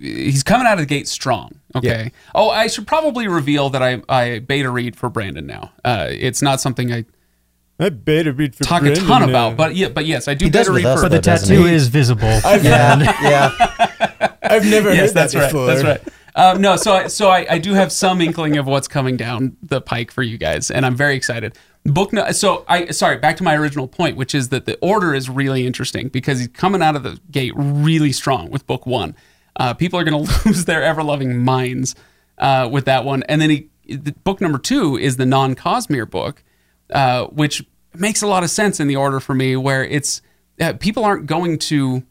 he's 0.00 0.42
coming 0.42 0.66
out 0.66 0.74
of 0.74 0.80
the 0.80 0.86
gate 0.86 1.08
strong. 1.08 1.52
Okay. 1.74 2.12
Oh, 2.34 2.48
I 2.50 2.68
should 2.68 2.86
probably 2.86 3.28
reveal 3.28 3.70
that 3.70 3.82
I 3.82 4.00
I 4.08 4.38
beta 4.38 4.70
read 4.70 4.96
for 4.96 5.10
Brandon 5.10 5.46
now. 5.46 5.72
Uh, 5.84 6.06
it's 6.10 6.42
not 6.42 6.60
something 6.60 6.92
I 6.92 7.04
I 7.78 7.90
beta 7.90 8.32
read 8.32 8.54
for 8.54 8.64
talk 8.64 8.82
a 8.84 8.94
ton 8.94 9.28
about, 9.28 9.56
but 9.56 9.76
yeah, 9.76 9.88
but 9.88 10.06
yes, 10.06 10.28
I 10.28 10.34
do 10.34 10.46
He 10.46 10.50
does 10.50 10.66
beta 10.66 10.72
with 10.72 10.84
read 10.84 10.90
us, 10.90 11.00
for. 11.00 11.04
But 11.04 11.08
the 11.10 11.16
though, 11.16 11.20
doesn't 11.20 11.48
tattoo 11.48 11.66
he? 11.66 11.74
is 11.74 11.88
visible. 11.88 12.26
Yeah, 12.46 13.00
yeah. 13.22 14.32
I've 14.42 14.64
never 14.64 14.94
yes, 14.94 15.08
heard 15.08 15.14
that's 15.14 15.32
that 15.34 15.40
right. 15.40 15.52
before. 15.52 15.66
That's 15.66 15.84
right. 15.84 16.12
Um, 16.36 16.60
no, 16.60 16.76
so 16.76 16.92
I, 16.92 17.06
so 17.06 17.30
I, 17.30 17.46
I 17.50 17.58
do 17.58 17.72
have 17.72 17.90
some 17.90 18.20
inkling 18.20 18.56
of 18.58 18.66
what's 18.66 18.88
coming 18.88 19.16
down 19.16 19.56
the 19.62 19.80
pike 19.80 20.10
for 20.10 20.22
you 20.22 20.38
guys, 20.38 20.70
and 20.70 20.86
I'm 20.86 20.94
very 20.94 21.16
excited. 21.16 21.56
Book 21.84 22.12
no, 22.12 22.30
so 22.32 22.64
I 22.68 22.90
sorry 22.90 23.18
back 23.18 23.36
to 23.38 23.42
my 23.42 23.56
original 23.56 23.88
point, 23.88 24.16
which 24.16 24.34
is 24.34 24.50
that 24.50 24.66
the 24.66 24.78
order 24.80 25.14
is 25.14 25.30
really 25.30 25.66
interesting 25.66 26.08
because 26.08 26.38
he's 26.38 26.48
coming 26.48 26.82
out 26.82 26.96
of 26.96 27.02
the 27.02 27.18
gate 27.30 27.52
really 27.56 28.12
strong 28.12 28.50
with 28.50 28.66
book 28.66 28.86
one. 28.86 29.16
Uh, 29.56 29.72
people 29.72 29.98
are 29.98 30.04
going 30.04 30.26
to 30.26 30.44
lose 30.46 30.64
their 30.64 30.82
ever 30.82 31.02
loving 31.02 31.42
minds 31.42 31.94
uh, 32.38 32.68
with 32.70 32.84
that 32.86 33.04
one, 33.04 33.22
and 33.24 33.40
then 33.40 33.50
he 33.50 33.68
the, 33.86 34.12
book 34.24 34.40
number 34.40 34.58
two 34.58 34.98
is 34.98 35.16
the 35.16 35.26
non 35.26 35.54
Cosmere 35.54 36.10
book, 36.10 36.42
uh, 36.92 37.26
which 37.26 37.64
makes 37.94 38.22
a 38.22 38.26
lot 38.26 38.42
of 38.44 38.50
sense 38.50 38.80
in 38.80 38.88
the 38.88 38.96
order 38.96 39.20
for 39.20 39.34
me, 39.34 39.56
where 39.56 39.84
it's 39.84 40.22
uh, 40.60 40.72
people 40.74 41.04
aren't 41.04 41.26
going 41.26 41.58
to 41.58 42.02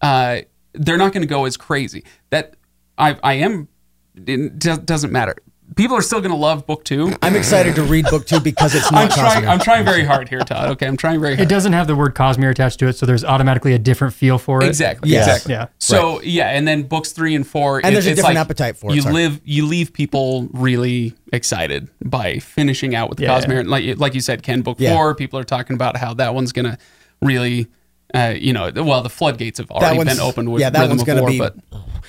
uh, 0.00 0.40
they're 0.72 0.98
not 0.98 1.12
going 1.12 1.22
to 1.22 1.28
go 1.28 1.44
as 1.44 1.56
crazy. 1.56 2.04
That 2.30 2.54
I 2.98 3.18
I 3.22 3.34
am 3.34 3.68
it 4.14 4.58
doesn't 4.58 5.12
matter. 5.12 5.36
People 5.76 5.94
are 5.94 6.00
still 6.02 6.20
going 6.20 6.30
to 6.30 6.36
love 6.38 6.66
book 6.66 6.84
two. 6.84 7.14
I'm 7.20 7.36
excited 7.36 7.74
to 7.74 7.82
read 7.82 8.06
book 8.06 8.26
two 8.26 8.40
because 8.40 8.74
it's 8.74 8.86
I'm 8.90 9.08
not 9.08 9.10
trying. 9.10 9.42
Cosmere. 9.44 9.48
I'm 9.48 9.58
trying 9.58 9.84
very 9.84 10.04
hard 10.04 10.26
here, 10.28 10.40
Todd. 10.40 10.70
Okay, 10.70 10.86
I'm 10.86 10.96
trying 10.96 11.20
very 11.20 11.34
hard. 11.36 11.46
It 11.46 11.50
doesn't 11.50 11.74
have 11.74 11.86
the 11.86 11.94
word 11.94 12.14
Cosmere 12.14 12.50
attached 12.50 12.78
to 12.78 12.88
it, 12.88 12.94
so 12.94 13.04
there's 13.04 13.24
automatically 13.24 13.74
a 13.74 13.78
different 13.78 14.14
feel 14.14 14.38
for 14.38 14.62
it. 14.62 14.66
Exactly. 14.68 15.10
Yes. 15.10 15.26
Exactly. 15.26 15.52
Yeah. 15.52 15.66
So 15.78 16.22
yeah, 16.22 16.48
and 16.48 16.66
then 16.66 16.84
books 16.84 17.12
three 17.12 17.34
and 17.34 17.46
four, 17.46 17.82
And 17.84 17.94
there's 17.94 18.06
a 18.06 18.10
it's 18.12 18.16
different 18.16 18.36
like 18.36 18.40
appetite 18.40 18.78
for 18.78 18.90
it, 18.90 18.94
You 18.94 19.02
sorry. 19.02 19.14
live. 19.14 19.40
You 19.44 19.66
leave 19.66 19.92
people 19.92 20.48
really 20.54 21.12
excited 21.30 21.90
by 22.02 22.38
finishing 22.38 22.94
out 22.94 23.10
with 23.10 23.18
the 23.18 23.24
Yeah. 23.24 23.38
Cosmere. 23.38 23.68
Like 23.68 23.98
like 23.98 24.14
you 24.14 24.22
said, 24.22 24.42
Kenn, 24.42 24.62
book 24.62 24.78
Yeah. 24.80 24.94
four. 24.94 25.14
People 25.14 25.38
are 25.38 25.44
talking 25.44 25.74
about 25.74 25.98
how 25.98 26.14
that 26.14 26.34
one's 26.34 26.52
gonna 26.52 26.78
really. 27.20 27.66
Uh, 28.14 28.32
you 28.38 28.52
know, 28.52 28.70
well, 28.74 29.02
the 29.02 29.10
floodgates 29.10 29.58
have 29.58 29.70
already 29.70 30.02
been 30.04 30.20
opened 30.20 30.50
with 30.50 30.60
yeah, 30.62 30.70
that 30.70 30.78
Rhythm 30.78 30.90
one's 30.96 31.02
of 31.02 31.06
gonna 31.08 31.20
War, 31.22 31.30
be- 31.30 31.38
but 31.38 31.56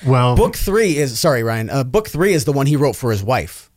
Well, 0.06 0.36
book 0.36 0.56
three 0.56 0.96
is 0.96 1.18
sorry, 1.18 1.42
Ryan. 1.42 1.70
Uh, 1.70 1.84
book 1.84 2.08
three 2.08 2.32
is 2.32 2.44
the 2.44 2.52
one 2.52 2.66
he 2.66 2.76
wrote 2.76 2.96
for 2.96 3.10
his 3.10 3.22
wife. 3.22 3.70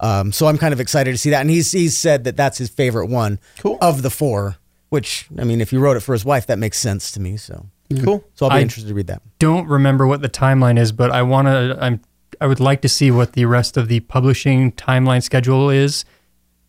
Um, 0.00 0.32
so 0.32 0.46
I'm 0.46 0.58
kind 0.58 0.72
of 0.74 0.80
excited 0.80 1.12
to 1.12 1.18
see 1.18 1.30
that, 1.30 1.40
and 1.40 1.50
he's 1.50 1.72
he's 1.72 1.96
said 1.96 2.24
that 2.24 2.36
that's 2.36 2.58
his 2.58 2.68
favorite 2.68 3.06
one 3.06 3.38
Cool. 3.58 3.78
of 3.80 4.02
the 4.02 4.10
four. 4.10 4.56
Which 4.90 5.26
I 5.38 5.44
mean, 5.44 5.60
if 5.60 5.70
he 5.70 5.76
wrote 5.76 5.96
it 5.96 6.00
for 6.00 6.12
his 6.12 6.24
wife, 6.24 6.46
that 6.46 6.58
makes 6.58 6.78
sense 6.78 7.10
to 7.12 7.20
me. 7.20 7.36
So 7.36 7.66
Cool. 8.02 8.24
so 8.34 8.46
I'll 8.46 8.50
be 8.50 8.56
I- 8.56 8.60
interested 8.62 8.88
to 8.88 8.94
read 8.94 9.06
that. 9.08 9.22
don't 9.38 9.66
remember 9.68 10.06
what 10.06 10.20
the 10.22 10.28
timeline 10.28 10.78
is, 10.78 10.92
but 10.92 11.10
I 11.10 11.22
want 11.22 11.46
to. 11.48 11.76
I'm. 11.80 12.00
I 12.40 12.46
would 12.46 12.60
like 12.60 12.82
to 12.82 12.88
see 12.88 13.10
what 13.12 13.32
the 13.34 13.44
rest 13.46 13.76
of 13.76 13.86
the 13.88 14.00
publishing 14.00 14.72
timeline 14.72 15.22
schedule 15.22 15.70
is, 15.70 16.04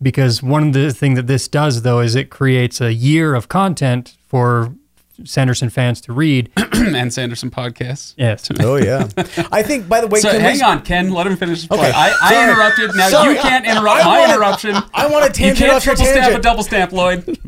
because 0.02 0.42
one 0.44 0.68
of 0.68 0.74
the 0.74 0.94
thing 0.94 1.16
that 1.16 1.28
this 1.28 1.48
does 1.48 1.82
though 1.82 2.00
is 2.00 2.16
it 2.16 2.30
creates 2.30 2.80
a 2.82 2.94
year 2.94 3.34
of 3.36 3.48
content 3.50 4.16
for 4.28 4.74
Sanderson 5.24 5.70
fans 5.70 6.02
to 6.02 6.14
read. 6.14 6.52
and 6.74 7.14
Sanderson 7.14 7.50
podcasts. 7.52 8.14
Yes. 8.18 8.50
Oh 8.60 8.76
yeah, 8.78 9.08
I 9.52 9.64
think. 9.64 9.88
By 9.88 10.02
the 10.02 10.08
way, 10.08 10.20
So 10.20 10.32
can 10.32 10.42
hang 10.42 10.56
we, 10.58 10.62
on, 10.64 10.82
Kenn. 10.82 11.12
Let 11.12 11.28
him 11.28 11.38
finish. 11.38 11.70
Okay, 11.70 11.92
I, 11.94 12.16
I 12.22 12.44
interrupted. 12.50 12.96
Now 12.96 13.10
Sorry. 13.10 13.36
you 13.36 13.40
can't 13.42 13.66
interrupt 13.66 14.02
I 14.02 14.04
my 14.04 14.20
wanna- 14.20 14.34
interruption. 14.34 14.76
I 14.94 15.08
want 15.08 15.34
to 15.34 15.42
You 15.42 15.48
tangent 15.50 15.58
can't 15.70 15.74
off 15.74 15.86
your 15.86 15.96
triple 15.96 16.12
stamp 16.14 16.38
a 16.38 16.42
double 16.42 16.64
stamp, 16.64 16.92
Lloyd. 16.92 17.26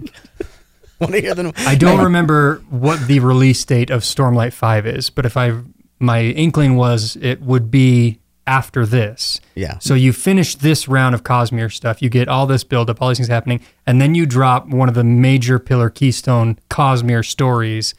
Want 0.99 1.13
to 1.13 1.21
hear 1.21 1.35
the- 1.35 1.53
I 1.57 1.75
don't 1.75 2.03
remember 2.03 2.63
what 2.71 3.05
the 3.07 3.19
release 3.19 3.63
date 3.63 3.91
of 3.91 4.01
Stormlight 4.01 4.51
5 4.53 4.87
is, 4.87 5.11
but 5.11 5.27
if 5.27 5.37
I 5.37 5.59
my 5.99 6.21
inkling 6.21 6.75
was 6.75 7.15
it 7.21 7.39
would 7.41 7.69
be 7.69 8.19
after 8.47 8.85
this. 8.85 9.39
Yeah. 9.55 9.77
So 9.79 9.93
you 9.93 10.13
finish 10.13 10.55
this 10.55 10.87
round 10.87 11.13
of 11.13 11.23
Cosmere 11.23 11.71
stuff, 11.71 12.01
you 12.01 12.09
get 12.09 12.27
all 12.27 12.47
this 12.47 12.63
buildup, 12.63 13.01
all 13.01 13.09
these 13.09 13.17
things 13.17 13.27
happening, 13.27 13.59
and 13.85 14.01
then 14.01 14.15
you 14.15 14.25
drop 14.25 14.67
one 14.67 14.87
of 14.89 14.95
the 14.95 15.03
major 15.03 15.59
pillar 15.59 15.89
keystone 15.89 16.57
Cosmere 16.69 17.25
stories 17.25 17.93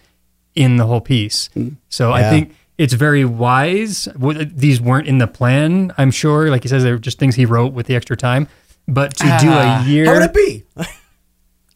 in 0.54 0.76
the 0.76 0.86
whole 0.86 1.00
piece. 1.00 1.50
So 1.88 2.12
I 2.12 2.28
think 2.28 2.54
it's 2.78 2.94
very 2.94 3.24
wise. 3.24 4.08
These 4.16 4.80
weren't 4.80 5.06
in 5.06 5.18
the 5.18 5.26
plan, 5.28 5.92
I'm 5.98 6.10
sure. 6.10 6.50
Like 6.50 6.62
he 6.62 6.68
says, 6.68 6.82
they're 6.82 6.98
just 6.98 7.18
things 7.18 7.34
he 7.36 7.44
wrote 7.44 7.72
with 7.72 7.86
the 7.86 7.94
extra 7.94 8.16
time. 8.16 8.48
But 8.88 9.14
to 9.18 9.24
do 9.24 9.48
Ah. 9.50 9.84
a 9.84 9.88
year, 9.88 10.06
How 10.06 10.14
would 10.14 10.22
it 10.22 10.34
be? 10.34 10.64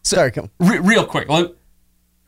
Sorry, 0.02 0.30
come. 0.32 0.50
Re- 0.58 0.78
real 0.78 1.04
quick. 1.06 1.28
Let- 1.28 1.52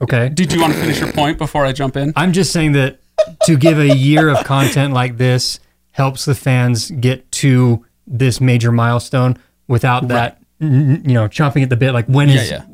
okay. 0.01 0.29
Did 0.29 0.53
you 0.53 0.61
want 0.61 0.75
to 0.75 0.79
finish 0.79 1.01
your 1.01 1.13
point 1.13 1.39
before 1.39 1.65
I 1.65 1.73
jump 1.73 1.97
in? 1.97 2.13
I'm 2.17 2.33
just 2.33 2.53
saying 2.53 2.73
that 2.73 3.01
to 3.47 3.57
give 3.57 3.79
a 3.79 3.95
year 3.97 4.29
of 4.29 4.45
content 4.45 4.93
like 4.93 5.17
this 5.17 5.59
helps 5.95 6.25
the 6.25 6.35
fans 6.35 6.91
get 6.93 7.31
to 7.33 7.85
this 8.07 8.41
major 8.41 8.71
milestone 8.71 9.37
without 9.69 10.09
that, 10.09 10.43
n- 10.61 11.03
you 11.07 11.15
know, 11.15 11.27
chomping 11.29 11.63
at 11.63 11.71
the 11.71 11.77
bit. 11.77 11.93
Like, 11.93 12.07
when 12.07 12.29
is 12.31 12.51
Yeah, 12.51 12.65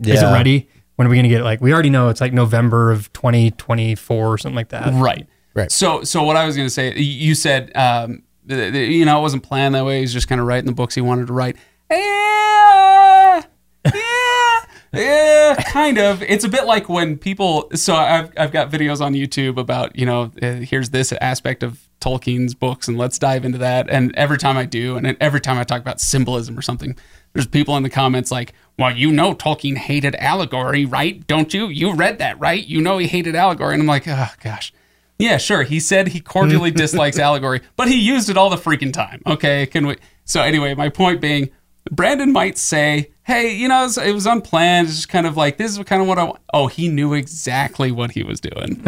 is 0.00 0.20
it 0.22 0.24
Yeah. 0.24 0.32
ready? 0.32 0.68
When 0.96 1.06
are 1.06 1.10
we 1.10 1.16
going 1.16 1.24
to 1.24 1.28
get 1.30 1.40
it? 1.40 1.44
Like, 1.44 1.60
we 1.60 1.72
already 1.72 1.88
know 1.90 2.08
it's 2.08 2.20
like 2.20 2.32
November 2.32 2.90
of 2.90 3.10
2024 3.12 4.26
or 4.32 4.36
something 4.38 4.56
like 4.56 4.68
that. 4.70 4.92
Right. 4.94 5.26
Right. 5.54 5.70
So, 5.72 6.02
so 6.04 6.22
what 6.22 6.36
I 6.36 6.44
was 6.46 6.56
going 6.56 6.66
to 6.66 6.72
say, 6.74 6.90
y- 6.90 6.96
you 7.00 7.34
said, 7.34 7.70
um, 7.74 8.22
th- 8.48 8.72
th- 8.72 8.90
you 8.90 9.04
know, 9.04 9.18
it 9.18 9.22
wasn't 9.22 9.42
planned 9.42 9.74
that 9.74 9.84
way. 9.84 10.00
He's 10.00 10.12
just 10.12 10.28
kind 10.28 10.40
of 10.40 10.46
writing 10.46 10.66
the 10.66 10.72
books 10.74 10.94
he 10.94 11.00
wanted 11.00 11.26
to 11.28 11.32
write. 11.32 11.56
Yeah, 11.90 13.42
yeah. 13.86 14.59
Yeah, 14.92 15.54
kind 15.68 15.98
of. 15.98 16.22
It's 16.22 16.44
a 16.44 16.48
bit 16.48 16.66
like 16.66 16.88
when 16.88 17.16
people. 17.16 17.70
So 17.74 17.94
I've 17.94 18.32
I've 18.36 18.52
got 18.52 18.70
videos 18.70 19.00
on 19.00 19.14
YouTube 19.14 19.56
about 19.56 19.96
you 19.96 20.04
know 20.04 20.32
uh, 20.42 20.54
here's 20.54 20.90
this 20.90 21.12
aspect 21.20 21.62
of 21.62 21.88
Tolkien's 22.00 22.54
books 22.54 22.88
and 22.88 22.98
let's 22.98 23.18
dive 23.18 23.44
into 23.44 23.58
that. 23.58 23.88
And 23.88 24.14
every 24.16 24.38
time 24.38 24.56
I 24.56 24.64
do, 24.64 24.96
and 24.96 25.16
every 25.20 25.40
time 25.40 25.58
I 25.58 25.64
talk 25.64 25.80
about 25.80 26.00
symbolism 26.00 26.58
or 26.58 26.62
something, 26.62 26.96
there's 27.34 27.46
people 27.46 27.76
in 27.76 27.84
the 27.84 27.90
comments 27.90 28.32
like, 28.32 28.52
"Well, 28.78 28.96
you 28.96 29.12
know 29.12 29.32
Tolkien 29.32 29.76
hated 29.76 30.16
allegory, 30.16 30.84
right? 30.84 31.24
Don't 31.28 31.54
you? 31.54 31.68
You 31.68 31.94
read 31.94 32.18
that, 32.18 32.40
right? 32.40 32.66
You 32.66 32.80
know 32.80 32.98
he 32.98 33.06
hated 33.06 33.36
allegory." 33.36 33.74
And 33.74 33.82
I'm 33.82 33.86
like, 33.86 34.08
oh 34.08 34.30
gosh. 34.42 34.72
Yeah, 35.20 35.36
sure. 35.36 35.64
He 35.64 35.80
said 35.80 36.08
he 36.08 36.20
cordially 36.20 36.70
dislikes 36.72 37.18
allegory, 37.18 37.60
but 37.76 37.88
he 37.88 38.00
used 38.00 38.30
it 38.30 38.38
all 38.38 38.48
the 38.48 38.56
freaking 38.56 38.92
time. 38.92 39.20
Okay, 39.26 39.66
can 39.66 39.86
we? 39.86 39.96
So 40.24 40.40
anyway, 40.40 40.74
my 40.74 40.88
point 40.88 41.20
being, 41.20 41.50
Brandon 41.90 42.32
might 42.32 42.58
say, 42.58 43.10
"Hey, 43.24 43.54
you 43.54 43.68
know, 43.68 43.80
it 43.80 43.84
was, 43.84 43.98
it 43.98 44.12
was 44.14 44.26
unplanned. 44.26 44.88
It's 44.88 44.96
just 44.96 45.08
kind 45.08 45.26
of 45.26 45.36
like 45.36 45.56
this 45.56 45.76
is 45.76 45.84
kind 45.84 46.02
of 46.02 46.08
what 46.08 46.18
I." 46.18 46.24
want." 46.24 46.38
Oh, 46.52 46.66
he 46.66 46.88
knew 46.88 47.14
exactly 47.14 47.90
what 47.90 48.10
he 48.12 48.22
was 48.22 48.40
doing. 48.40 48.84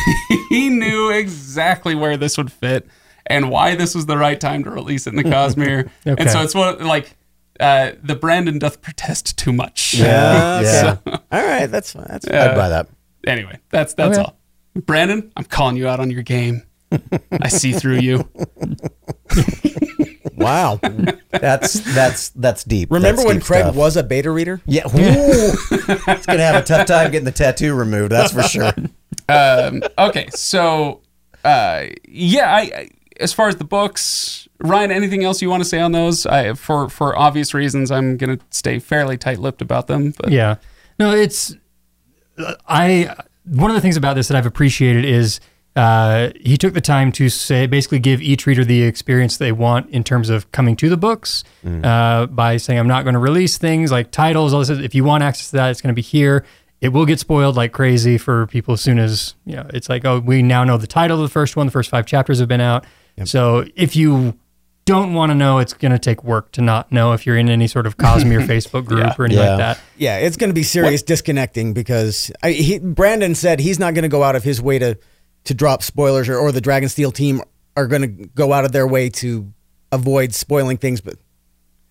he 0.48 0.68
knew 0.68 1.10
exactly 1.10 1.94
where 1.94 2.16
this 2.16 2.36
would 2.38 2.52
fit 2.52 2.86
and 3.26 3.50
why 3.50 3.74
this 3.74 3.94
was 3.94 4.06
the 4.06 4.16
right 4.16 4.40
time 4.40 4.62
to 4.64 4.70
release 4.70 5.06
it 5.06 5.10
in 5.10 5.16
the 5.16 5.24
Cosmere. 5.28 5.90
And 6.04 6.30
so 6.30 6.40
it's 6.42 6.54
what 6.54 6.80
like 6.80 7.16
uh, 7.58 7.92
the 8.02 8.14
Brandon 8.14 8.58
doth 8.58 8.80
protest 8.82 9.36
too 9.38 9.52
much. 9.52 9.94
Yeah. 9.94 10.60
Yeah. 10.62 10.96
okay. 11.06 11.22
All 11.32 11.42
right. 11.44 11.66
That's 11.66 11.92
fine. 11.92 12.06
That's 12.08 12.26
fine. 12.28 12.36
I'd 12.36 12.54
buy 12.54 12.68
that. 12.68 12.88
Anyway, 13.26 13.58
that's 13.70 13.94
that's 13.94 14.18
Okay. 14.18 14.24
all. 14.24 14.36
Brandon, 14.82 15.32
I'm 15.36 15.44
calling 15.44 15.76
you 15.76 15.88
out 15.88 15.98
on 16.00 16.10
your 16.10 16.22
game. 16.22 16.62
I 17.32 17.48
see 17.48 17.72
through 17.72 17.98
you. 17.98 18.28
Wow. 20.36 20.78
That's 21.30 21.74
that's 21.94 22.28
that's 22.30 22.64
deep. 22.64 22.90
Remember 22.90 23.16
That's 23.16 23.26
when 23.26 23.36
deep 23.38 23.44
Craig 23.46 23.62
stuff. 23.64 23.74
was 23.74 23.96
a 23.96 24.02
beta 24.02 24.30
reader? 24.30 24.60
Yeah, 24.66 24.86
Ooh. 24.86 24.90
he's 24.96 26.26
gonna 26.26 26.42
have 26.42 26.62
a 26.62 26.62
tough 26.64 26.86
time 26.86 27.10
getting 27.10 27.24
the 27.24 27.32
tattoo 27.32 27.74
removed. 27.74 28.12
That's 28.12 28.32
for 28.32 28.42
sure. 28.42 28.72
Um, 29.28 29.82
okay, 29.98 30.28
so 30.30 31.00
uh, 31.44 31.84
yeah, 32.06 32.54
I, 32.54 32.60
I 32.60 32.90
as 33.18 33.32
far 33.32 33.48
as 33.48 33.56
the 33.56 33.64
books, 33.64 34.46
Ryan, 34.60 34.90
anything 34.90 35.24
else 35.24 35.40
you 35.42 35.48
want 35.50 35.62
to 35.62 35.68
say 35.68 35.80
on 35.80 35.92
those? 35.92 36.26
I, 36.26 36.52
for 36.54 36.88
for 36.88 37.18
obvious 37.18 37.54
reasons, 37.54 37.90
I'm 37.90 38.16
gonna 38.16 38.38
stay 38.50 38.78
fairly 38.78 39.16
tight-lipped 39.16 39.62
about 39.62 39.86
them. 39.86 40.12
But 40.16 40.30
Yeah. 40.30 40.56
No, 40.98 41.12
it's 41.12 41.54
I 42.68 43.14
one 43.44 43.70
of 43.70 43.74
the 43.74 43.80
things 43.80 43.96
about 43.96 44.14
this 44.14 44.28
that 44.28 44.36
I've 44.36 44.46
appreciated 44.46 45.04
is 45.04 45.40
uh, 45.76 46.30
he 46.40 46.56
took 46.56 46.72
the 46.74 46.80
time 46.80 47.12
to 47.12 47.28
say 47.28 47.66
basically 47.66 47.98
give 47.98 48.22
each 48.22 48.46
reader 48.46 48.64
the 48.64 48.82
experience 48.82 49.36
they 49.36 49.52
want 49.52 49.90
in 49.90 50.02
terms 50.02 50.30
of 50.30 50.50
coming 50.50 50.74
to 50.76 50.88
the 50.88 50.96
books 50.96 51.44
uh, 51.84 52.26
by 52.26 52.56
saying 52.56 52.78
I'm 52.78 52.88
not 52.88 53.04
going 53.04 53.12
to 53.14 53.18
release 53.20 53.58
things 53.58 53.92
like 53.92 54.10
titles. 54.10 54.52
All 54.54 54.60
this. 54.60 54.70
If 54.70 54.94
you 54.94 55.04
want 55.04 55.22
access 55.22 55.50
to 55.50 55.56
that, 55.56 55.70
it's 55.70 55.80
going 55.82 55.94
to 55.94 55.96
be 55.96 56.02
here. 56.02 56.44
It 56.80 56.88
will 56.90 57.06
get 57.06 57.20
spoiled 57.20 57.56
like 57.56 57.72
crazy 57.72 58.18
for 58.18 58.46
people 58.48 58.74
as 58.74 58.80
soon 58.80 58.98
as 58.98 59.34
you 59.44 59.56
know. 59.56 59.66
It's 59.72 59.88
like 59.88 60.04
oh, 60.04 60.18
we 60.20 60.42
now 60.42 60.64
know 60.64 60.76
the 60.78 60.86
title 60.86 61.18
of 61.18 61.22
the 61.28 61.32
first 61.32 61.56
one. 61.56 61.66
The 61.66 61.72
first 61.72 61.90
five 61.90 62.06
chapters 62.06 62.38
have 62.38 62.48
been 62.48 62.60
out. 62.60 62.84
So 63.24 63.64
if 63.76 63.96
you 63.96 64.38
don't 64.84 65.14
want 65.14 65.30
to 65.30 65.34
know, 65.34 65.58
it's 65.58 65.72
going 65.72 65.90
to 65.92 65.98
take 65.98 66.22
work 66.22 66.52
to 66.52 66.60
not 66.60 66.92
know 66.92 67.12
if 67.12 67.26
you're 67.26 67.36
in 67.36 67.48
any 67.48 67.66
sort 67.66 67.86
of 67.86 67.96
Cosmere 67.98 68.46
Facebook 68.46 68.84
group 68.84 69.00
Yeah. 69.00 69.14
or 69.18 69.24
anything 69.24 69.42
Yeah. 69.44 69.50
like 69.50 69.58
that. 69.58 69.80
Yeah, 69.96 70.18
it's 70.18 70.36
going 70.36 70.50
to 70.50 70.54
be 70.54 70.62
serious 70.62 71.02
disconnecting 71.02 71.72
because 71.72 72.30
I, 72.42 72.52
he, 72.52 72.78
Brandon 72.78 73.34
said 73.34 73.58
he's 73.58 73.78
not 73.78 73.94
going 73.94 74.02
to 74.04 74.08
go 74.08 74.22
out 74.22 74.36
of 74.36 74.44
his 74.44 74.60
way 74.62 74.78
to 74.78 74.96
to 75.46 75.54
drop 75.54 75.82
spoilers, 75.82 76.28
or, 76.28 76.36
or 76.38 76.52
the 76.52 76.60
Dragonsteel 76.60 77.12
team 77.14 77.40
are 77.76 77.86
going 77.86 78.02
to 78.02 78.26
go 78.28 78.52
out 78.52 78.64
of 78.64 78.72
their 78.72 78.86
way 78.86 79.08
to 79.10 79.52
avoid 79.90 80.34
spoiling 80.34 80.76
things. 80.76 81.00
But 81.00 81.16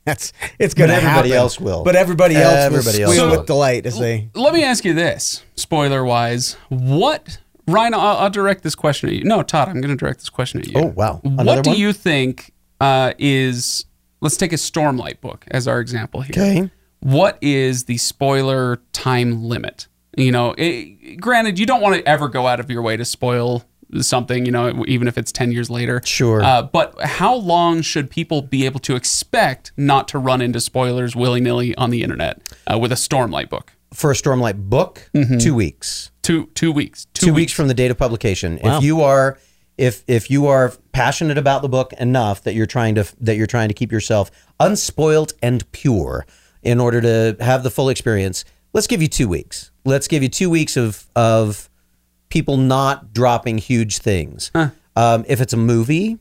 that's 0.05 0.31
it's 0.59 0.73
going 0.73 0.89
to 0.89 0.95
happen. 0.95 1.09
everybody 1.09 1.33
else 1.33 1.59
will. 1.59 1.83
But 1.83 1.95
everybody 1.95 2.35
else 2.35 2.53
Everybody 2.55 2.99
will 2.99 3.05
else 3.05 3.15
squeal 3.15 3.29
will. 3.31 3.37
with 3.39 3.47
delight 3.47 3.85
as 3.85 3.97
they. 3.99 4.29
let 4.35 4.53
me 4.53 4.63
ask 4.63 4.85
you 4.85 4.93
this, 4.93 5.43
spoiler-wise, 5.55 6.53
what 6.69 7.39
Ryan? 7.67 7.93
I'll, 7.95 8.17
I'll 8.17 8.29
direct 8.29 8.63
this 8.63 8.75
question 8.75 9.09
at 9.09 9.15
you. 9.15 9.23
No, 9.23 9.41
Todd, 9.43 9.67
I'm 9.69 9.81
going 9.81 9.89
to 9.89 9.95
direct 9.95 10.19
this 10.19 10.29
question 10.29 10.59
at 10.61 10.67
you. 10.67 10.73
Oh, 10.75 10.85
wow. 10.87 11.19
What 11.23 11.41
Another 11.41 11.61
do 11.63 11.69
one? 11.71 11.79
you 11.79 11.93
think 11.93 12.53
uh, 12.79 13.13
is? 13.17 13.85
Let's 14.21 14.37
take 14.37 14.53
a 14.53 14.57
Stormlight 14.57 15.21
book 15.21 15.45
as 15.51 15.67
our 15.67 15.79
example 15.79 16.21
here. 16.21 16.31
Okay. 16.31 16.71
what 17.01 17.37
is 17.41 17.83
the 17.85 17.97
spoiler 17.97 18.81
time 18.93 19.43
limit? 19.43 19.87
You 20.15 20.31
know, 20.31 20.55
it, 20.57 21.19
granted, 21.19 21.59
you 21.59 21.65
don't 21.65 21.81
want 21.81 21.95
to 21.95 22.07
ever 22.07 22.29
go 22.29 22.47
out 22.47 22.59
of 22.59 22.69
your 22.69 22.81
way 22.81 22.97
to 22.97 23.05
spoil 23.05 23.63
something, 24.01 24.45
you 24.45 24.51
know, 24.51 24.83
even 24.87 25.07
if 25.07 25.17
it's 25.17 25.31
10 25.31 25.51
years 25.51 25.69
later. 25.69 26.01
Sure. 26.03 26.41
Uh, 26.43 26.63
but 26.63 26.99
how 27.01 27.35
long 27.35 27.81
should 27.81 28.09
people 28.09 28.41
be 28.41 28.65
able 28.65 28.79
to 28.81 28.95
expect 28.95 29.71
not 29.77 30.07
to 30.09 30.17
run 30.17 30.41
into 30.41 30.59
spoilers 30.59 31.15
willy 31.15 31.41
nilly 31.41 31.75
on 31.75 31.89
the 31.89 32.03
internet 32.03 32.41
uh, 32.71 32.77
with 32.77 32.91
a 32.91 32.95
Stormlight 32.95 33.49
book? 33.49 33.73
For 33.93 34.11
a 34.11 34.13
Stormlight 34.13 34.69
book, 34.69 35.09
two 35.39 35.55
weeks. 35.55 36.11
Two, 36.21 36.47
two 36.47 36.71
weeks. 36.71 37.05
Two, 37.13 37.33
weeks. 37.33 37.53
from 37.53 37.67
the 37.67 37.73
date 37.73 37.91
of 37.91 37.97
publication. 37.97 38.59
If 38.61 38.83
you 38.83 39.01
are 39.01 39.37
if 39.77 40.03
if 40.07 40.29
you 40.29 40.47
are 40.47 40.73
passionate 40.91 41.37
about 41.37 41.61
the 41.61 41.69
book 41.69 41.93
enough 41.93 42.43
that 42.43 42.55
you're 42.55 42.65
trying 42.65 42.95
to 42.95 43.05
that 43.21 43.35
you're 43.35 43.47
trying 43.47 43.67
to 43.67 43.73
keep 43.73 43.91
yourself 43.91 44.31
unspoilt 44.59 45.33
and 45.41 45.69
pure 45.71 46.25
in 46.63 46.79
order 46.79 46.99
to 47.01 47.37
have 47.43 47.63
the 47.63 47.69
full 47.69 47.89
experience, 47.89 48.43
let's 48.73 48.87
give 48.87 49.01
you 49.01 49.07
two 49.07 49.27
weeks. 49.27 49.71
Let's 49.85 50.07
give 50.07 50.23
you 50.23 50.29
two 50.29 50.49
weeks 50.49 50.75
of 50.75 51.05
of 51.15 51.69
people 52.29 52.57
not 52.57 53.13
dropping 53.13 53.59
huge 53.59 53.99
things. 53.99 54.51
Um, 54.95 55.25
if 55.27 55.41
it's 55.41 55.53
a 55.53 55.57
movie, 55.57 56.17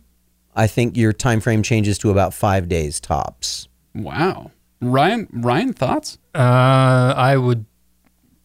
I 0.55 0.67
think 0.67 0.97
your 0.97 1.13
time 1.13 1.41
frame 1.41 1.63
changes 1.63 1.99
to 1.99 2.11
about 2.11 2.35
five 2.35 2.69
days 2.69 3.01
tops. 3.01 3.69
Wow. 3.95 4.51
Ryan, 4.81 5.29
Ryan, 5.33 5.73
thoughts? 5.73 6.19
Uh, 6.35 7.15
I 7.17 7.37
would, 7.37 7.65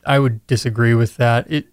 I 0.06 0.20
would 0.20 0.46
disagree 0.48 0.94
with 0.94 1.18
that. 1.18 1.52
It, 1.52 1.68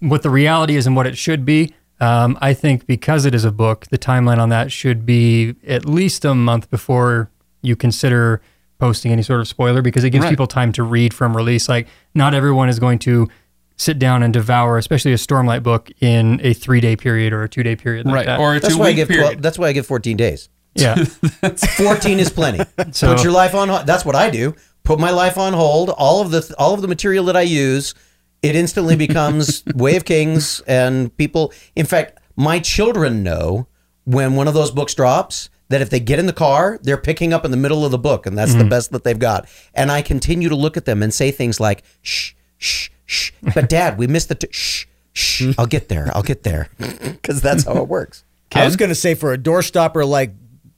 what 0.00 0.22
the 0.22 0.30
reality 0.30 0.76
is 0.76 0.86
and 0.86 0.96
what 0.96 1.06
it 1.06 1.16
should 1.16 1.44
be. 1.44 1.74
Um, 2.00 2.38
I 2.40 2.54
think 2.54 2.86
because 2.86 3.24
it 3.24 3.34
is 3.34 3.44
a 3.44 3.50
book, 3.52 3.86
the 3.86 3.98
timeline 3.98 4.38
on 4.38 4.50
that 4.50 4.70
should 4.70 5.04
be 5.04 5.56
at 5.66 5.84
least 5.84 6.24
a 6.24 6.34
month 6.34 6.70
before 6.70 7.30
you 7.62 7.76
consider 7.76 8.40
posting 8.78 9.10
any 9.12 9.22
sort 9.22 9.40
of 9.40 9.48
spoiler, 9.48 9.82
because 9.82 10.04
it 10.04 10.10
gives 10.10 10.24
Right. 10.24 10.30
people 10.30 10.46
time 10.46 10.72
to 10.72 10.82
read 10.82 11.12
from 11.12 11.36
release. 11.36 11.68
Like, 11.68 11.88
not 12.14 12.34
everyone 12.34 12.68
is 12.68 12.78
going 12.78 12.98
to 13.00 13.28
sit 13.76 13.98
down 13.98 14.22
and 14.22 14.32
devour, 14.32 14.76
especially 14.78 15.12
a 15.12 15.16
Stormlight 15.16 15.62
book, 15.62 15.90
in 16.00 16.40
a 16.42 16.52
three 16.52 16.80
day 16.80 16.96
period 16.96 17.32
or 17.32 17.42
a 17.44 17.48
two 17.48 17.62
day 17.62 17.76
period. 17.76 18.06
Like 18.06 18.14
right. 18.14 18.26
that. 18.26 18.40
Or 18.40 18.54
a 18.56 18.60
That's 18.60 18.74
two 18.74 18.78
why 18.80 18.86
I 18.86 18.88
week 18.90 18.96
give 18.96 19.08
period. 19.08 19.24
12, 19.24 19.42
that's 19.42 19.58
why 19.58 19.68
I 19.68 19.72
give 19.72 19.86
14 19.86 20.16
days. 20.16 20.48
yeah. 20.74 20.94
14 21.76 22.18
is 22.20 22.30
plenty. 22.30 22.60
So- 22.92 23.14
Put 23.14 23.22
your 23.24 23.32
life 23.32 23.54
on 23.54 23.68
hold. 23.68 23.86
That's 23.86 24.04
what 24.04 24.14
I 24.16 24.30
do. 24.30 24.54
Put 24.84 24.98
my 24.98 25.10
life 25.10 25.36
on 25.38 25.52
hold. 25.52 25.90
All 25.90 26.20
of 26.22 26.30
the 26.30 26.54
all 26.58 26.72
of 26.74 26.80
the 26.82 26.88
material 26.88 27.24
that 27.26 27.36
I 27.36 27.42
use, 27.42 27.94
it 28.42 28.56
instantly 28.56 28.96
becomes 28.96 29.62
Way 29.74 29.96
of 29.96 30.04
Kings 30.04 30.60
and 30.66 31.14
people 31.16 31.52
in 31.76 31.84
fact, 31.84 32.18
my 32.36 32.58
children 32.58 33.22
know 33.22 33.66
when 34.04 34.34
one 34.34 34.48
of 34.48 34.54
those 34.54 34.70
books 34.70 34.94
drops 34.94 35.50
that 35.68 35.80
if 35.80 35.90
they 35.90 36.00
get 36.00 36.18
in 36.18 36.26
the 36.26 36.32
car, 36.32 36.78
they're 36.82 36.96
picking 36.96 37.32
up 37.32 37.44
in 37.44 37.50
the 37.50 37.56
middle 37.56 37.84
of 37.84 37.90
the 37.90 37.98
book 37.98 38.26
and 38.26 38.36
that's 38.36 38.52
the 38.54 38.60
mm-hmm. 38.60 38.70
best 38.70 38.92
that 38.92 39.04
they've 39.04 39.18
got. 39.18 39.48
And 39.74 39.92
I 39.92 40.02
continue 40.02 40.48
to 40.48 40.56
look 40.56 40.76
at 40.76 40.84
them 40.84 41.02
and 41.02 41.12
say 41.12 41.30
things 41.30 41.60
like 41.60 41.82
shh 42.02 42.32
shh 42.56 42.90
shh. 43.06 43.32
But 43.54 43.68
dad, 43.68 43.98
we 43.98 44.06
missed 44.06 44.28
the 44.28 44.34
t- 44.34 44.48
shh 44.50 44.86
shh. 45.12 45.54
I'll 45.58 45.66
get 45.66 45.88
there. 45.88 46.10
I'll 46.14 46.22
get 46.22 46.42
there. 46.42 46.68
Cuz 47.22 47.40
that's 47.40 47.64
how 47.64 47.76
it 47.76 47.88
works. 47.88 48.24
I 48.54 48.64
was 48.64 48.76
going 48.76 48.88
to 48.88 48.94
say 48.94 49.14
for 49.14 49.32
a 49.32 49.38
doorstopper 49.38 50.06
like 50.06 50.32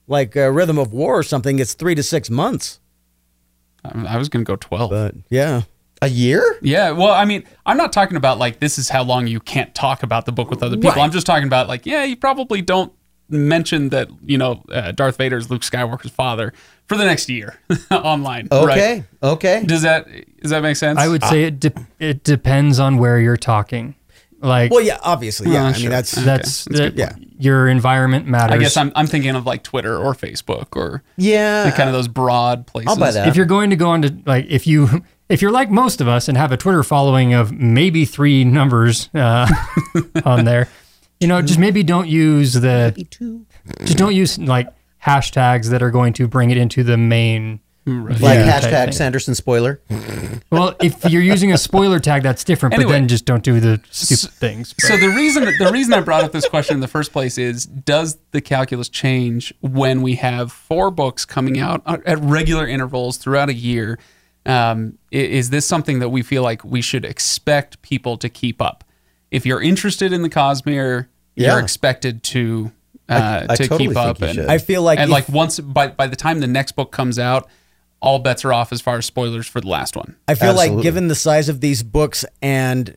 like 0.09 0.35
a 0.35 0.51
Rhythm 0.51 0.79
of 0.79 0.93
War 0.93 1.19
or 1.19 1.23
something, 1.23 1.61
it's 1.61 1.75
three 1.75 1.95
to 1.95 2.03
six 2.03 2.29
months. 2.29 2.81
Um, 3.85 4.07
I 4.07 4.17
was 4.17 4.29
going 4.29 4.45
to 4.45 4.49
go 4.49 4.57
12. 4.57 4.91
But 4.91 5.15
yeah, 5.31 5.63
A 6.03 6.09
year? 6.09 6.59
Yeah, 6.61 6.91
well, 6.91 7.13
I 7.13 7.25
mean, 7.25 7.45
I'm 7.65 7.77
not 7.77 7.93
talking 7.93 8.17
about 8.17 8.39
like 8.39 8.59
this 8.59 8.77
is 8.77 8.89
how 8.89 9.05
long 9.05 9.27
you 9.27 9.39
can't 9.39 9.75
talk 9.75 10.03
about 10.03 10.27
the 10.27 10.33
book 10.33 10.51
with 10.51 10.63
other 10.63 10.77
people. 10.77 10.91
Right. 10.91 11.01
I'm 11.01 11.13
just 11.13 11.27
talking 11.27 11.47
about 11.47 11.69
like, 11.69 11.87
yeah, 11.87 12.05
you 12.05 12.17
probably 12.17 12.61
don't 12.61 12.93
mention 13.31 13.89
that 13.91 14.09
you 14.25 14.37
know 14.39 14.63
uh, 14.73 14.93
Darth 14.93 15.17
Vader 15.17 15.37
is 15.37 15.51
Luke 15.51 15.63
Skywalker's 15.63 16.11
father 16.11 16.53
for 16.87 16.97
the 16.97 17.05
next 17.05 17.29
year 17.29 17.59
online. 17.91 18.49
Okay. 18.51 18.65
right? 18.95 19.05
Okay. 19.23 19.63
Does 19.65 19.83
that 19.83 20.07
does 20.41 20.51
that 20.51 20.63
make 20.63 20.77
sense? 20.77 20.99
I 20.99 21.09
would 21.09 21.23
say 21.25 21.45
it 21.45 21.61
de- 21.61 21.87
it 21.99 22.25
depends 22.25 22.79
on 22.81 22.99
where 22.99 23.19
you're 23.21 23.37
talking. 23.37 23.95
Like 24.43 24.71
well, 24.71 24.81
yeah, 24.81 24.99
obviously, 25.03 25.53
yeah. 25.53 25.65
Uh, 25.65 25.69
I 25.69 25.73
sure. 25.73 25.81
mean, 25.83 25.91
that's 25.91 26.17
Okay. 26.17 26.25
that's, 26.25 26.65
that's 26.65 26.79
that- 26.79 26.95
Yeah. 26.97 27.13
your 27.39 27.69
environment 27.69 28.27
matters. 28.27 28.55
I 28.55 28.59
guess 28.59 28.77
I'm 28.77 28.91
I'm 28.97 29.07
thinking 29.07 29.37
of 29.37 29.45
like 29.45 29.63
Twitter 29.63 29.97
or 29.99 30.15
Facebook 30.15 30.77
or 30.77 31.03
Yeah. 31.19 31.71
kind 31.73 31.91
of 31.91 31.95
those 31.95 32.09
broad 32.09 32.67
places. 32.67 32.89
I'll 32.89 32.97
buy 32.99 33.11
that. 33.11 33.29
if 33.29 33.37
you're 33.37 33.45
going 33.45 33.69
to 33.69 33.77
go 33.77 33.91
on 33.91 34.01
to 34.03 34.17
like 34.25 34.47
if 34.49 34.67
you 34.67 35.05
if 35.29 35.43
you're 35.43 35.51
like 35.53 35.71
most 35.71 36.01
of 36.01 36.09
us 36.09 36.27
and 36.27 36.39
have 36.39 36.53
a 36.53 36.57
Twitter 36.57 36.83
following 36.83 37.35
of 37.35 37.53
maybe 37.53 38.07
three 38.07 38.43
numbers 38.45 39.11
uh, 39.15 39.47
on 40.25 40.47
there, 40.47 40.69
you 41.21 41.29
know, 41.29 41.43
just 41.43 41.59
maybe 41.59 41.83
don't 41.83 42.09
use 42.09 42.55
the 42.55 42.95
just 43.85 43.99
don't 43.99 44.15
use 44.15 44.39
like 44.39 44.69
hashtags 45.05 45.69
that 45.71 45.83
are 45.83 45.91
going 45.91 46.13
to 46.15 46.27
bring 46.27 46.51
it 46.51 46.57
into 46.57 46.83
the 46.83 46.97
main. 46.97 47.61
Like 47.87 48.19
view 48.19 48.29
hashtag. 48.29 48.93
Sanderson 48.95 49.35
spoiler. 49.35 49.81
Well, 50.53 50.77
if 50.81 51.05
you're 51.11 51.23
using 51.23 51.51
a 51.53 51.59
spoiler 51.59 51.99
tag, 51.99 52.23
that's 52.23 52.45
different. 52.45 52.75
Anyway. 52.75 52.89
but 52.89 52.93
then 52.93 53.09
just 53.09 53.25
don't 53.25 53.43
do 53.43 53.59
the 53.59 53.81
stupid 53.91 54.35
things. 54.35 54.75
So 54.79 54.97
the 54.97 55.09
reason 55.09 55.45
the 55.59 55.71
reason 55.73 55.95
I 55.95 56.01
brought 56.01 56.23
up 56.23 56.31
this 56.31 56.47
question 56.49 56.75
in 56.75 56.81
the 56.81 56.89
first 56.89 57.11
place 57.11 57.37
is 57.39 57.65
does 57.67 58.19
the 58.31 58.41
calculus 58.43 58.89
change 58.89 59.53
when 59.61 60.03
we 60.03 60.17
have 60.17 60.53
four 60.53 60.91
books 60.91 61.25
coming 61.25 61.59
out 61.59 61.83
at 61.87 62.19
regular 62.21 62.67
intervals 62.69 63.17
throughout 63.17 63.49
a 63.49 63.55
year 63.55 63.99
Um, 64.47 64.99
is 65.11 65.51
this 65.51 65.67
something 65.67 65.99
that 66.01 66.11
we 66.11 66.23
feel 66.23 66.43
like 66.43 66.63
we 66.65 66.83
should 66.83 67.05
expect 67.05 67.81
people 67.83 68.17
to 68.19 68.29
keep 68.29 68.61
up? 68.63 68.85
If 69.31 69.47
you're 69.47 69.63
interested 69.63 70.13
in 70.13 70.23
the 70.23 70.31
Cosmere, 70.31 71.07
Yeah. 71.37 71.53
you're 71.53 71.61
expected 71.61 72.23
to 72.25 72.73
uh, 73.09 73.47
I 73.49 73.57
to 73.57 73.69
totally 73.69 73.89
keep 73.89 73.97
up. 73.97 74.23
and. 74.23 74.51
I 74.51 74.59
feel 74.59 74.83
like 74.83 74.99
and 74.99 75.09
if- 75.09 75.13
like 75.13 75.29
once 75.29 75.59
by 75.61 75.89
by 75.89 76.07
the 76.07 76.17
time 76.17 76.41
the 76.41 76.47
next 76.47 76.73
book 76.73 76.93
comes 76.93 77.19
out, 77.19 77.49
all 78.01 78.19
bets 78.19 78.45
are 78.45 78.53
off 78.53 78.73
as 78.73 78.81
far 78.81 78.97
as 78.99 79.07
spoilers 79.07 79.47
for 79.47 79.61
the 79.61 79.69
last 79.69 79.97
one. 79.97 80.17
I 80.29 80.35
feel 80.35 80.55
like 80.55 80.81
given 80.83 81.09
the 81.09 81.15
size 81.15 81.49
of 81.49 81.61
these 81.61 81.83
books 81.83 82.25
and 82.41 82.97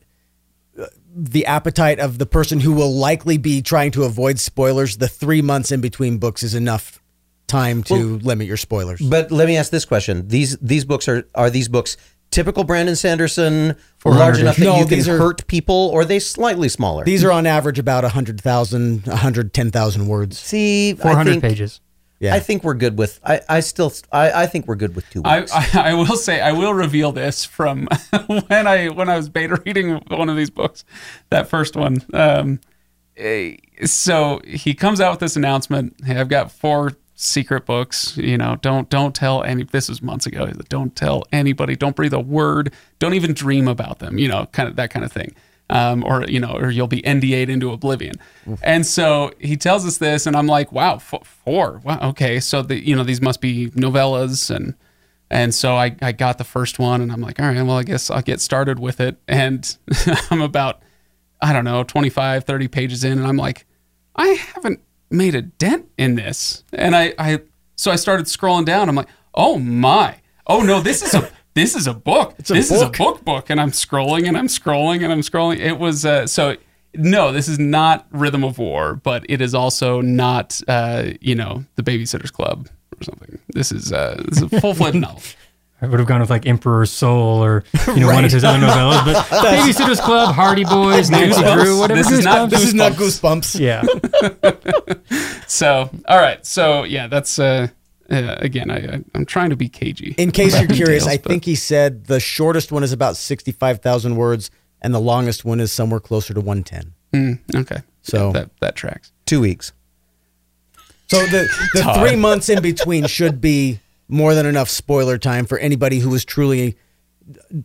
uh, 0.80 0.86
the 1.14 1.46
appetite 1.46 1.98
of 1.98 2.18
the 2.18 2.26
person 2.26 2.60
who 2.60 2.72
will 2.72 2.92
likely 2.94 3.36
be 3.38 3.60
trying 3.62 3.90
to 3.92 4.04
avoid 4.04 4.38
spoilers, 4.40 4.96
the 4.98 5.08
three 5.08 5.42
months 5.42 5.70
in 5.72 5.80
between 5.80 6.18
books 6.18 6.42
is 6.42 6.54
enough 6.54 7.00
time 7.46 7.82
to 7.84 8.18
limit 8.20 8.46
your 8.46 8.56
spoilers. 8.56 9.00
But 9.00 9.30
let 9.30 9.46
me 9.46 9.56
ask 9.56 9.70
this 9.70 9.84
question: 9.84 10.28
these 10.28 10.56
these 10.58 10.84
books 10.84 11.08
are 11.08 11.28
are 11.34 11.50
these 11.50 11.68
books 11.68 11.96
typical 12.34 12.64
Brandon 12.64 12.96
Sanderson, 12.96 13.76
400 13.98 14.18
large 14.24 14.38
enough 14.40 14.56
that 14.56 14.64
No, 14.64 14.78
you 14.78 14.86
can 14.86 15.08
are- 15.08 15.18
hurt 15.18 15.46
people, 15.46 15.90
or 15.92 16.00
are 16.00 16.04
they 16.04 16.18
slightly 16.18 16.68
smaller? 16.68 17.04
These 17.04 17.22
are 17.24 17.30
on 17.30 17.46
average 17.46 17.78
about 17.78 18.02
100,000, 18.02 19.06
110,000 19.06 20.06
words. 20.08 20.38
See, 20.38 20.90
I 20.90 20.94
400 20.94 21.30
think, 21.30 21.42
pages. 21.42 21.80
Yeah. 22.18 22.34
I 22.34 22.40
think 22.40 22.64
we're 22.64 22.74
good 22.74 22.98
with. 22.98 23.20
I, 23.24 23.40
I 23.48 23.60
still. 23.60 23.92
I, 24.10 24.42
I 24.44 24.46
think 24.46 24.66
we're 24.66 24.76
good 24.76 24.94
with 24.94 25.08
two 25.10 25.22
I, 25.24 25.40
weeks. 25.40 25.52
I, 25.52 25.90
I 25.90 25.94
will 25.94 26.16
say 26.16 26.40
I 26.40 26.52
will 26.52 26.72
reveal 26.72 27.12
this 27.12 27.44
from 27.44 27.86
when 28.26 28.66
I 28.66 28.88
when 28.88 29.08
I 29.08 29.16
was 29.16 29.28
beta 29.28 29.60
reading 29.66 30.00
one 30.08 30.28
of 30.28 30.36
these 30.36 30.48
books, 30.50 30.84
that 31.30 31.48
first 31.48 31.76
one. 31.76 31.98
Um, 32.14 32.60
eh, 33.16 33.56
so 33.84 34.40
he 34.46 34.74
comes 34.74 35.00
out 35.00 35.10
with 35.10 35.20
this 35.20 35.36
announcement. 35.36 35.96
Hey, 36.04 36.18
I've 36.18 36.28
got 36.28 36.50
four 36.50 36.92
secret 37.24 37.66
books. 37.66 38.16
You 38.16 38.38
know, 38.38 38.56
don't 38.60 38.88
don't 38.90 39.14
tell 39.14 39.42
any. 39.42 39.64
This 39.64 39.88
was 39.88 40.02
months 40.02 40.26
ago. 40.26 40.46
Don't 40.68 40.94
tell 40.94 41.24
anybody. 41.32 41.76
Don't 41.76 41.96
breathe 41.96 42.12
a 42.14 42.20
word. 42.20 42.72
Don't 42.98 43.14
even 43.14 43.32
dream 43.32 43.66
about 43.68 43.98
them. 43.98 44.18
You 44.18 44.28
know, 44.28 44.46
kind 44.46 44.68
of 44.68 44.76
that 44.76 44.90
kind 44.90 45.04
of 45.04 45.12
thing. 45.12 45.34
Um, 45.70 46.04
or 46.04 46.24
you 46.24 46.38
know, 46.40 46.52
or 46.52 46.70
you'll 46.70 46.86
be 46.86 47.00
NDA'd 47.02 47.48
into 47.48 47.72
oblivion. 47.72 48.16
And 48.62 48.84
so 48.86 49.32
he 49.40 49.56
tells 49.56 49.86
us 49.86 49.96
this, 49.96 50.26
and 50.26 50.36
I'm 50.36 50.46
like, 50.46 50.72
wow, 50.72 50.96
f- 50.96 51.26
four. 51.44 51.80
Wow, 51.84 52.10
okay. 52.10 52.38
So 52.38 52.60
the 52.62 52.78
you 52.86 52.94
know 52.94 53.02
these 53.04 53.20
must 53.20 53.40
be 53.40 53.70
novellas 53.70 54.54
and. 54.54 54.74
And 55.30 55.52
so 55.54 55.74
I, 55.74 55.96
I 56.00 56.12
got 56.12 56.38
the 56.38 56.44
first 56.44 56.78
one 56.78 57.00
and 57.00 57.10
I'm 57.10 57.20
like, 57.20 57.40
all 57.40 57.46
right, 57.46 57.60
well, 57.62 57.78
I 57.78 57.82
guess 57.82 58.08
I'll 58.08 58.22
get 58.22 58.40
started 58.40 58.78
with 58.78 59.00
it. 59.00 59.16
And 59.26 59.76
I'm 60.30 60.42
about, 60.42 60.82
I 61.40 61.52
don't 61.52 61.64
know, 61.64 61.82
25, 61.82 62.44
30 62.44 62.68
pages 62.68 63.02
in. 63.02 63.18
And 63.18 63.26
I'm 63.26 63.38
like, 63.38 63.66
I 64.14 64.28
haven't 64.28 64.80
made 65.14 65.34
a 65.34 65.42
dent 65.42 65.88
in 65.96 66.16
this. 66.16 66.64
And 66.72 66.94
I, 66.94 67.14
I 67.18 67.40
so 67.76 67.90
I 67.90 67.96
started 67.96 68.26
scrolling 68.26 68.64
down. 68.64 68.88
I'm 68.88 68.96
like, 68.96 69.08
oh 69.34 69.58
my. 69.58 70.20
Oh 70.46 70.62
no, 70.62 70.80
this 70.80 71.02
is 71.02 71.14
a 71.14 71.30
this 71.54 71.74
is 71.74 71.86
a 71.86 71.94
book. 71.94 72.34
a 72.38 72.42
this 72.42 72.70
is 72.70 72.82
a 72.82 72.86
book. 72.86 72.96
book 72.96 73.24
book. 73.24 73.50
And 73.50 73.60
I'm 73.60 73.70
scrolling 73.70 74.26
and 74.26 74.36
I'm 74.36 74.48
scrolling 74.48 75.02
and 75.02 75.12
I'm 75.12 75.20
scrolling. 75.20 75.58
It 75.58 75.78
was 75.78 76.04
uh, 76.04 76.26
so 76.26 76.56
no, 76.96 77.32
this 77.32 77.48
is 77.48 77.58
not 77.58 78.06
Rhythm 78.10 78.44
of 78.44 78.58
War, 78.58 78.94
but 78.94 79.26
it 79.28 79.40
is 79.40 79.54
also 79.54 80.00
not 80.00 80.60
uh, 80.68 81.10
you 81.20 81.34
know, 81.34 81.64
the 81.76 81.82
Babysitters 81.82 82.32
Club 82.32 82.68
or 83.00 83.04
something. 83.04 83.38
This 83.48 83.72
is 83.72 83.92
uh 83.92 84.22
this 84.28 84.42
is 84.42 84.52
a 84.52 84.60
full 84.60 84.74
fledged 84.74 84.96
novel. 85.00 85.22
I 85.84 85.88
would 85.88 85.98
have 85.98 86.08
gone 86.08 86.20
with 86.20 86.30
like 86.30 86.46
Emperor's 86.46 86.90
Soul 86.90 87.44
or 87.44 87.62
you 87.88 88.00
know 88.00 88.06
one 88.12 88.24
of 88.24 88.32
his 88.32 88.42
other 88.42 88.58
novellas, 88.58 89.04
but 89.04 89.16
Babysitter's 89.44 90.00
Club, 90.00 90.34
Hardy 90.34 90.64
Boys, 90.76 91.10
Nancy 91.10 91.40
Goosebumps. 91.42 91.62
Drew, 91.62 91.78
whatever. 91.78 92.02
This 92.02 92.10
is 92.10 92.24
not 92.24 92.48
Goosebumps. 92.48 92.50
This 92.50 92.62
is 92.64 92.74
not 92.74 92.92
goosebumps. 92.92 93.60
Yeah, 93.60 93.82
So, 95.46 95.90
all 96.08 96.18
right. 96.18 96.44
So, 96.44 96.84
yeah, 96.84 97.06
that's 97.06 97.38
uh, 97.38 97.68
uh 98.10 98.36
again. 98.38 98.70
I, 98.70 98.76
I 98.96 99.04
I'm 99.14 99.26
trying 99.26 99.50
to 99.50 99.56
be 99.56 99.68
cagey. 99.68 100.14
In 100.18 100.30
case 100.30 100.58
you're 100.58 100.68
curious, 100.68 101.04
details, 101.04 101.08
I 101.08 101.28
think 101.28 101.44
he 101.44 101.54
said 101.54 102.06
the 102.06 102.20
shortest 102.20 102.72
one 102.72 102.82
is 102.82 102.92
about 102.92 103.16
65,000 103.16 104.16
words 104.16 104.50
and 104.80 104.94
the 104.94 105.00
longest 105.00 105.44
one 105.44 105.60
is 105.60 105.70
somewhere 105.72 106.00
closer 106.00 106.34
to 106.34 106.40
110. 106.40 106.92
Mm, 107.12 107.60
okay. 107.62 107.82
So- 108.02 108.26
Yeah, 108.26 108.32
that 108.32 108.50
that 108.60 108.76
tracks. 108.76 109.12
two 109.26 109.40
weeks. 109.40 109.72
So 111.08 111.18
the, 111.26 111.46
the 111.74 111.82
Todd. 111.82 112.00
three 112.00 112.16
months 112.16 112.48
in 112.48 112.62
between 112.62 113.06
should 113.06 113.40
be 113.40 113.78
more 114.08 114.34
than 114.34 114.46
enough 114.46 114.68
spoiler 114.68 115.18
time 115.18 115.46
for 115.46 115.58
anybody 115.58 115.98
who 115.98 116.14
is 116.14 116.24
truly 116.24 116.76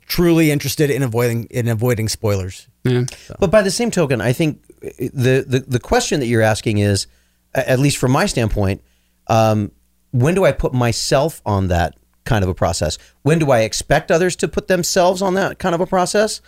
truly 0.08 0.52
interested 0.52 0.90
in 0.90 1.04
avoiding 1.04 1.46
in 1.46 1.68
avoiding 1.68 2.08
spoilers. 2.08 2.68
Yeah. 2.84 3.04
But 3.40 3.52
by 3.52 3.62
the 3.62 3.72
same 3.72 3.92
token, 3.92 4.22
I 4.22 4.34
think 4.34 4.66
the, 4.98 5.44
the 5.46 5.66
the 5.68 5.80
question 5.80 6.20
that 6.22 6.28
you're 6.28 6.42
asking 6.42 6.78
is, 6.78 7.08
at 7.54 7.80
least 7.80 7.98
from 7.98 8.12
my 8.12 8.26
standpoint, 8.26 8.82
um, 9.28 9.72
when 10.12 10.36
do 10.36 10.46
I 10.46 10.52
put 10.52 10.74
myself 10.74 11.42
on 11.46 11.68
that 11.68 11.96
kind 12.26 12.44
of 12.44 12.50
a 12.50 12.54
process? 12.54 12.98
When 13.24 13.40
do 13.40 13.52
I 13.52 13.62
expect 13.62 14.12
others 14.12 14.36
to 14.38 14.48
put 14.48 14.68
themselves 14.68 15.22
on 15.22 15.34
that 15.34 15.60
kind 15.60 15.76
of 15.76 15.82
a 15.82 15.88
process? 15.88 16.42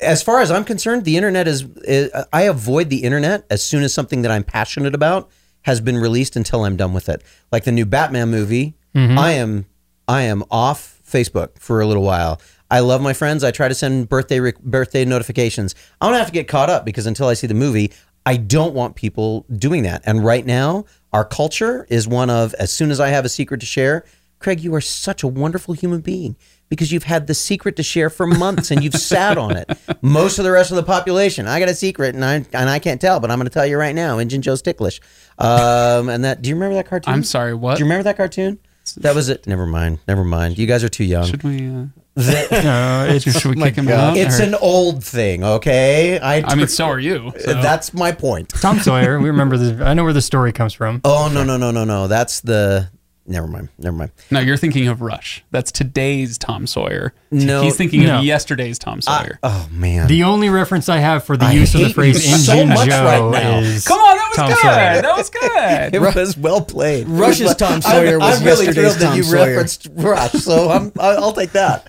As 0.00 0.22
far 0.22 0.40
as 0.40 0.50
I'm 0.50 0.64
concerned, 0.64 1.04
the 1.04 1.16
internet 1.16 1.46
is, 1.46 1.62
is 1.84 2.10
I 2.32 2.42
avoid 2.42 2.90
the 2.90 3.04
internet 3.04 3.44
as 3.50 3.62
soon 3.62 3.84
as 3.84 3.94
something 3.94 4.22
that 4.22 4.32
I'm 4.32 4.42
passionate 4.42 4.96
about 4.96 5.30
has 5.62 5.80
been 5.80 5.96
released 5.96 6.34
until 6.34 6.64
I'm 6.64 6.76
done 6.76 6.92
with 6.92 7.08
it. 7.08 7.22
Like 7.52 7.64
the 7.64 7.72
new 7.72 7.86
Batman 7.86 8.30
movie, 8.30 8.74
I 8.96 9.32
am 9.32 9.66
I 10.08 10.22
am 10.22 10.44
off 10.50 11.00
Facebook 11.06 11.58
for 11.58 11.80
a 11.80 11.86
little 11.86 12.02
while. 12.02 12.40
I 12.70 12.80
love 12.80 13.00
my 13.00 13.12
friends. 13.12 13.44
I 13.44 13.50
try 13.50 13.68
to 13.68 13.74
send 13.74 14.08
birthday 14.08 14.40
rec- 14.40 14.60
birthday 14.60 15.04
notifications. 15.04 15.74
I'm 16.00 16.08
gonna 16.08 16.18
have 16.18 16.28
to 16.28 16.32
get 16.32 16.48
caught 16.48 16.70
up 16.70 16.84
because 16.84 17.06
until 17.06 17.28
I 17.28 17.34
see 17.34 17.46
the 17.46 17.54
movie, 17.54 17.92
I 18.24 18.36
don't 18.36 18.74
want 18.74 18.96
people 18.96 19.46
doing 19.56 19.84
that. 19.84 20.02
And 20.04 20.24
right 20.24 20.44
now, 20.44 20.84
our 21.12 21.24
culture 21.24 21.86
is 21.88 22.08
one 22.08 22.30
of 22.30 22.54
as 22.54 22.72
soon 22.72 22.90
as 22.90 22.98
I 22.98 23.08
have 23.08 23.24
a 23.24 23.28
secret 23.28 23.60
to 23.60 23.66
share, 23.66 24.04
Craig, 24.38 24.60
you 24.60 24.74
are 24.74 24.80
such 24.80 25.22
a 25.22 25.28
wonderful 25.28 25.74
human 25.74 26.00
being 26.00 26.36
because 26.68 26.90
you've 26.90 27.04
had 27.04 27.26
the 27.26 27.34
secret 27.34 27.76
to 27.76 27.82
share 27.82 28.10
for 28.10 28.26
months 28.26 28.70
and 28.70 28.82
you've 28.82 28.94
sat 28.94 29.38
on 29.38 29.56
it. 29.56 29.70
Most 30.02 30.38
of 30.38 30.44
the 30.44 30.50
rest 30.50 30.70
of 30.70 30.76
the 30.76 30.82
population, 30.82 31.46
I 31.46 31.60
got 31.60 31.68
a 31.68 31.74
secret 31.74 32.14
and 32.14 32.24
I 32.24 32.44
and 32.52 32.68
I 32.68 32.78
can't 32.78 33.00
tell, 33.00 33.20
but 33.20 33.30
I'm 33.30 33.38
going 33.38 33.46
to 33.46 33.54
tell 33.54 33.66
you 33.66 33.78
right 33.78 33.94
now, 33.94 34.18
Injun 34.18 34.42
Joe's 34.42 34.62
ticklish. 34.62 35.00
Um, 35.38 36.08
and 36.08 36.24
that, 36.24 36.42
do 36.42 36.48
you 36.48 36.56
remember 36.56 36.74
that 36.74 36.86
cartoon? 36.86 37.14
I'm 37.14 37.22
sorry. 37.22 37.54
What? 37.54 37.76
Do 37.76 37.80
you 37.80 37.84
remember 37.84 38.02
that 38.04 38.16
cartoon? 38.16 38.58
That 38.94 39.14
was 39.14 39.28
it. 39.28 39.46
Never 39.46 39.66
mind. 39.66 39.98
Never 40.08 40.24
mind. 40.24 40.58
You 40.58 40.66
guys 40.66 40.82
are 40.84 40.88
too 40.88 41.04
young. 41.04 41.24
Should 41.26 41.42
we? 41.42 41.68
Uh, 41.68 41.84
The- 42.16 42.48
no, 42.64 43.06
it's 43.14 43.24
should 43.40 43.56
we 43.56 43.62
kick 43.62 43.74
him 43.74 43.88
out? 43.88 44.16
it's 44.16 44.40
or- 44.40 44.44
an 44.44 44.54
old 44.54 45.04
thing, 45.04 45.44
okay? 45.44 46.18
I, 46.18 46.42
I 46.46 46.54
mean, 46.54 46.66
so 46.66 46.86
are 46.86 46.98
you. 46.98 47.30
so- 47.38 47.60
that's 47.60 47.92
my 47.92 48.10
point. 48.10 48.48
Tom 48.48 48.78
Sawyer. 48.78 49.18
We 49.20 49.28
remember 49.28 49.58
the. 49.58 49.84
I 49.84 49.92
know 49.92 50.02
where 50.02 50.14
the 50.14 50.22
story 50.22 50.50
comes 50.52 50.72
from. 50.72 51.02
Oh 51.04 51.30
no 51.30 51.44
no 51.44 51.58
no 51.58 51.70
no 51.72 51.84
no. 51.84 52.08
That's 52.08 52.40
the. 52.40 52.88
Never 53.28 53.48
mind. 53.48 53.70
Never 53.78 53.96
mind. 53.96 54.12
no, 54.30 54.38
you're 54.40 54.56
thinking 54.56 54.86
of 54.86 55.00
Rush. 55.02 55.44
That's 55.50 55.72
today's 55.72 56.38
Tom 56.38 56.66
Sawyer. 56.66 57.12
No, 57.32 57.62
he's 57.62 57.76
thinking 57.76 58.04
no. 58.04 58.18
of 58.18 58.24
yesterday's 58.24 58.78
Tom 58.78 59.00
Sawyer. 59.00 59.38
Oh 59.42 59.68
man. 59.72 60.06
The 60.06 60.22
only 60.22 60.48
reference 60.48 60.88
I 60.88 60.98
have 60.98 61.24
for 61.24 61.36
the 61.36 61.46
I 61.46 61.52
use 61.52 61.74
of 61.74 61.80
the 61.80 61.92
phrase 61.92 62.24
you 62.24 62.36
so 62.36 62.52
"Injun 62.52 62.68
much 62.68 62.88
Joe" 62.88 63.04
right 63.04 63.42
now. 63.42 63.58
is 63.58 63.84
Come 63.86 63.98
on, 63.98 64.16
that 64.16 64.28
was 64.28 64.36
Tom 64.36 64.48
good. 64.50 64.58
Sawyer. 64.58 65.02
That 65.02 65.16
was 65.16 65.30
good. 65.30 65.94
it 65.94 66.00
was 66.00 66.36
well 66.36 66.60
played. 66.60 67.08
Rush's 67.08 67.54
Tom 67.56 67.82
Sawyer 67.82 68.14
I'm, 68.14 68.20
was 68.20 68.38
I'm 68.40 68.46
really 68.46 68.66
yesterday's 68.66 68.94
thrilled 68.96 69.10
that 69.12 69.16
you 69.16 69.22
Sawyer. 69.24 69.46
referenced 69.48 69.88
Rush, 69.92 70.32
so 70.32 70.70
I'm, 70.70 70.92
I- 71.00 71.16
I'll 71.16 71.32
take 71.32 71.50
that. 71.52 71.88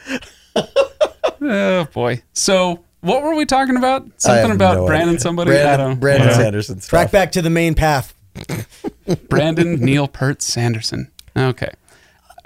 oh 1.41 1.87
boy. 1.93 2.23
So 2.33 2.83
what 3.01 3.21
were 3.21 3.35
we 3.35 3.45
talking 3.45 3.77
about? 3.77 4.07
Something 4.19 4.51
about 4.51 4.77
no 4.77 4.85
Brandon 4.87 5.09
idea. 5.09 5.19
somebody? 5.19 5.51
I 5.51 5.53
Brandon, 5.63 5.87
don't. 5.89 5.99
Brandon 5.99 6.27
Yeah. 6.29 6.35
Sanderson. 6.35 6.81
Stuff. 6.81 6.89
Track 6.89 7.11
back 7.11 7.31
to 7.33 7.41
the 7.43 7.49
main 7.51 7.75
path. 7.75 8.15
Brandon 9.29 9.75
Neil 9.79 10.07
Peart 10.07 10.41
Sanderson. 10.41 11.11
Okay. 11.37 11.71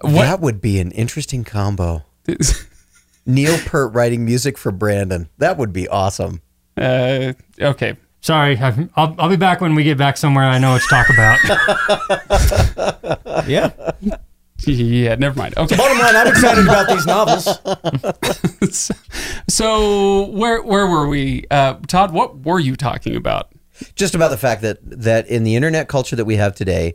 That 0.03 0.39
would 0.39 0.61
be 0.61 0.79
an 0.79 0.91
interesting 0.91 1.43
combo. 1.43 2.03
Neil 3.25 3.57
Peart 3.59 3.93
writing 3.93 4.25
music 4.25 4.57
for 4.57 4.71
Brandon. 4.71 5.29
That 5.37 5.57
would 5.57 5.71
be 5.71 5.87
awesome. 5.87 6.41
Uh, 6.75 7.33
okay. 7.59 7.95
Sorry, 8.21 8.57
I've, 8.57 8.89
I'll, 8.95 9.15
I'll 9.17 9.29
be 9.29 9.35
back 9.35 9.61
when 9.61 9.73
we 9.75 9.83
get 9.83 9.97
back 9.97 10.17
somewhere 10.17 10.43
I 10.45 10.57
know 10.59 10.71
what 10.73 10.81
to 10.81 10.87
talk 10.87 11.09
about. 11.09 11.39
Yeah. 13.47 13.71
Yeah, 14.65 15.15
never 15.15 15.37
mind. 15.37 15.57
Okay. 15.57 15.75
Bottom 15.75 15.97
line, 15.97 16.15
I'm 16.15 16.27
excited 16.27 16.63
about 16.63 16.87
these 16.87 17.05
novels. 17.07 17.47
so 19.49 20.27
where 20.27 20.61
where 20.61 20.85
were 20.85 21.07
we? 21.07 21.45
Uh, 21.49 21.75
Todd, 21.87 22.13
what 22.13 22.45
were 22.45 22.59
you 22.59 22.75
talking 22.75 23.15
about? 23.15 23.51
Just 23.95 24.13
about 24.13 24.29
the 24.29 24.37
fact 24.37 24.61
that 24.61 24.77
that 24.83 25.27
in 25.27 25.43
the 25.43 25.55
internet 25.55 25.87
culture 25.87 26.15
that 26.15 26.25
we 26.25 26.35
have 26.35 26.53
today, 26.55 26.93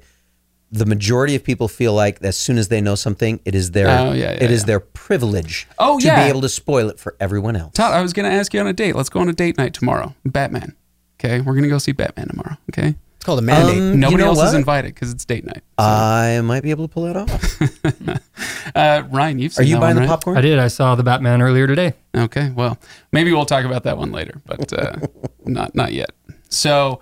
the 0.73 0.85
majority 0.87 1.35
of 1.37 1.45
people 1.45 1.69
feel 1.69 1.93
like 1.95 2.19
as 2.23 2.37
soon 2.37 2.59
as 2.59 2.69
they 2.69 2.81
know 2.81 2.95
something, 2.95 3.41
it 3.45 3.55
is 3.55 3.71
their 3.71 3.89
Oh, 3.89 4.13
yeah, 4.13 4.33
yeah, 4.33 4.45
it 4.45 4.51
is 4.51 4.63
yeah. 4.63 4.67
their 4.67 4.81
privilege 4.81 5.67
Oh, 5.79 5.99
to 6.01 6.07
yeah. 6.07 6.25
be 6.25 6.29
able 6.31 6.41
to 6.43 6.49
spoil 6.49 6.89
it 6.91 6.99
for 6.99 7.15
everyone 7.21 7.55
else. 7.57 7.73
Todd, 7.75 7.93
I 7.95 8.03
was 8.03 8.13
going 8.13 8.29
to 8.29 8.37
ask 8.37 8.53
you 8.53 8.61
on 8.61 8.67
a 8.67 8.73
date. 8.73 8.97
Let's 8.97 9.09
go 9.09 9.21
on 9.21 9.29
a 9.29 9.33
date 9.33 9.57
night 9.59 9.75
tomorrow. 9.75 10.15
Batman. 10.25 10.75
Okay, 11.21 11.41
we're 11.41 11.53
going 11.55 11.63
to 11.63 11.69
go 11.69 11.79
see 11.79 11.93
Batman 11.93 12.29
tomorrow. 12.29 12.57
Okay. 12.71 12.95
It's 13.17 13.25
called 13.25 13.39
a 13.39 13.43
mandate. 13.43 13.79
Um, 13.79 14.01
Nobody 14.01 14.13
you 14.13 14.19
know 14.19 14.27
else 14.31 14.39
what? 14.39 14.49
is 14.49 14.55
invited 14.55 14.95
because 14.95 15.11
it's 15.13 15.25
date 15.25 15.47
night. 15.47 15.63
I 15.79 16.41
might 16.45 16.63
be 16.63 16.71
able 16.71 16.87
to 16.89 16.93
pull 16.93 17.05
that 17.05 17.17
off. 17.17 18.21
Uh, 18.75 19.05
Ryan, 19.11 19.39
you've 19.39 19.59
Are 19.59 19.63
you 19.63 19.77
that 19.77 19.81
buying 19.81 19.95
one, 19.95 20.03
the 20.05 20.09
right? 20.09 20.09
popcorn? 20.09 20.37
I 20.37 20.41
did. 20.43 20.59
I 20.59 20.69
saw 20.69 20.97
the 20.97 21.03
Batman 21.05 21.41
earlier 21.41 21.67
today. 21.67 21.95
Okay, 22.15 22.51
well, 22.51 22.77
maybe 23.13 23.33
we'll 23.33 23.47
talk 23.47 23.65
about 23.65 23.85
that 23.85 23.97
one 23.97 24.11
later, 24.13 24.43
but 24.45 24.71
uh, 24.73 24.97
not 25.47 25.75
not 25.75 25.93
yet. 25.93 26.11
So, 26.51 27.01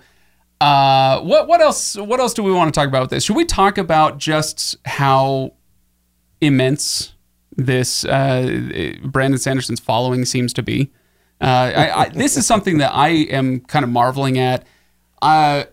uh, 0.65 1.21
what 1.21 1.47
what 1.47 1.61
else 1.61 1.95
what 1.95 2.19
else 2.19 2.33
do 2.33 2.41
we 2.41 2.51
want 2.51 2.73
to 2.73 2.79
talk 2.79 2.87
about 2.87 3.01
with 3.01 3.11
this? 3.11 3.23
Should 3.23 3.35
we 3.35 3.45
talk 3.45 3.77
about 3.77 4.17
just 4.17 4.77
how 4.85 5.53
immense 6.41 7.13
this 7.55 8.03
uh, 8.05 8.97
Brandon 9.03 9.37
Sanderson's 9.37 9.79
following 9.79 10.25
seems 10.25 10.53
to 10.53 10.63
be. 10.63 10.91
Uh, 11.39 11.71
I, 11.75 12.01
I, 12.01 12.09
this 12.09 12.35
is 12.35 12.47
something 12.47 12.79
that 12.79 12.91
I 12.93 13.09
am 13.09 13.59
kind 13.61 13.83
of 13.83 13.91
marveling 13.91 14.39
at. 14.39 14.65
Uh, 15.21 15.65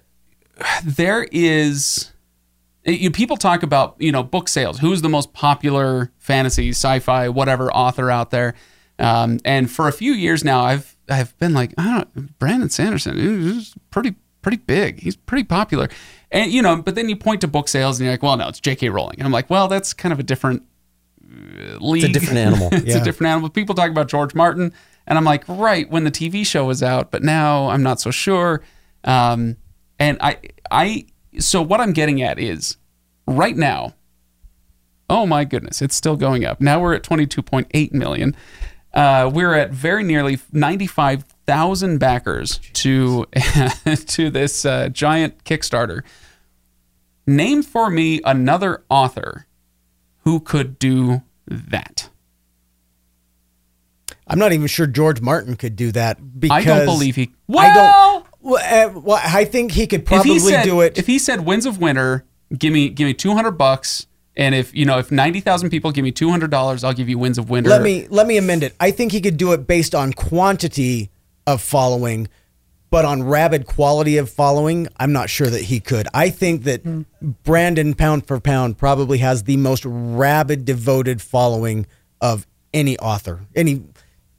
there 0.85 1.27
is 1.33 2.13
you, 2.85 3.11
people 3.11 3.37
talk 3.37 3.63
about 3.63 3.97
you 3.99 4.13
know 4.13 4.23
book 4.23 4.49
sales. 4.49 4.79
Who's 4.79 5.01
the 5.01 5.09
most 5.09 5.33
popular 5.33 6.13
fantasy, 6.19 6.71
sci-fi, 6.71 7.31
whatever 7.31 7.73
author 7.73 8.11
out 8.11 8.31
there? 8.31 8.55
Um, 8.99 9.41
and 9.45 9.71
for 9.71 9.89
a 9.89 9.93
few 9.93 10.13
years 10.13 10.45
now, 10.45 10.63
I've 10.63 10.97
I've 11.09 11.37
been 11.39 11.55
like, 11.55 11.73
I 11.79 12.05
don't, 12.15 12.39
Brandon 12.39 12.69
Sanderson 12.69 13.19
is 13.19 13.75
pretty 13.91 14.17
pretty 14.43 14.59
big. 14.59 15.01
He's 15.01 15.17
pretty 15.17 15.45
popular, 15.45 15.89
and 16.31 16.51
you 16.53 16.61
know. 16.63 16.77
But 16.83 16.95
then 16.97 17.09
you 17.09 17.17
point 17.17 17.41
to 17.43 17.49
book 17.49 17.69
sales, 17.69 17.99
and 17.99 18.05
you're 18.05 18.13
like, 18.13 18.23
well, 18.23 18.37
no, 18.37 18.49
it's 18.49 18.61
J.K. 18.61 18.89
Rowling, 18.91 19.17
and 19.19 19.27
I'm 19.27 19.33
like, 19.33 19.49
well, 19.49 19.69
that's 19.69 19.93
kind 19.95 20.13
of 20.13 20.19
a 20.19 20.23
different 20.23 20.63
league. 21.81 22.05
It's 22.05 22.11
a 22.11 22.13
different 22.21 22.39
animal. 22.39 22.69
it's 22.73 22.87
Yeah. 22.95 23.01
a 23.01 23.05
different 23.05 23.31
animal. 23.31 23.49
People 23.49 23.75
talk 23.75 23.91
about 23.91 24.09
George 24.09 24.35
Martin, 24.35 24.73
and 25.07 25.17
I'm 25.19 25.25
like, 25.25 25.45
right 25.49 25.89
when 25.91 26.05
the 26.05 26.11
TV 26.11 26.45
show 26.47 26.65
was 26.67 26.83
out, 26.83 27.11
but 27.11 27.23
now 27.23 27.69
I'm 27.71 27.83
not 27.83 28.01
so 28.01 28.11
sure. 28.11 28.63
Um, 29.05 29.57
and 29.99 30.19
I, 30.21 30.39
I, 30.71 31.07
so 31.39 31.63
what 31.63 31.81
I'm 31.81 31.93
getting 31.93 32.21
at 32.23 32.39
is, 32.39 32.77
right 33.27 33.57
now, 33.57 33.95
oh 35.09 35.27
my 35.27 35.45
goodness, 35.45 35.81
it's 35.83 35.97
still 35.97 36.17
going 36.17 36.45
up. 36.45 36.61
Now 36.61 36.81
we're 36.81 36.95
at 36.95 37.03
22.8 37.03 37.93
million. 37.93 38.37
Uh, 38.95 39.31
we're 39.33 39.55
at 39.55 39.71
very 39.71 40.05
nearly 40.05 40.39
95,000 41.47 41.99
backers 41.99 42.61
to 42.75 43.27
to 44.07 44.31
this 44.31 44.65
uh, 44.65 44.89
giant 44.89 45.45
Kickstarter. 45.45 46.03
Name 47.27 47.63
for 47.63 47.91
me 47.91 48.21
another 48.25 48.83
author 48.89 49.47
who 50.19 50.41
could 50.41 50.79
do 50.79 51.23
that. 51.47 52.09
I'm 54.27 54.39
not 54.39 54.53
even 54.53 54.67
sure 54.67 54.87
George 54.87 55.21
Martin 55.21 55.57
could 55.57 55.77
do 55.77 55.93
that 55.93 56.41
because 56.41 56.65
I 56.65 56.65
don't 56.65 56.87
believe 56.87 57.17
he. 57.17 57.33
I 57.57 57.75
don't. 57.75 57.77
Well, 57.77 58.27
Well, 58.41 58.97
uh, 58.97 59.01
well, 59.01 59.21
I 59.23 59.45
think 59.45 59.73
he 59.73 59.87
could 59.87 60.05
probably 60.07 60.35
he 60.35 60.39
said, 60.41 60.65
do 60.65 60.81
it. 60.81 60.97
If 60.99 61.07
he 61.07 61.19
said 61.19 61.41
Winds 61.45 61.67
of 61.67 61.81
Winter, 61.81 62.25
give 62.57 62.73
me 62.73 62.89
give 62.89 63.07
me 63.07 63.15
200 63.15 63.53
bucks, 63.53 64.07
and 64.37 64.55
if 64.55 64.75
you 64.75 64.85
know 64.85 64.99
if 64.99 65.13
90,000 65.13 65.71
people 65.71 65.93
give 65.93 66.03
me 66.03 66.13
200 66.13 66.51
dollars, 66.51 66.83
I'll 66.83 66.93
give 66.93 67.09
you 67.09 67.19
Winds 67.19 67.39
of 67.39 67.51
Winter. 67.51 67.71
let 67.71 67.83
me 67.83 68.07
let 68.09 68.27
me 68.27 68.37
amend 68.37 68.63
it. 68.63 68.75
I 68.81 68.91
think 68.91 69.13
he 69.13 69.21
could 69.21 69.37
do 69.37 69.53
it 69.53 69.67
based 69.67 69.95
on 69.95 70.13
quantity 70.13 71.11
of 71.47 71.61
following, 71.61 72.29
but 72.91 73.05
on 73.05 73.23
rabid 73.23 73.67
quality 73.67 74.19
of 74.19 74.31
following, 74.31 74.89
I'm 74.99 75.13
not 75.13 75.31
sure 75.31 75.49
that 75.49 75.63
he 75.63 75.81
could. 75.81 76.09
I 76.13 76.31
think 76.31 76.65
that 76.65 76.83
hmm. 76.83 77.03
Brandon 77.43 77.95
pound 77.95 78.27
for 78.27 78.39
pound 78.41 78.79
probably 78.79 79.19
has 79.19 79.45
the 79.45 79.57
most 79.57 79.85
rabid 79.87 80.65
devoted 80.65 81.23
following 81.23 81.87
of 82.21 82.47
any 82.75 82.99
author, 82.99 83.41
any 83.55 83.83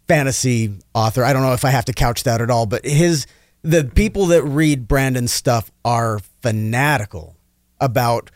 fantasy 0.07 0.77
author. 0.93 1.23
I 1.23 1.33
don't 1.33 1.41
know 1.41 1.53
if 1.53 1.65
I 1.65 1.69
have 1.69 1.85
to 1.85 1.93
couch 1.93 2.23
that 2.23 2.41
at 2.41 2.49
all, 2.49 2.65
but 2.65 2.85
his 2.85 3.25
the 3.63 3.85
people 3.85 4.27
that 4.27 4.43
read 4.43 4.87
Brandon's 4.87 5.31
stuff 5.31 5.71
are 5.85 6.19
fanatical 6.41 7.37
about 7.79 8.29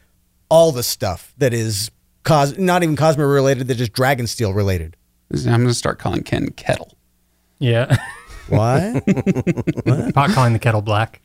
all 0.50 0.72
the 0.72 0.84
stuff 0.84 1.34
that 1.38 1.54
is 1.54 1.92
cos 2.24 2.58
not 2.58 2.84
even 2.84 2.96
Cosmere 2.96 3.32
related, 3.32 3.68
that 3.68 3.80
is 3.80 3.90
Dragonsteel 3.90 4.56
related. 4.56 4.96
I'm 5.32 5.44
going 5.44 5.68
to 5.68 5.74
start 5.74 6.00
calling 6.00 6.24
Kenn 6.24 6.50
Kettle. 6.52 6.98
Yeah. 7.60 7.98
What? 9.86 10.16
Not 10.16 10.30
calling 10.32 10.54
the 10.54 10.60
kettle 10.60 10.82
black. 10.82 11.22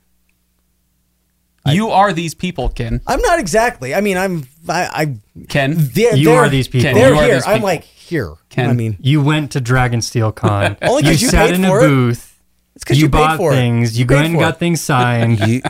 you 1.66 1.90
are 1.90 2.12
these 2.12 2.34
people, 2.34 2.68
Kenn. 2.68 3.00
I'm 3.06 3.20
not 3.20 3.38
exactly. 3.38 3.94
I 3.94 4.00
mean, 4.00 4.16
I'm. 4.16 4.46
I. 4.68 4.88
I 4.92 5.16
Kenn. 5.48 5.74
they're, 5.76 6.16
You 6.16 6.26
they're- 6.30 6.38
are 6.38 6.48
these 6.48 6.66
people. 6.68 6.84
Kenn, 6.90 6.94
They're 6.94 7.14
here. 7.14 7.34
these 7.36 7.46
I'm 7.46 7.62
like 7.62 7.84
here. 7.84 8.34
Kenn. 8.50 8.68
I 8.68 8.72
mean, 8.72 8.96
You 9.00 9.22
went 9.22 9.52
to 9.52 9.60
Dragonsteel 9.60 10.34
Con. 10.36 10.76
Only 10.82 11.02
'cause 11.04 11.22
you 11.22 11.28
sat 11.28 11.46
paid 11.50 11.54
in 11.60 11.62
for 11.64 11.80
a 11.80 11.84
it. 11.84 11.88
booth. 11.88 12.40
It's 12.74 12.84
'cause 12.84 12.96
you, 12.96 13.04
you 13.04 13.10
paid 13.10 13.18
bought 13.18 13.36
for 13.36 13.52
it. 13.52 13.56
things. 13.56 13.96
You, 13.96 14.00
You 14.00 14.06
go 14.06 14.14
paid 14.16 14.20
ahead 14.22 14.30
and 14.32 14.40
got 14.40 14.54
it. 14.54 14.58
things 14.58 14.80
signed. 14.80 15.38
You, 15.46 15.62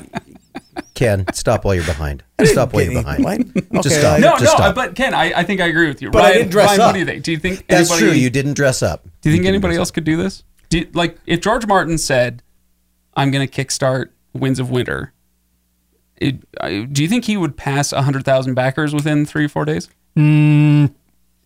Kenn, 0.94 1.24
stop 1.34 1.64
while 1.64 1.74
you're 1.74 1.84
behind. 1.84 2.22
Stop 2.44 2.72
while 2.72 2.82
you're 2.82 3.02
behind. 3.02 3.24
what? 3.24 3.38
Just 3.54 3.86
Okay, 3.86 3.88
stop. 4.00 4.14
I- 4.16 4.18
no, 4.18 4.30
Just 4.32 4.44
no, 4.44 4.50
stop. 4.54 4.74
but 4.74 4.94
Kenn, 4.94 5.14
I, 5.14 5.32
I 5.40 5.42
think 5.44 5.60
I 5.60 5.66
agree 5.66 5.88
with 5.88 6.00
you. 6.02 6.10
But 6.10 6.22
I 6.24 6.32
didn't 6.32 6.50
dress 6.50 6.68
Ryan, 6.70 6.80
up. 6.80 6.86
what 6.88 6.92
do 6.94 6.98
you 7.00 7.04
think? 7.06 7.22
Do 7.24 7.30
you 7.32 7.38
think 7.38 7.66
That's 7.68 7.90
anybody, 7.90 8.10
true. 8.12 8.20
You 8.20 8.30
didn't 8.30 8.54
dress 8.54 8.82
up. 8.82 9.04
Do 9.20 9.30
you 9.30 9.36
think 9.36 9.46
anybody 9.46 9.76
else 9.76 9.90
could 9.90 10.04
do 10.04 10.16
this? 10.16 10.42
You- 10.72 10.88
like 10.94 11.18
if 11.26 11.40
George 11.40 11.66
Martin 11.66 11.98
said, 11.98 12.42
"I'm 13.14 13.30
going 13.30 13.46
to 13.46 13.64
kickstart 13.64 14.06
Winds 14.32 14.58
of 14.58 14.70
Winter," 14.70 15.12
it, 16.16 16.36
I- 16.60 16.86
do 16.90 17.02
you 17.02 17.08
think 17.08 17.24
he 17.24 17.36
would 17.36 17.56
pass 17.56 17.90
hundred 17.92 18.24
thousand 18.24 18.54
backers 18.54 18.94
within 18.94 19.26
three 19.26 19.44
or 19.44 19.48
four 19.48 19.64
days? 19.64 19.88
Mm, 20.16 20.92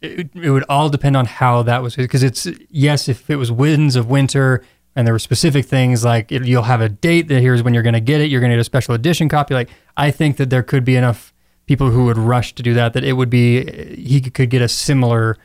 it, 0.02 0.28
it 0.34 0.50
would 0.50 0.64
all 0.68 0.88
depend 0.88 1.16
on 1.16 1.26
how 1.26 1.62
that 1.62 1.82
was 1.82 1.96
because 1.96 2.22
it's 2.22 2.46
yes 2.70 3.08
if 3.08 3.30
it 3.30 3.36
was 3.36 3.50
winds 3.52 3.96
of 3.96 4.08
winter 4.10 4.62
and 4.94 5.06
there 5.06 5.14
were 5.14 5.18
specific 5.20 5.66
things 5.66 6.04
like 6.04 6.32
it, 6.32 6.44
you'll 6.44 6.62
have 6.64 6.80
a 6.80 6.88
date 6.88 7.28
that 7.28 7.40
here's 7.40 7.62
when 7.62 7.74
you're 7.74 7.82
going 7.82 7.92
to 7.94 8.00
get 8.00 8.20
it 8.20 8.30
you're 8.30 8.40
going 8.40 8.50
to 8.50 8.56
get 8.56 8.60
a 8.60 8.64
special 8.64 8.92
edition 8.94 9.28
copy 9.28 9.54
like 9.54 9.70
i 9.96 10.10
think 10.10 10.36
that 10.36 10.50
there 10.50 10.62
could 10.64 10.84
be 10.84 10.96
enough 10.96 11.32
people 11.66 11.90
who 11.90 12.04
would 12.06 12.18
rush 12.18 12.54
to 12.56 12.62
do 12.62 12.74
that 12.74 12.92
that 12.92 13.04
it 13.04 13.12
would 13.12 13.30
be 13.30 13.64
he 13.96 14.20
could 14.20 14.50
get 14.50 14.60
a 14.62 14.68
similar 14.68 15.36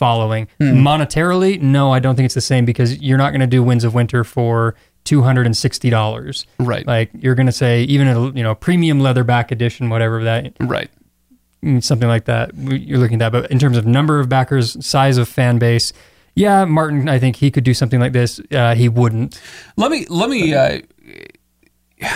following 0.00 0.48
monetarily 0.60 1.60
no 1.60 1.92
i 1.92 1.98
don't 1.98 2.16
think 2.16 2.24
it's 2.24 2.34
the 2.34 2.40
same 2.54 2.64
because 2.64 2.90
you're 3.02 3.18
not 3.18 3.30
going 3.32 3.40
to 3.42 3.46
do 3.56 3.62
winds 3.62 3.84
of 3.84 3.92
winter 3.94 4.24
for 4.24 4.74
$260 5.04 6.46
Right. 6.58 6.86
like 6.86 7.10
you're 7.18 7.34
going 7.34 7.46
to 7.46 7.52
say 7.52 7.82
even 7.84 8.08
a 8.08 8.30
you 8.30 8.42
know 8.42 8.54
premium 8.54 9.00
leatherback 9.00 9.50
edition 9.50 9.88
whatever 9.90 10.24
that 10.24 10.52
Right. 10.60 10.90
Mm, 11.64 11.84
something 11.84 12.08
like 12.08 12.24
that. 12.24 12.56
You're 12.56 12.96
looking 12.98 13.20
at 13.20 13.30
that, 13.30 13.42
but 13.42 13.50
in 13.50 13.58
terms 13.58 13.76
of 13.76 13.84
number 13.86 14.18
of 14.18 14.30
backers, 14.30 14.82
size 14.84 15.18
of 15.18 15.28
fan 15.28 15.58
base, 15.58 15.92
yeah, 16.34 16.64
Martin, 16.64 17.06
I 17.06 17.18
think 17.18 17.36
he 17.36 17.50
could 17.50 17.64
do 17.64 17.74
something 17.74 18.00
like 18.00 18.14
this. 18.14 18.40
Uh, 18.50 18.74
he 18.74 18.88
wouldn't. 18.88 19.38
Let 19.76 19.90
me 19.90 20.06
let 20.08 20.30
me 20.30 20.54
uh, 20.54 20.80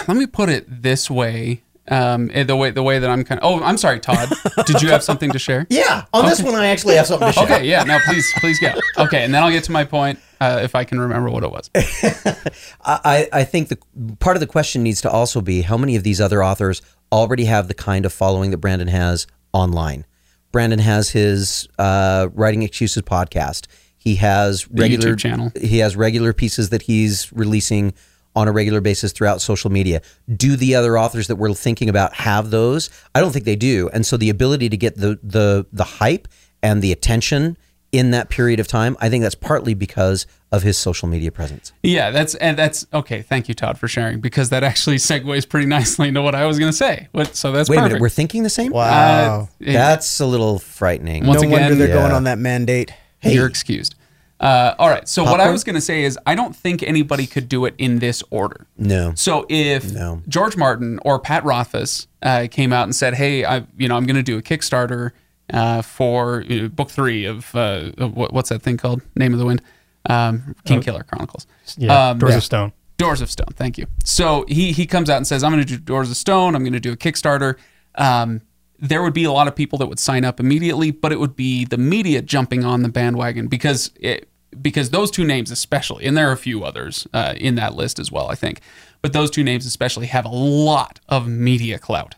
let 0.08 0.16
me 0.16 0.24
put 0.26 0.48
it 0.48 0.64
this 0.82 1.10
way. 1.10 1.60
Um, 1.88 2.30
eh, 2.32 2.44
the 2.44 2.56
way 2.56 2.70
the 2.70 2.82
way 2.82 2.98
that 2.98 3.10
I'm 3.10 3.24
kind 3.24 3.40
of. 3.40 3.44
Oh, 3.44 3.62
I'm 3.62 3.76
sorry, 3.76 4.00
Todd. 4.00 4.30
Did 4.66 4.80
you 4.80 4.88
have 4.88 5.02
something 5.10 5.30
to 5.32 5.38
share? 5.38 5.66
Yeah, 5.68 6.04
on 6.14 6.24
this 6.26 6.42
one 6.42 6.54
I 6.54 6.68
actually 6.68 6.94
have 6.96 7.06
something 7.06 7.28
to 7.28 7.32
share. 7.32 7.44
Okay, 7.44 7.66
yeah, 7.66 7.84
no, 7.84 7.98
please, 8.06 8.32
please 8.38 8.58
go. 8.58 8.72
Okay, 8.98 9.22
and 9.22 9.34
then 9.34 9.42
I'll 9.42 9.50
get 9.50 9.64
to 9.64 9.72
my 9.72 9.84
point 9.84 10.18
uh, 10.40 10.60
if 10.62 10.74
I 10.74 10.84
can 10.84 10.98
remember 10.98 11.28
what 11.28 11.44
it 11.44 11.50
was. 11.50 11.70
I, 12.84 13.28
I 13.32 13.44
think 13.44 13.68
the 13.68 13.78
part 14.18 14.36
of 14.36 14.40
the 14.40 14.46
question 14.46 14.82
needs 14.82 15.00
to 15.02 15.10
also 15.10 15.40
be 15.40 15.62
how 15.62 15.76
many 15.76 15.96
of 15.96 16.04
these 16.04 16.20
other 16.20 16.42
authors 16.42 16.80
already 17.12 17.44
have 17.44 17.68
the 17.68 17.74
kind 17.74 18.06
of 18.06 18.12
following 18.12 18.50
that 18.50 18.58
Brandon 18.58 18.88
has 18.88 19.26
online. 19.52 20.06
Brandon 20.52 20.78
has 20.78 21.10
his 21.10 21.68
uh, 21.78 22.28
writing 22.32 22.62
excuses 22.62 23.02
podcast. 23.02 23.66
He 23.96 24.16
has 24.16 24.70
regular 24.70 25.14
YouTube 25.14 25.18
channel. 25.18 25.52
He 25.60 25.78
has 25.78 25.96
regular 25.96 26.32
pieces 26.32 26.70
that 26.70 26.82
he's 26.82 27.32
releasing 27.32 27.94
on 28.36 28.48
a 28.48 28.52
regular 28.52 28.80
basis 28.80 29.12
throughout 29.12 29.40
social 29.40 29.70
media. 29.70 30.00
Do 30.36 30.56
the 30.56 30.74
other 30.74 30.98
authors 30.98 31.28
that 31.28 31.36
we're 31.36 31.54
thinking 31.54 31.88
about 31.88 32.14
have 32.14 32.50
those? 32.50 32.90
I 33.14 33.20
don't 33.20 33.32
think 33.32 33.44
they 33.44 33.56
do. 33.56 33.88
And 33.92 34.04
so 34.04 34.16
the 34.16 34.30
ability 34.30 34.68
to 34.68 34.76
get 34.76 34.96
the 34.96 35.18
the 35.22 35.66
the 35.72 35.84
hype 35.84 36.28
and 36.62 36.82
the 36.82 36.92
attention 36.92 37.56
in 37.92 38.10
that 38.10 38.28
period 38.28 38.58
of 38.58 38.66
time, 38.66 38.96
I 39.00 39.08
think 39.08 39.22
that's 39.22 39.36
partly 39.36 39.72
because 39.72 40.26
of 40.50 40.64
his 40.64 40.76
social 40.76 41.06
media 41.06 41.30
presence. 41.30 41.72
Yeah, 41.84 42.10
that's 42.10 42.34
and 42.36 42.58
that's 42.58 42.84
okay. 42.92 43.22
Thank 43.22 43.48
you, 43.48 43.54
Todd, 43.54 43.78
for 43.78 43.86
sharing 43.86 44.20
because 44.20 44.50
that 44.50 44.64
actually 44.64 44.96
segues 44.96 45.48
pretty 45.48 45.66
nicely 45.68 46.08
into 46.08 46.20
what 46.20 46.34
I 46.34 46.44
was 46.46 46.58
going 46.58 46.72
to 46.72 46.76
say. 46.76 47.06
What, 47.12 47.36
so 47.36 47.52
that's 47.52 47.68
Wait 47.68 47.78
a 47.78 47.82
minute, 47.82 48.00
we're 48.00 48.08
thinking 48.08 48.42
the 48.42 48.50
same? 48.50 48.72
wow. 48.72 49.42
Uh, 49.42 49.46
That's 49.72 50.18
a 50.18 50.26
little 50.26 50.58
frightening. 50.58 51.24
Once 51.24 51.42
no 51.42 51.48
wonder 51.50 51.76
they're 51.76 51.86
Yeah. 51.88 51.94
going 51.94 52.10
on 52.12 52.24
that 52.24 52.38
mandate. 52.38 52.92
You're 53.22 53.46
excused. 53.46 53.94
Uh, 54.40 54.74
all 54.78 54.88
right. 54.88 55.08
So 55.08 55.24
what 55.24 55.40
I 55.40 55.50
was 55.50 55.64
going 55.64 55.74
to 55.76 55.80
say 55.80 56.02
is 56.04 56.18
I 56.26 56.34
don't 56.34 56.54
think 56.54 56.82
anybody 56.82 57.26
could 57.26 57.48
do 57.48 57.64
it 57.64 57.74
in 57.78 57.98
this 58.00 58.22
order. 58.30 58.66
No. 58.76 59.12
So 59.14 59.46
if 59.48 59.92
No. 59.92 60.22
George 60.28 60.56
Martin 60.56 60.98
or 61.04 61.18
Pat 61.18 61.44
Rothfuss 61.44 62.08
uh, 62.22 62.48
came 62.50 62.72
out 62.72 62.84
and 62.84 62.94
said, 62.94 63.14
"Hey, 63.14 63.44
I 63.44 63.64
you 63.78 63.88
know 63.88 63.96
I'm 63.96 64.06
going 64.06 64.16
to 64.16 64.22
do 64.22 64.36
a 64.36 64.42
Kickstarter 64.42 65.12
uh, 65.52 65.82
for 65.82 66.42
you 66.42 66.62
know, 66.62 66.68
book 66.68 66.90
three 66.90 67.24
of, 67.26 67.54
uh, 67.54 67.90
what, 67.98 68.32
what's 68.32 68.48
that 68.48 68.62
thing 68.62 68.76
called? 68.76 69.02
Name 69.14 69.32
of 69.34 69.38
the 69.38 69.46
Wind, 69.46 69.62
um, 70.10 70.54
Kingkiller 70.66 71.06
Chronicles. 71.06 71.46
Yeah, 71.76 72.10
Um, 72.10 72.18
Doors 72.18 72.30
yeah. 72.32 72.36
of 72.38 72.44
Stone. 72.44 72.72
Doors 72.96 73.20
of 73.20 73.30
Stone. 73.30 73.48
Thank 73.54 73.76
you. 73.78 73.86
So 74.04 74.44
he 74.48 74.72
he 74.72 74.84
comes 74.86 75.08
out 75.10 75.16
and 75.18 75.26
says, 75.26 75.42
"I'm 75.44 75.52
going 75.52 75.64
to 75.64 75.68
do 75.68 75.78
Doors 75.78 76.10
of 76.10 76.16
Stone. 76.16 76.54
I'm 76.54 76.62
going 76.62 76.72
to 76.74 76.80
do 76.80 76.92
a 76.92 76.96
Kickstarter." 76.96 77.56
Um, 77.94 78.40
there 78.84 79.02
would 79.02 79.14
be 79.14 79.24
a 79.24 79.32
lot 79.32 79.48
of 79.48 79.56
people 79.56 79.78
that 79.78 79.86
would 79.86 79.98
sign 79.98 80.24
up 80.24 80.38
immediately, 80.38 80.90
but 80.90 81.10
it 81.10 81.18
would 81.18 81.34
be 81.36 81.64
the 81.64 81.78
media 81.78 82.20
jumping 82.20 82.64
on 82.64 82.82
the 82.82 82.88
bandwagon 82.88 83.46
because 83.46 83.90
it, 83.98 84.28
because 84.60 84.90
those 84.90 85.10
two 85.10 85.24
names 85.24 85.50
especially, 85.50 86.04
and 86.04 86.16
there 86.16 86.28
are 86.28 86.32
a 86.32 86.36
few 86.36 86.64
others 86.64 87.08
uh, 87.12 87.34
in 87.36 87.54
that 87.56 87.74
list 87.74 87.98
as 87.98 88.12
well, 88.12 88.28
I 88.28 88.34
think, 88.34 88.60
but 89.02 89.12
those 89.12 89.30
two 89.30 89.42
names 89.42 89.66
especially 89.66 90.06
have 90.06 90.24
a 90.24 90.28
lot 90.28 91.00
of 91.08 91.26
media 91.26 91.78
clout 91.78 92.14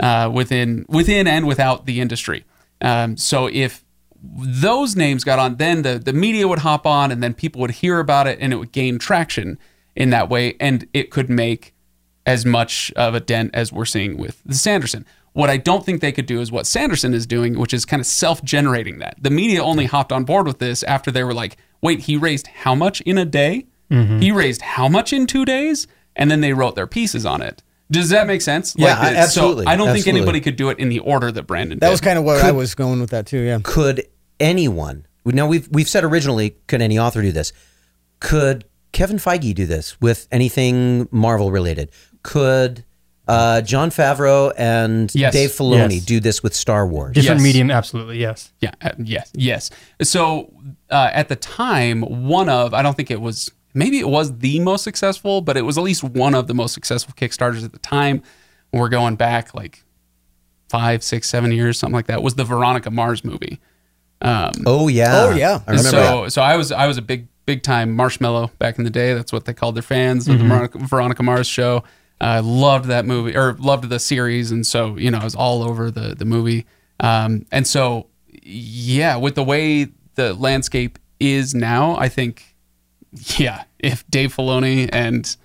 uh, 0.00 0.30
within 0.32 0.84
within 0.88 1.26
and 1.26 1.46
without 1.46 1.86
the 1.86 2.00
industry. 2.00 2.44
Um, 2.80 3.16
so 3.16 3.46
if 3.46 3.84
those 4.22 4.96
names 4.96 5.24
got 5.24 5.38
on, 5.38 5.56
then 5.56 5.82
the 5.82 5.98
the 5.98 6.12
media 6.12 6.48
would 6.48 6.60
hop 6.60 6.86
on, 6.86 7.10
and 7.12 7.22
then 7.22 7.34
people 7.34 7.60
would 7.60 7.70
hear 7.70 8.00
about 8.00 8.26
it, 8.26 8.38
and 8.40 8.52
it 8.52 8.56
would 8.56 8.72
gain 8.72 8.98
traction 8.98 9.58
in 9.94 10.10
that 10.10 10.28
way, 10.28 10.56
and 10.58 10.88
it 10.92 11.10
could 11.10 11.30
make 11.30 11.74
as 12.26 12.44
much 12.44 12.92
of 12.96 13.14
a 13.14 13.20
dent 13.20 13.50
as 13.54 13.72
we're 13.72 13.84
seeing 13.84 14.16
with 14.16 14.42
the 14.44 14.54
Sanderson. 14.54 15.06
What 15.32 15.48
I 15.50 15.56
don't 15.58 15.84
think 15.84 16.00
they 16.00 16.12
could 16.12 16.26
do 16.26 16.40
is 16.40 16.50
what 16.50 16.66
Sanderson 16.66 17.14
is 17.14 17.26
doing, 17.26 17.58
which 17.58 17.72
is 17.72 17.84
kind 17.84 18.00
of 18.00 18.06
self-generating 18.06 18.98
that. 18.98 19.16
The 19.20 19.30
media 19.30 19.62
only 19.62 19.86
hopped 19.86 20.12
on 20.12 20.24
board 20.24 20.46
with 20.46 20.58
this 20.58 20.82
after 20.82 21.10
they 21.10 21.22
were 21.22 21.34
like, 21.34 21.56
"Wait, 21.80 22.00
he 22.00 22.16
raised 22.16 22.48
how 22.48 22.74
much 22.74 23.00
in 23.02 23.16
a 23.18 23.24
day? 23.24 23.66
Mm-hmm. 23.90 24.18
He 24.20 24.32
raised 24.32 24.62
how 24.62 24.88
much 24.88 25.12
in 25.12 25.26
2 25.26 25.44
days?" 25.44 25.86
And 26.16 26.30
then 26.30 26.40
they 26.40 26.52
wrote 26.52 26.74
their 26.74 26.88
pieces 26.88 27.24
on 27.24 27.42
it. 27.42 27.62
Does 27.90 28.08
that 28.10 28.26
make 28.26 28.40
sense? 28.42 28.74
Yeah, 28.76 28.94
the- 29.10 29.16
absolutely, 29.16 29.64
So 29.66 29.70
I 29.70 29.76
don't 29.76 29.92
think 29.92 30.06
anybody 30.06 30.40
could 30.40 30.56
do 30.56 30.70
it 30.70 30.78
in 30.78 30.88
the 30.88 30.98
order 31.00 31.30
that 31.32 31.44
Brandon 31.44 31.78
did. 31.78 31.80
That 31.80 31.90
was 31.90 32.00
kind 32.00 32.18
of 32.18 32.24
where 32.24 32.44
I 32.44 32.50
was 32.52 32.74
going 32.74 33.00
with 33.00 33.10
that 33.10 33.26
too. 33.26 33.38
Yeah. 33.38 33.58
could 33.62 34.04
anyone 34.38 35.06
now 35.24 35.46
we've 35.46 35.68
we've 35.70 35.88
said 35.88 36.02
originally 36.02 36.56
could 36.66 36.80
any 36.80 36.98
author 36.98 37.20
do 37.20 37.30
this 37.30 37.52
could 38.20 38.64
kevin 38.92 39.18
feige 39.18 39.54
do 39.54 39.66
this 39.66 40.00
with 40.00 40.26
anything 40.32 41.06
marvel 41.10 41.52
related 41.52 41.90
could 42.22 42.84
uh, 43.30 43.60
Jon 43.62 43.90
Favreau 43.90 44.52
and 44.58 45.14
Yes. 45.14 45.32
dave 45.32 45.50
filoni 45.50 45.94
Yes. 45.94 46.04
do 46.04 46.20
this 46.20 46.42
with 46.42 46.54
star 46.54 46.86
wars 46.86 47.14
Different 47.14 47.40
Yes. 47.40 47.44
medium, 47.44 47.70
absolutely, 47.70 48.18
yes. 48.18 48.52
Yeah, 48.60 48.72
uh, 48.82 48.90
yes, 48.98 49.30
yes. 49.34 49.70
So 50.02 50.52
uh, 50.90 51.10
at 51.12 51.28
the 51.28 51.36
time, 51.36 52.02
one 52.02 52.48
of 52.48 52.74
I 52.74 52.82
don't 52.82 52.96
think 52.96 53.10
it 53.10 53.20
was 53.20 53.50
maybe 53.74 53.98
it 54.00 54.08
was 54.08 54.38
the 54.38 54.58
most 54.60 54.82
successful, 54.82 55.40
but 55.42 55.56
it 55.56 55.62
was 55.62 55.78
at 55.78 55.84
least 55.84 56.02
one 56.02 56.34
of 56.34 56.46
the 56.48 56.54
most 56.54 56.72
successful 56.74 57.14
Kickstarters 57.16 57.64
at 57.64 57.72
the 57.72 57.78
time. 57.78 58.22
We're 58.72 58.88
going 58.88 59.16
back 59.16 59.54
like 59.54 59.84
five, 60.68 61.02
six, 61.02 61.28
seven 61.28 61.52
years, 61.52 61.78
something 61.78 61.94
like 61.94 62.06
that. 62.06 62.22
Was 62.22 62.34
the 62.34 62.44
Veronica 62.44 62.90
Mars 62.90 63.24
movie? 63.24 63.60
Um, 64.22 64.52
oh 64.66 64.88
yeah 64.88 65.24
Oh, 65.24 65.30
yeah. 65.34 65.60
i 65.66 65.70
remember 65.70 65.90
so 65.90 66.22
that. 66.24 66.32
so 66.32 66.42
I 66.42 66.56
was 66.56 66.70
I 66.72 66.86
was 66.86 66.98
a 66.98 67.02
big 67.02 67.26
big 67.46 67.62
time 67.62 67.92
marshmallow 67.96 68.50
back 68.58 68.76
in 68.78 68.84
the 68.84 68.90
day. 68.90 69.14
That's 69.14 69.32
what 69.32 69.44
they 69.46 69.54
called 69.54 69.74
their 69.76 69.82
fans 69.82 70.28
of 70.28 70.38
the 70.38 70.44
Veronica, 70.44 70.78
Veronica 70.78 71.22
Mars 71.22 71.46
show. 71.46 71.82
I 72.20 72.40
loved 72.40 72.86
that 72.86 73.06
movie 73.06 73.36
or 73.36 73.54
loved 73.54 73.88
the 73.88 73.98
series, 73.98 74.50
and 74.50 74.66
so 74.66 74.96
you 74.96 75.10
know 75.10 75.18
I 75.18 75.24
was 75.24 75.34
all 75.34 75.62
over 75.62 75.90
the 75.90 76.14
the 76.14 76.24
movie. 76.24 76.66
Um, 77.00 77.46
and 77.50 77.66
so 77.66 78.08
yeah, 78.42 79.16
with 79.16 79.34
the 79.34 79.44
way 79.44 79.88
the 80.14 80.34
landscape 80.34 80.98
is 81.18 81.54
now, 81.54 81.96
I 81.96 82.08
think 82.08 82.56
yeah, 83.36 83.64
if 83.78 84.08
Dave 84.10 84.34
Filoni 84.34 84.88
and 84.92 85.36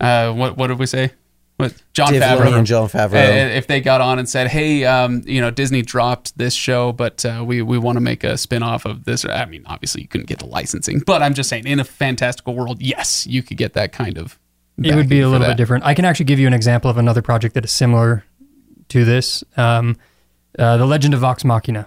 uh, 0.00 0.32
what 0.32 0.56
what 0.56 0.66
did 0.68 0.78
we 0.78 0.86
say? 0.86 1.12
What 1.56 1.74
Jon 1.94 2.12
Dave 2.12 2.20
Favreau 2.20 2.38
Filoni 2.40 2.58
and 2.58 2.66
Jon 2.66 2.88
Favreau. 2.88 3.14
uh, 3.14 3.54
if 3.54 3.66
they 3.66 3.80
got 3.80 4.00
on 4.00 4.18
and 4.18 4.28
said, 4.28 4.48
"Hey, 4.48 4.84
um, 4.84 5.22
you 5.24 5.40
know, 5.40 5.50
Disney 5.50 5.80
dropped 5.80 6.36
this 6.36 6.52
show, 6.52 6.92
but 6.92 7.24
uh, 7.24 7.44
we 7.46 7.62
we 7.62 7.78
want 7.78 7.96
to 7.96 8.00
make 8.00 8.24
a 8.24 8.36
spin-off 8.36 8.84
of 8.84 9.04
this." 9.04 9.24
I 9.24 9.46
mean, 9.46 9.62
obviously 9.66 10.02
you 10.02 10.08
couldn't 10.08 10.26
get 10.26 10.40
the 10.40 10.46
licensing, 10.46 11.00
but 11.06 11.22
I'm 11.22 11.32
just 11.34 11.48
saying, 11.48 11.66
in 11.66 11.80
a 11.80 11.84
fantastical 11.84 12.54
world, 12.54 12.82
yes, 12.82 13.26
you 13.26 13.42
could 13.42 13.56
get 13.56 13.72
that 13.72 13.92
kind 13.92 14.18
of. 14.18 14.38
It 14.82 14.94
would 14.94 15.08
be 15.08 15.20
a 15.20 15.28
little 15.28 15.40
that. 15.46 15.52
bit 15.52 15.56
different. 15.56 15.84
I 15.84 15.94
can 15.94 16.04
actually 16.04 16.26
give 16.26 16.38
you 16.38 16.46
an 16.46 16.52
example 16.54 16.90
of 16.90 16.98
another 16.98 17.22
project 17.22 17.54
that 17.54 17.64
is 17.64 17.72
similar 17.72 18.24
to 18.88 19.04
this. 19.04 19.42
Um, 19.56 19.96
uh, 20.58 20.76
the 20.76 20.86
Legend 20.86 21.14
of 21.14 21.20
Vox 21.20 21.44
Machina. 21.44 21.86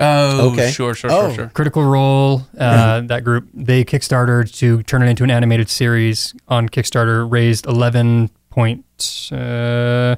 Oh, 0.00 0.52
Okay. 0.52 0.70
sure, 0.70 0.94
sure, 0.94 1.10
Oh. 1.12 1.26
sure, 1.28 1.34
sure. 1.34 1.50
Critical 1.54 1.82
Role, 1.84 2.46
uh, 2.58 3.00
that 3.02 3.24
group, 3.24 3.48
they 3.52 3.84
Kickstarter 3.84 4.50
to 4.58 4.82
turn 4.84 5.02
it 5.02 5.08
into 5.08 5.24
an 5.24 5.30
animated 5.30 5.68
series 5.68 6.34
on 6.46 6.68
Kickstarter, 6.68 7.30
raised 7.30 7.66
11 7.66 8.30
point, 8.50 8.84
uh, 9.32 10.16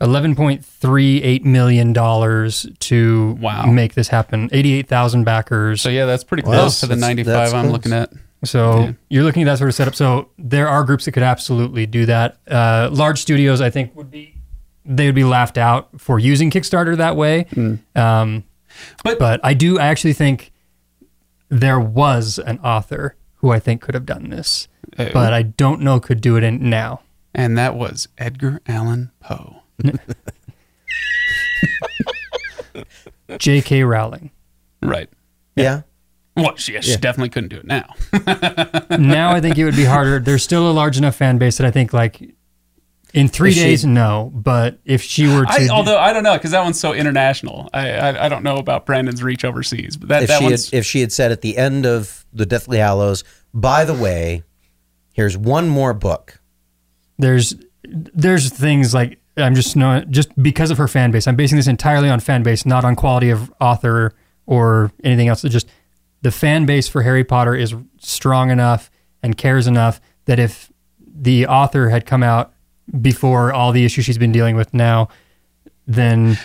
$11.38 0.00 1.44
million 1.44 1.94
to 1.94 3.38
Wow. 3.40 3.66
make 3.66 3.94
this 3.94 4.08
happen. 4.08 4.48
88,000 4.52 5.24
backers. 5.24 5.80
So 5.80 5.88
yeah, 5.88 6.04
that's 6.06 6.24
pretty 6.24 6.42
Wow. 6.42 6.52
close 6.52 6.80
to 6.80 6.86
the 6.86 6.96
95 6.96 7.32
that's 7.32 7.52
I'm 7.54 7.62
close. 7.62 7.72
looking 7.72 7.92
at. 7.92 8.10
So 8.44 8.78
Yeah. 8.80 8.92
you're 9.10 9.22
looking 9.24 9.42
at 9.42 9.46
that 9.46 9.58
sort 9.58 9.68
of 9.68 9.74
setup. 9.74 9.94
So 9.94 10.28
there 10.38 10.68
are 10.68 10.84
groups 10.84 11.04
that 11.06 11.12
could 11.12 11.22
absolutely 11.22 11.86
do 11.86 12.06
that. 12.06 12.38
Uh, 12.48 12.88
large 12.92 13.20
studios, 13.20 13.60
I 13.60 13.70
think, 13.70 13.94
would 13.96 14.10
be 14.10 14.34
they 14.86 15.06
would 15.06 15.14
be 15.14 15.24
laughed 15.24 15.56
out 15.56 15.88
for 15.98 16.18
using 16.18 16.50
Kickstarter 16.50 16.94
that 16.98 17.16
way. 17.16 17.46
Um, 17.96 18.44
But- 19.02 19.18
but 19.18 19.40
I 19.42 19.54
do 19.54 19.78
I 19.78 19.86
actually 19.86 20.12
think 20.12 20.52
there 21.48 21.80
was 21.80 22.38
an 22.38 22.58
author 22.58 23.14
who 23.36 23.50
I 23.50 23.58
think 23.60 23.80
could 23.80 23.94
have 23.94 24.04
done 24.06 24.28
this, 24.30 24.68
Uh, 24.98 25.06
but 25.12 25.32
I 25.32 25.42
don't 25.42 25.80
know 25.80 26.00
could 26.00 26.20
do 26.20 26.36
it 26.36 26.42
in 26.42 26.68
now. 26.68 27.00
And 27.34 27.56
that 27.56 27.74
was 27.76 28.08
Edgar 28.18 28.60
Allan 28.66 29.10
Poe. 29.20 29.62
J.K. 33.38 33.84
Rowling. 33.84 34.30
Right. 34.82 35.08
yeah 35.56 35.82
Well, 36.36 36.56
she, 36.56 36.80
she 36.80 36.96
definitely 36.96 37.28
couldn't 37.28 37.50
do 37.50 37.58
it 37.58 37.66
now. 37.66 37.94
now 38.98 39.30
I 39.32 39.40
think 39.40 39.56
it 39.56 39.64
would 39.64 39.76
be 39.76 39.84
harder. 39.84 40.18
There's 40.18 40.42
still 40.42 40.68
a 40.68 40.72
large 40.72 40.98
enough 40.98 41.14
fan 41.14 41.38
base 41.38 41.58
that 41.58 41.66
I 41.66 41.70
think 41.70 41.92
like 41.92 42.34
in 43.12 43.28
three 43.28 43.50
Is 43.50 43.54
she- 43.54 43.62
days, 43.62 43.84
no. 43.84 44.32
But 44.34 44.80
if 44.84 45.00
she 45.00 45.28
were 45.28 45.44
to, 45.44 45.52
I, 45.52 45.68
although 45.70 45.98
I 45.98 46.12
don't 46.12 46.24
know 46.24 46.34
because 46.34 46.50
that 46.50 46.64
one's 46.64 46.80
so 46.80 46.92
international. 46.92 47.70
I, 47.72 47.90
I 47.90 48.26
I 48.26 48.28
don't 48.28 48.42
know 48.42 48.56
about 48.56 48.84
Brandon's 48.84 49.22
reach 49.22 49.44
overseas, 49.44 49.96
but 49.96 50.08
that 50.08 50.22
if 50.24 50.28
that 50.28 50.38
she 50.40 50.44
had 50.44 50.60
if 50.72 50.84
she 50.84 51.00
had 51.00 51.12
said 51.12 51.30
at 51.30 51.40
the 51.40 51.56
end 51.56 51.86
of 51.86 52.26
the 52.32 52.46
deathly 52.46 52.78
hallows 52.78 53.22
by 53.52 53.84
the 53.84 53.94
way 53.94 54.42
here's 55.12 55.38
one 55.38 55.68
more 55.68 55.94
book 55.94 56.40
there's 57.18 57.54
there's 57.84 58.50
things 58.50 58.92
like 58.92 59.20
I'm 59.36 59.54
just 59.54 59.76
not 59.76 60.08
just 60.10 60.30
because 60.40 60.70
of 60.70 60.78
her 60.78 60.88
fan 60.88 61.10
base. 61.10 61.26
I'm 61.26 61.36
basing 61.36 61.56
this 61.56 61.66
entirely 61.66 62.08
on 62.08 62.20
fan 62.20 62.42
base, 62.42 62.64
not 62.64 62.84
on 62.84 62.94
quality 62.96 63.30
of 63.30 63.52
author 63.60 64.14
or 64.46 64.92
anything 65.02 65.28
else. 65.28 65.44
It's 65.44 65.52
just 65.52 65.68
the 66.24 66.30
fan 66.32 66.64
base 66.66 66.88
for 66.88 67.02
Harry 67.02 67.22
Potter 67.22 67.54
is 67.54 67.74
strong 67.98 68.50
enough 68.50 68.90
and 69.22 69.36
cares 69.36 69.66
enough 69.66 70.00
that 70.24 70.38
if 70.38 70.72
the 70.98 71.46
author 71.46 71.90
had 71.90 72.06
come 72.06 72.22
out 72.22 72.52
before 73.00 73.52
all 73.52 73.72
the 73.72 73.84
issues 73.84 74.04
she's 74.06 74.18
been 74.18 74.32
dealing 74.32 74.56
with 74.56 74.72
now, 74.74 75.08
then 75.86 76.38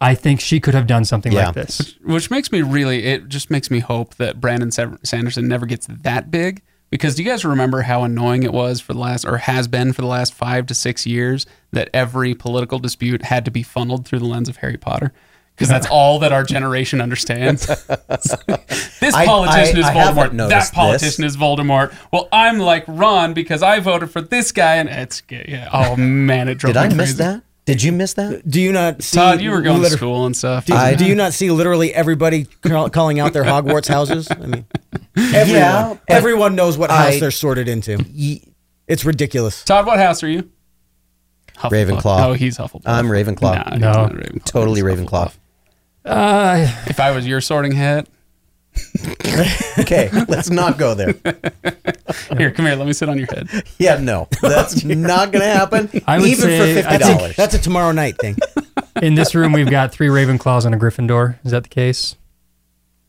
I 0.00 0.14
think 0.14 0.40
she 0.40 0.60
could 0.60 0.74
have 0.74 0.86
done 0.86 1.04
something 1.06 1.32
Yeah. 1.32 1.46
like 1.46 1.54
this. 1.54 1.94
which 2.04 2.30
makes 2.30 2.52
me 2.52 2.60
really 2.62 3.04
it 3.04 3.28
just 3.28 3.50
makes 3.50 3.70
me 3.70 3.80
hope 3.80 4.14
that 4.16 4.40
Brandon 4.40 4.70
Sanderson 4.70 5.48
never 5.48 5.64
gets 5.66 5.86
that 5.88 6.30
big 6.30 6.60
because 6.90 7.14
do 7.14 7.22
you 7.22 7.28
guys 7.30 7.42
remember 7.44 7.82
how 7.82 8.04
annoying 8.04 8.42
it 8.42 8.52
was 8.52 8.80
for 8.80 8.92
the 8.92 8.98
last 9.00 9.24
or 9.24 9.38
has 9.38 9.66
been 9.66 9.92
for 9.94 10.02
the 10.02 10.08
last 10.08 10.34
5 10.34 10.66
to 10.66 10.74
6 10.74 11.06
years 11.06 11.46
that 11.72 11.88
every 11.94 12.34
political 12.34 12.78
dispute 12.78 13.22
had 13.22 13.44
to 13.46 13.50
be 13.50 13.62
funneled 13.62 14.06
through 14.06 14.18
the 14.18 14.26
lens 14.26 14.48
of 14.50 14.58
Harry 14.58 14.76
Potter 14.76 15.12
because 15.56 15.68
that's 15.70 15.86
all 15.86 16.18
that 16.18 16.32
our 16.32 16.44
generation 16.44 17.00
understands. 17.00 17.66
this 19.00 19.14
I- 19.14 19.24
politician 19.26 19.76
I- 19.76 19.78
I 19.78 19.80
is 19.80 19.86
haven't 19.88 20.16
Voldemort. 20.16 20.30
That 20.30 20.32
noticed 20.34 20.72
politician 20.74 21.24
is 21.24 21.36
Voldemort. 21.36 21.94
Well, 22.12 22.28
I'm 22.30 22.58
like 22.58 22.84
Ron 22.86 23.32
because 23.32 23.62
I 23.62 23.80
voted 23.80 24.10
for 24.10 24.20
this 24.20 24.52
guy, 24.52 24.76
and 24.76 24.88
it's 24.88 25.22
yeah. 25.30 25.68
Oh 25.72 25.96
man, 25.96 26.48
it 26.48 26.56
drove 26.56 26.74
did 26.74 26.88
me 26.88 26.94
i 26.94 26.94
miss 26.94 27.14
that 27.14 27.42
did 27.64 27.82
you 27.82 27.90
miss 27.90 28.12
that 28.14 28.48
Do 28.48 28.60
you 28.60 28.70
not 28.72 29.02
see? 29.02 29.16
Todd, 29.16 29.40
you 29.40 29.50
were 29.50 29.60
going 29.60 29.78
to 29.78 29.82
liter- 29.82 29.96
school 29.96 30.24
and 30.26 30.36
stuff. 30.36 30.66
Do, 30.66 30.74
I- 30.74 30.94
do 30.94 31.04
you 31.06 31.14
not 31.16 31.32
see 31.32 31.50
literally 31.50 31.92
everybody 31.92 32.44
call, 32.62 32.90
calling 32.90 33.18
out 33.18 33.32
their 33.32 33.42
Hogwarts 33.52 33.88
houses? 33.88 34.28
I 34.30 34.36
mean, 34.36 34.66
everyone, 35.16 35.48
Yeah, 35.50 35.96
everyone 36.08 36.54
knows 36.54 36.78
what 36.78 36.90
house 36.90 37.18
they're 37.18 37.30
sorted 37.32 37.66
into. 37.68 38.04
Ye- 38.10 38.52
It's 38.86 39.04
ridiculous. 39.04 39.64
Todd, 39.64 39.84
what 39.86 39.98
house 39.98 40.22
are 40.22 40.28
you? 40.28 40.48
Hufflepuff. 41.56 41.70
Ravenclaw. 42.00 42.20
Oh, 42.26 42.32
he's 42.34 42.58
Hufflepuff. 42.58 42.82
I'm 42.84 43.06
Ravenclaw. 43.06 43.40
Nah, 43.70 43.76
No. 43.78 44.08
Ravenclaw. 44.10 44.44
totally 44.44 44.82
He's 44.82 44.84
ravenclaw 45.00 45.32
Uh, 46.06 46.66
If 46.86 47.00
I 47.00 47.10
was 47.10 47.26
your 47.26 47.40
sorting 47.40 47.72
hat, 47.72 48.06
okay 49.78 50.10
let's 50.28 50.50
not 50.50 50.76
go 50.76 50.94
there 50.94 51.12
here, 52.36 52.50
come 52.50 52.66
here. 52.66 52.74
Let 52.76 52.86
me 52.86 52.92
sit 52.92 53.08
on 53.08 53.16
your 53.18 53.26
head. 53.26 53.48
yeah 53.78 53.96
no 53.98 54.28
that's 54.42 54.84
not 54.84 55.32
gonna 55.32 55.46
happen 55.46 55.88
I 56.06 56.18
would 56.18 56.28
even 56.28 56.44
say- 56.44 56.82
for 56.82 56.88
$50 56.90 56.98
think 57.18 57.36
That's 57.36 57.54
a 57.54 57.58
tomorrow 57.58 57.92
night 57.92 58.18
thing. 58.18 58.36
in 59.00 59.14
this 59.14 59.34
room, 59.34 59.52
we've 59.52 59.70
got 59.70 59.92
three 59.92 60.08
Ravenclaws 60.08 60.64
and 60.66 60.74
a 60.74 60.78
Gryffindor. 60.78 61.38
Is 61.44 61.52
that 61.52 61.62
the 61.64 61.68
case? 61.70 62.16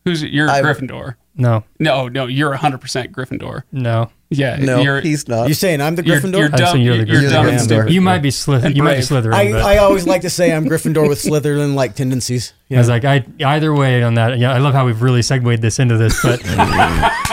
Who's 0.06 0.24
you're 0.24 0.50
I- 0.50 0.62
Gryffindor? 0.62 1.16
No, 1.36 1.64
No, 1.80 2.08
no, 2.08 2.26
you're 2.28 2.56
100% 2.56 3.12
Gryffindor. 3.12 3.64
no. 3.72 4.10
Yeah, 4.30 4.58
no 4.58 4.82
you're 4.82 5.00
he's 5.00 5.26
not 5.30 5.48
You 5.48 5.54
saying 5.54 5.80
I'm 5.80 5.96
the 5.96 6.04
you're, 6.06 6.20
Gryffindor? 6.20 6.38
you're 6.38 6.46
I'm 6.48 6.52
dumb. 6.52 6.72
saying 6.74 6.84
you're 6.86 6.96
You're, 6.96 7.06
the 7.06 7.12
you're 7.14 7.22
Gryffindor. 7.22 7.30
dumb 7.32 7.44
You're 7.46 7.54
and 7.54 7.62
stupid. 7.62 7.94
You 7.94 8.02
might 8.02 8.20
be 8.20 8.30
Slytherin. 8.30 8.76
You 8.76 8.84
might 8.84 8.96
be. 8.96 9.02
Slytherin. 9.02 9.34
I, 9.34 9.52
but 9.54 9.62
I 9.62 9.78
always 9.78 10.06
like 10.06 10.22
to 10.24 10.30
say 10.30 10.52
I'm 10.52 10.66
Gryffindor 10.66 11.08
with 11.08 11.20
Slytherin 11.24 11.76
like 11.76 11.96
tendencies. 11.96 12.52
I 12.70 12.74
Yeah. 12.74 12.78
was 12.80 12.90
like, 12.90 13.06
I 13.06 13.26
either 13.46 13.74
way 13.74 14.04
on 14.04 14.16
that. 14.16 14.38
Yeah, 14.38 14.52
I 14.54 14.58
love 14.58 14.74
how 14.74 14.86
we've 14.86 15.02
really 15.02 15.22
segued 15.22 15.62
this 15.62 15.80
into 15.80 15.98
this, 15.98 16.22
but 16.22 16.44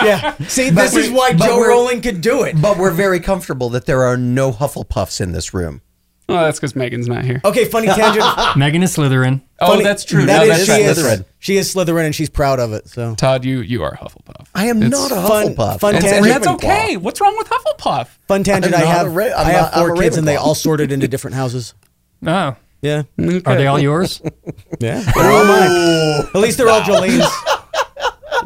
yeah. 0.05 0.35
See, 0.47 0.71
this 0.71 0.95
is 0.95 1.09
we- 1.11 1.17
why 1.17 1.33
but 1.33 1.47
Jo 1.47 1.61
Rowling 1.61 2.01
could 2.01 2.21
do 2.21 2.43
it. 2.45 2.61
but 2.61 2.79
we're 2.79 2.91
very 2.93 3.19
comfortable 3.21 3.69
that 3.71 3.87
there 3.87 4.03
are 4.05 4.17
no 4.17 4.53
hufflepuffs 4.53 5.21
in 5.21 5.33
this 5.33 5.53
room 5.53 5.81
Oh, 6.27 6.35
that's 6.35 6.59
because 6.59 6.75
Megan's 6.75 7.07
not 7.07 7.25
here. 7.25 7.41
Okay, 7.45 7.67
funny 7.67 7.87
tangent. 7.87 8.25
Megan 8.57 8.83
is 8.83 8.97
Slytherin. 8.97 9.43
Oh, 9.61 9.67
Funny- 9.73 9.85
that's 9.85 10.05
true. 10.07 10.25
That 10.25 10.39
No, 10.39 10.43
is- 10.55 10.67
that's 10.67 10.79
she 10.79 10.83
is 10.85 10.99
Slytherin. 10.99 11.25
She 11.39 11.57
is 11.59 11.75
Slytherin 11.75 12.07
and 12.07 12.15
she's 12.15 12.31
proud 12.31 12.59
of 12.61 12.73
it. 12.73 12.89
So 12.89 13.15
Todd, 13.15 13.45
you 13.45 13.61
you 13.61 13.83
are 13.83 13.95
Hufflepuff. 13.97 14.47
I 14.55 14.67
am 14.67 14.83
It's- 14.83 14.91
not 14.91 15.13
a 15.13 15.27
fun- 15.29 15.55
Hufflepuff. 15.55 15.81
fun 15.81 15.95
And, 15.97 16.05
It's 16.05 16.13
and 16.13 16.25
tangent. 16.25 16.43
that's 16.45 16.47
Ravenclaw. 16.65 16.71
okay. 16.85 16.97
What's 16.97 17.21
wrong 17.21 17.37
with 17.37 17.49
Hufflepuff? 17.51 18.09
fun 18.27 18.43
tangent. 18.43 18.75
I'm 18.75 18.81
I 18.81 18.85
not 18.85 18.97
have 18.97 19.07
a 19.07 19.11
Ra- 19.11 19.25
I'm 19.27 19.33
I 19.47 19.51
have 19.51 19.63
not- 19.63 19.77
I'm 19.77 19.87
four 19.87 19.95
a 19.95 19.99
kids 19.99 20.17
and 20.17 20.27
they 20.27 20.35
Ravenclaw. 20.37 20.41
all 20.41 20.55
sorted 20.55 20.93
into 20.93 21.09
different 21.09 21.37
houses. 21.37 21.75
Oh, 22.27 22.57
Yeah. 22.81 23.03
are 23.45 23.55
they 23.57 23.67
all 23.67 23.79
yours? 23.79 24.23
Yeah. 24.81 25.01
They're 25.15 25.31
all 25.31 25.45
mine. 25.45 26.27
At 26.35 26.41
least 26.41 26.57
they're 26.59 26.71
all 26.71 26.81
Jolene's. 26.81 27.31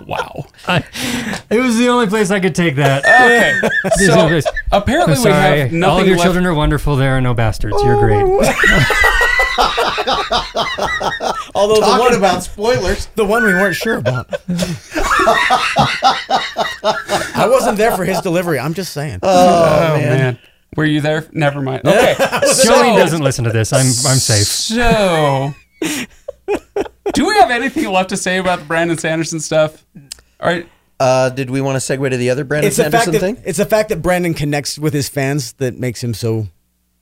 Wow. 0.06 0.46
it 1.50 1.58
was 1.60 1.76
the 1.78 1.88
only 1.88 2.06
place 2.06 2.30
I 2.30 2.40
could 2.40 2.54
take 2.54 2.76
that. 2.76 3.04
Okay. 3.08 3.54
This 3.84 4.00
is 4.02 4.06
the 4.08 4.20
only 4.20 4.40
So 4.40 4.50
place. 4.50 4.60
apparently 4.72 5.14
I'm 5.14 5.18
we 5.20 5.24
sorry. 5.30 5.60
have 5.60 5.72
All 5.72 5.78
nothing 5.78 6.00
of 6.02 6.06
your 6.08 6.16
left. 6.16 6.24
children 6.24 6.46
are 6.46 6.54
wonderful. 6.54 6.96
There 6.96 7.16
are 7.16 7.20
no 7.20 7.32
bastards. 7.34 7.76
You're 7.82 7.98
great. 7.98 8.22
Oh. 8.24 8.42
Although 11.54 11.74
the 11.76 11.80
Talking 11.80 11.98
one 12.04 12.14
about 12.14 12.42
spoilers. 12.44 13.06
the 13.16 13.24
one 13.24 13.44
we 13.44 13.52
weren't 13.54 13.74
sure 13.76 13.96
about. 13.96 14.32
I 17.34 17.46
wasn't 17.50 17.78
there 17.78 17.96
for 17.96 18.04
his 18.04 18.20
delivery. 18.20 18.58
I'm 18.58 18.74
just 18.74 18.92
saying. 18.92 19.20
Oh, 19.22 19.94
oh 19.94 19.98
man. 19.98 20.38
Were 20.76 20.84
you 20.84 21.00
there? 21.00 21.26
Never 21.32 21.60
mind. 21.62 21.86
Okay. 21.86 22.14
Jolene 22.18 22.96
doesn't 22.96 23.22
listen 23.22 23.44
to 23.44 23.50
this. 23.50 23.72
I'm 23.72 23.86
I'm 23.86 24.18
safe. 24.18 24.46
So, 24.46 25.54
do 27.14 27.26
we 27.26 27.34
have 27.36 27.50
anything 27.50 27.90
left 27.90 28.10
to 28.10 28.16
say 28.16 28.38
about 28.38 28.60
the 28.60 28.64
Brandon 28.66 28.98
Sanderson 28.98 29.40
stuff? 29.40 29.84
All 30.40 30.48
right. 30.48 30.68
Uh, 31.00 31.30
did 31.30 31.48
we 31.50 31.60
want 31.60 31.80
to 31.80 31.92
segue 31.98 32.10
to 32.10 32.16
the 32.16 32.30
other 32.30 32.42
Brandon 32.44 32.68
it's 32.68 32.76
Sanderson 32.76 33.12
that 33.12 33.20
thing? 33.20 33.40
it's 33.44 33.58
the 33.58 33.64
fact 33.66 33.88
that 33.90 34.02
Brandon 34.02 34.34
connects 34.34 34.78
with 34.78 34.92
his 34.92 35.08
fans 35.08 35.52
that 35.54 35.78
makes 35.78 36.02
him 36.02 36.12
so 36.12 36.48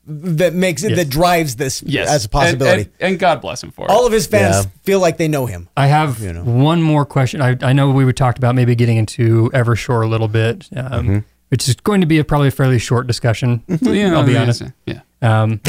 that 0.06 0.52
makes 0.54 0.84
it 0.84 0.90
Yes. 0.90 0.98
that 0.98 1.08
drives 1.08 1.56
this 1.56 1.82
Yes. 1.82 2.08
as 2.08 2.24
a 2.26 2.28
possibility. 2.28 2.82
And, 2.82 2.90
and, 3.00 3.10
and 3.12 3.18
God 3.18 3.40
bless 3.40 3.62
him 3.62 3.70
for 3.70 3.86
it. 3.86 3.90
All 3.90 4.06
of 4.06 4.12
his 4.12 4.26
fans 4.26 4.64
Yeah. 4.66 4.70
feel 4.82 5.00
like 5.00 5.16
they 5.16 5.28
know 5.28 5.46
him. 5.46 5.68
I 5.76 5.86
have 5.86 6.20
You 6.20 6.32
know. 6.34 6.42
one 6.44 6.82
more 6.82 7.04
question. 7.06 7.40
I, 7.40 7.56
I 7.62 7.72
know 7.72 7.90
we 7.90 8.04
were 8.04 8.12
talked 8.12 8.36
about 8.38 8.54
maybe 8.54 8.74
getting 8.74 8.98
into 8.98 9.50
Evershore 9.54 10.04
a 10.04 10.06
little 10.06 10.28
bit, 10.28 10.68
um, 10.76 10.84
Mm-hmm. 10.92 11.18
which 11.48 11.66
is 11.68 11.74
going 11.76 12.02
to 12.02 12.06
be 12.06 12.18
a 12.18 12.24
probably 12.24 12.48
a 12.48 12.52
fairly 12.52 12.78
short 12.78 13.06
discussion. 13.06 13.62
You 13.66 14.10
know, 14.10 14.18
I'll 14.20 14.26
be 14.26 14.32
yeah, 14.34 14.42
honest. 14.42 14.62
Yeah. 14.84 15.00
Um, 15.22 15.60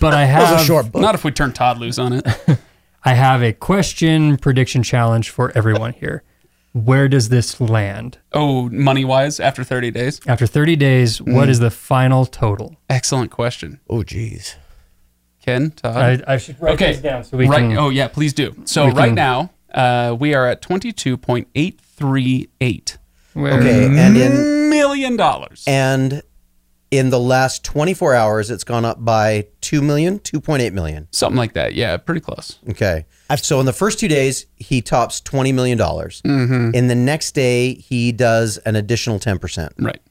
but 0.00 0.12
I 0.14 0.24
have 0.26 0.60
a 0.60 0.64
short 0.64 0.90
book. 0.92 1.00
Not 1.00 1.14
if 1.14 1.22
we 1.24 1.30
turn 1.30 1.52
Todd 1.52 1.78
loose 1.78 1.98
on 1.98 2.12
it. 2.12 2.26
I 3.04 3.14
have 3.14 3.42
a 3.42 3.52
question 3.52 4.36
prediction 4.36 4.82
challenge 4.82 5.30
for 5.30 5.50
everyone 5.56 5.92
here. 5.94 6.22
Where 6.72 7.06
does 7.08 7.28
this 7.28 7.60
land 7.60 8.16
Oh, 8.32 8.70
money 8.70 9.04
wise, 9.04 9.38
after 9.38 9.62
30 9.62 9.90
days? 9.90 10.20
after 10.26 10.46
30 10.46 10.76
days? 10.76 11.20
Mm. 11.20 11.34
What 11.34 11.50
is 11.50 11.58
the 11.58 11.70
final 11.70 12.24
total? 12.24 12.76
Excellent 12.88 13.30
question. 13.30 13.78
Oh, 13.90 14.02
geez. 14.02 14.56
Kenn, 15.44 15.72
Todd? 15.72 16.24
I, 16.26 16.34
I 16.34 16.36
should 16.38 16.58
write 16.62 16.74
okay. 16.74 16.92
this 16.92 17.02
down 17.02 17.24
so 17.24 17.36
we 17.36 17.46
right. 17.46 17.58
can. 17.60 17.76
Oh, 17.76 17.90
yeah, 17.90 18.08
please 18.08 18.32
do. 18.32 18.54
So, 18.64 18.86
right 18.86 19.06
can- 19.08 19.14
now, 19.16 19.50
uh, 19.74 20.16
we 20.18 20.32
are 20.34 20.46
at 20.46 20.62
$22.838 20.62 22.96
where- 23.34 23.58
Okay, 23.58 23.84
and 23.86 24.16
in 24.16 24.70
million 24.70 25.16
dollars. 25.16 25.64
and 25.66 26.22
in 26.92 27.08
the 27.08 27.18
last 27.18 27.64
24 27.64 28.14
hours, 28.14 28.50
it's 28.50 28.64
gone 28.64 28.84
up 28.84 29.02
by 29.02 29.46
2 29.62 29.80
million, 29.80 30.18
2.8 30.18 30.72
million. 30.74 31.08
Something 31.10 31.38
like 31.38 31.54
that. 31.54 31.72
Yeah, 31.74 31.96
pretty 31.96 32.20
close. 32.20 32.58
Okay. 32.68 33.06
So 33.38 33.58
in 33.60 33.66
the 33.66 33.72
first 33.72 33.98
two 33.98 34.08
days, 34.08 34.44
he 34.56 34.82
tops 34.82 35.22
$20 35.22 35.54
million. 35.54 35.78
Mm-hmm. 35.78 36.74
In 36.74 36.88
the 36.88 36.94
next 36.94 37.32
day, 37.32 37.72
he 37.74 38.12
does 38.12 38.58
an 38.58 38.76
additional 38.76 39.18
10%. 39.18 39.70
Right. 39.78 40.02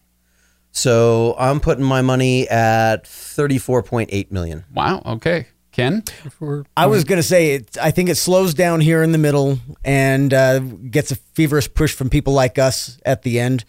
So 0.71 1.36
I'm 1.38 1.59
putting 1.59 1.84
my 1.84 2.01
money 2.01 2.49
at 2.49 3.03
34.8 3.03 4.32
million. 4.32 4.65
Wow. 4.73 5.03
Okay. 5.05 5.45
Kenn? 5.71 6.01
for- 6.32 6.65
I 6.75 6.88
was 6.88 7.03
going 7.03 7.17
to 7.17 7.23
say, 7.23 7.51
it, 7.55 7.77
I 7.79 7.91
think 7.91 8.09
it 8.09 8.15
slows 8.15 8.55
down 8.55 8.82
here 8.82 9.03
in 9.03 9.11
the 9.11 9.19
middle 9.19 9.59
and 9.86 10.34
uh, 10.34 10.57
gets 10.59 11.11
a 11.11 11.15
feverish 11.15 11.71
push 11.75 11.93
from 11.93 12.09
people 12.09 12.34
like 12.34 12.57
us 12.57 12.97
at 13.05 13.21
the 13.21 13.39
end. 13.39 13.65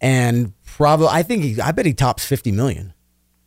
And 0.00 0.52
probably, 0.76 1.08
I 1.08 1.22
think, 1.22 1.42
he, 1.42 1.60
I 1.60 1.72
bet 1.72 1.86
he 1.86 1.94
tops 1.94 2.26
50 2.26 2.52
million. 2.52 2.92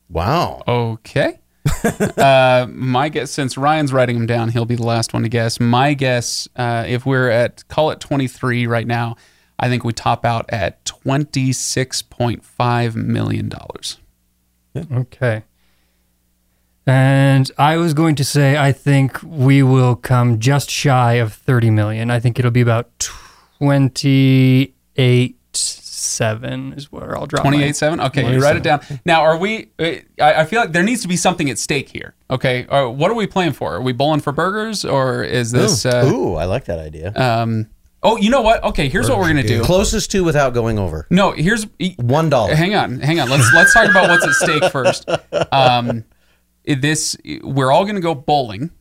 Wow. 0.10 0.64
Okay. 0.68 1.40
uh, 2.18 2.66
my 2.72 3.10
guess, 3.10 3.30
since 3.30 3.56
Ryan's 3.56 3.94
writing 3.94 4.18
them 4.18 4.26
down, 4.26 4.50
he'll 4.50 4.66
be 4.66 4.76
the 4.76 4.86
last 4.86 5.14
one 5.14 5.22
to 5.22 5.30
guess. 5.30 5.60
My 5.60 5.94
guess, 5.94 6.48
uh, 6.56 6.86
if 6.88 7.06
we're 7.06 7.30
at 7.30 7.68
call 7.68 7.92
it 7.92 8.00
23 8.00 8.66
right 8.66 8.88
now, 8.88 9.16
I 9.60 9.70
think 9.70 9.84
we 9.84 9.94
top 9.94 10.26
out 10.26 10.48
at 10.50 10.84
26.5 10.86 12.96
million 12.96 13.50
dollars. 13.50 14.00
Okay. 14.76 15.44
And 16.88 17.52
I 17.60 17.78
was 17.78 17.94
going 17.94 18.16
to 18.16 18.24
say, 18.24 18.58
I 18.58 18.72
think 18.72 19.22
we 19.22 19.62
will 19.62 19.96
come 19.96 20.40
just 20.40 20.72
shy 20.72 21.16
of 21.16 21.34
30 21.34 21.70
million. 21.70 22.10
I 22.10 22.20
think 22.20 22.40
it'll 22.40 22.50
be 22.50 22.62
about 22.62 23.08
28 23.60 25.36
7 26.00 26.74
is 26.74 26.92
where 26.92 27.18
I'll 27.18 27.26
drop. 27.28 27.44
Twenty 27.44 27.64
eight 27.64 27.76
seven. 27.76 28.00
Okay, 28.00 28.32
you 28.34 28.40
write 28.42 28.56
it 28.56 28.64
down. 28.64 28.82
Now, 29.06 29.22
are 29.22 29.38
we? 29.38 29.70
uh, 29.80 29.84
I, 30.20 30.42
I 30.42 30.46
feel 30.46 30.62
like 30.62 30.72
there 30.72 30.84
needs 30.84 31.02
to 31.04 31.08
be 31.08 31.18
something 31.18 31.50
at 31.50 31.58
stake 31.60 31.90
here. 31.90 32.16
Okay, 32.32 32.66
uh, 32.68 32.88
what 32.90 33.12
are 33.12 33.16
we 33.16 33.28
playing 33.28 33.54
for? 33.54 33.76
Are 33.76 33.82
we 33.82 33.92
bowling 33.94 34.20
for 34.22 34.32
burgers, 34.32 34.86
or 34.86 35.24
is 35.24 35.52
this? 35.52 35.86
Uh, 35.86 36.10
Ooh, 36.12 36.36
I 36.36 36.46
like 36.46 36.66
that 36.66 36.80
idea. 36.80 37.14
um, 37.16 37.68
oh, 38.04 38.18
you 38.18 38.30
know 38.30 38.42
what? 38.42 38.64
Okay, 38.64 38.88
here's 38.90 39.10
what 39.10 39.18
we're 39.20 39.28
gonna 39.28 39.44
do. 39.44 39.64
Closest 39.64 40.12
to 40.12 40.24
without 40.24 40.54
going 40.54 40.80
over. 40.80 41.08
No, 41.10 41.32
here's 41.32 41.66
One 41.98 42.30
dollar. 42.30 42.56
Hang 42.56 42.76
on, 42.76 43.00
hang 43.00 43.20
on. 43.20 43.30
Let's 43.30 43.52
let's 43.54 43.74
talk 43.74 43.90
about 43.90 44.10
what's 44.10 44.26
at 44.26 44.34
stake 44.34 44.64
first. 44.72 45.10
Um, 45.52 46.04
this 46.66 47.18
we're 47.44 47.72
all 47.72 47.86
gonna 47.86 48.00
go 48.00 48.14
bowling 48.16 48.72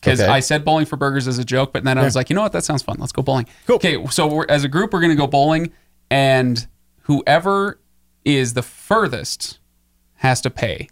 because 0.00 0.20
Okay. 0.20 0.30
I 0.30 0.40
said 0.40 0.64
bowling 0.64 0.86
for 0.86 0.96
burgers 0.96 1.26
as 1.28 1.38
a 1.38 1.44
joke, 1.44 1.72
but 1.72 1.82
then 1.84 1.98
I 1.98 2.04
was 2.04 2.14
like, 2.16 2.30
you 2.30 2.36
know 2.36 2.42
what? 2.42 2.52
That 2.52 2.64
sounds 2.64 2.82
fun. 2.82 2.96
Let's 3.00 3.12
go 3.12 3.20
bowling. 3.22 3.46
Cool. 3.66 3.76
Okay, 3.76 4.06
so 4.06 4.26
we're, 4.28 4.46
as 4.48 4.62
a 4.64 4.68
group, 4.68 4.92
we're 4.92 5.00
gonna 5.00 5.14
go 5.16 5.26
bowling, 5.26 5.72
and 6.10 6.66
whoever 7.02 7.80
is 8.24 8.54
the 8.54 8.62
furthest 8.62 9.58
has 10.16 10.40
to 10.42 10.50
pay. 10.50 10.88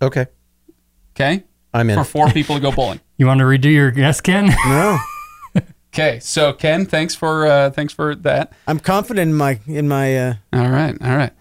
Okay. 0.00 0.26
Okay, 1.14 1.44
I'm 1.72 1.88
in. 1.88 1.96
for 1.96 2.04
four 2.04 2.28
people 2.28 2.56
to 2.56 2.60
go 2.60 2.72
bowling. 2.72 3.00
You 3.18 3.26
want 3.26 3.38
to 3.38 3.44
redo 3.44 3.72
your 3.72 3.90
guess, 3.90 4.20
Kenn? 4.20 4.48
No. 4.66 4.98
Okay, 5.94 6.20
so 6.20 6.52
Kenn, 6.52 6.84
thanks 6.84 7.14
for 7.14 7.46
uh, 7.46 7.70
thanks 7.70 7.94
for 7.94 8.14
that. 8.16 8.52
I'm 8.66 8.78
confident 8.78 9.30
in 9.30 9.34
my, 9.34 9.58
in 9.66 9.88
my, 9.88 10.18
uh, 10.18 10.34
All 10.52 10.68
right, 10.68 10.94
all 11.00 11.16
right. 11.16 11.32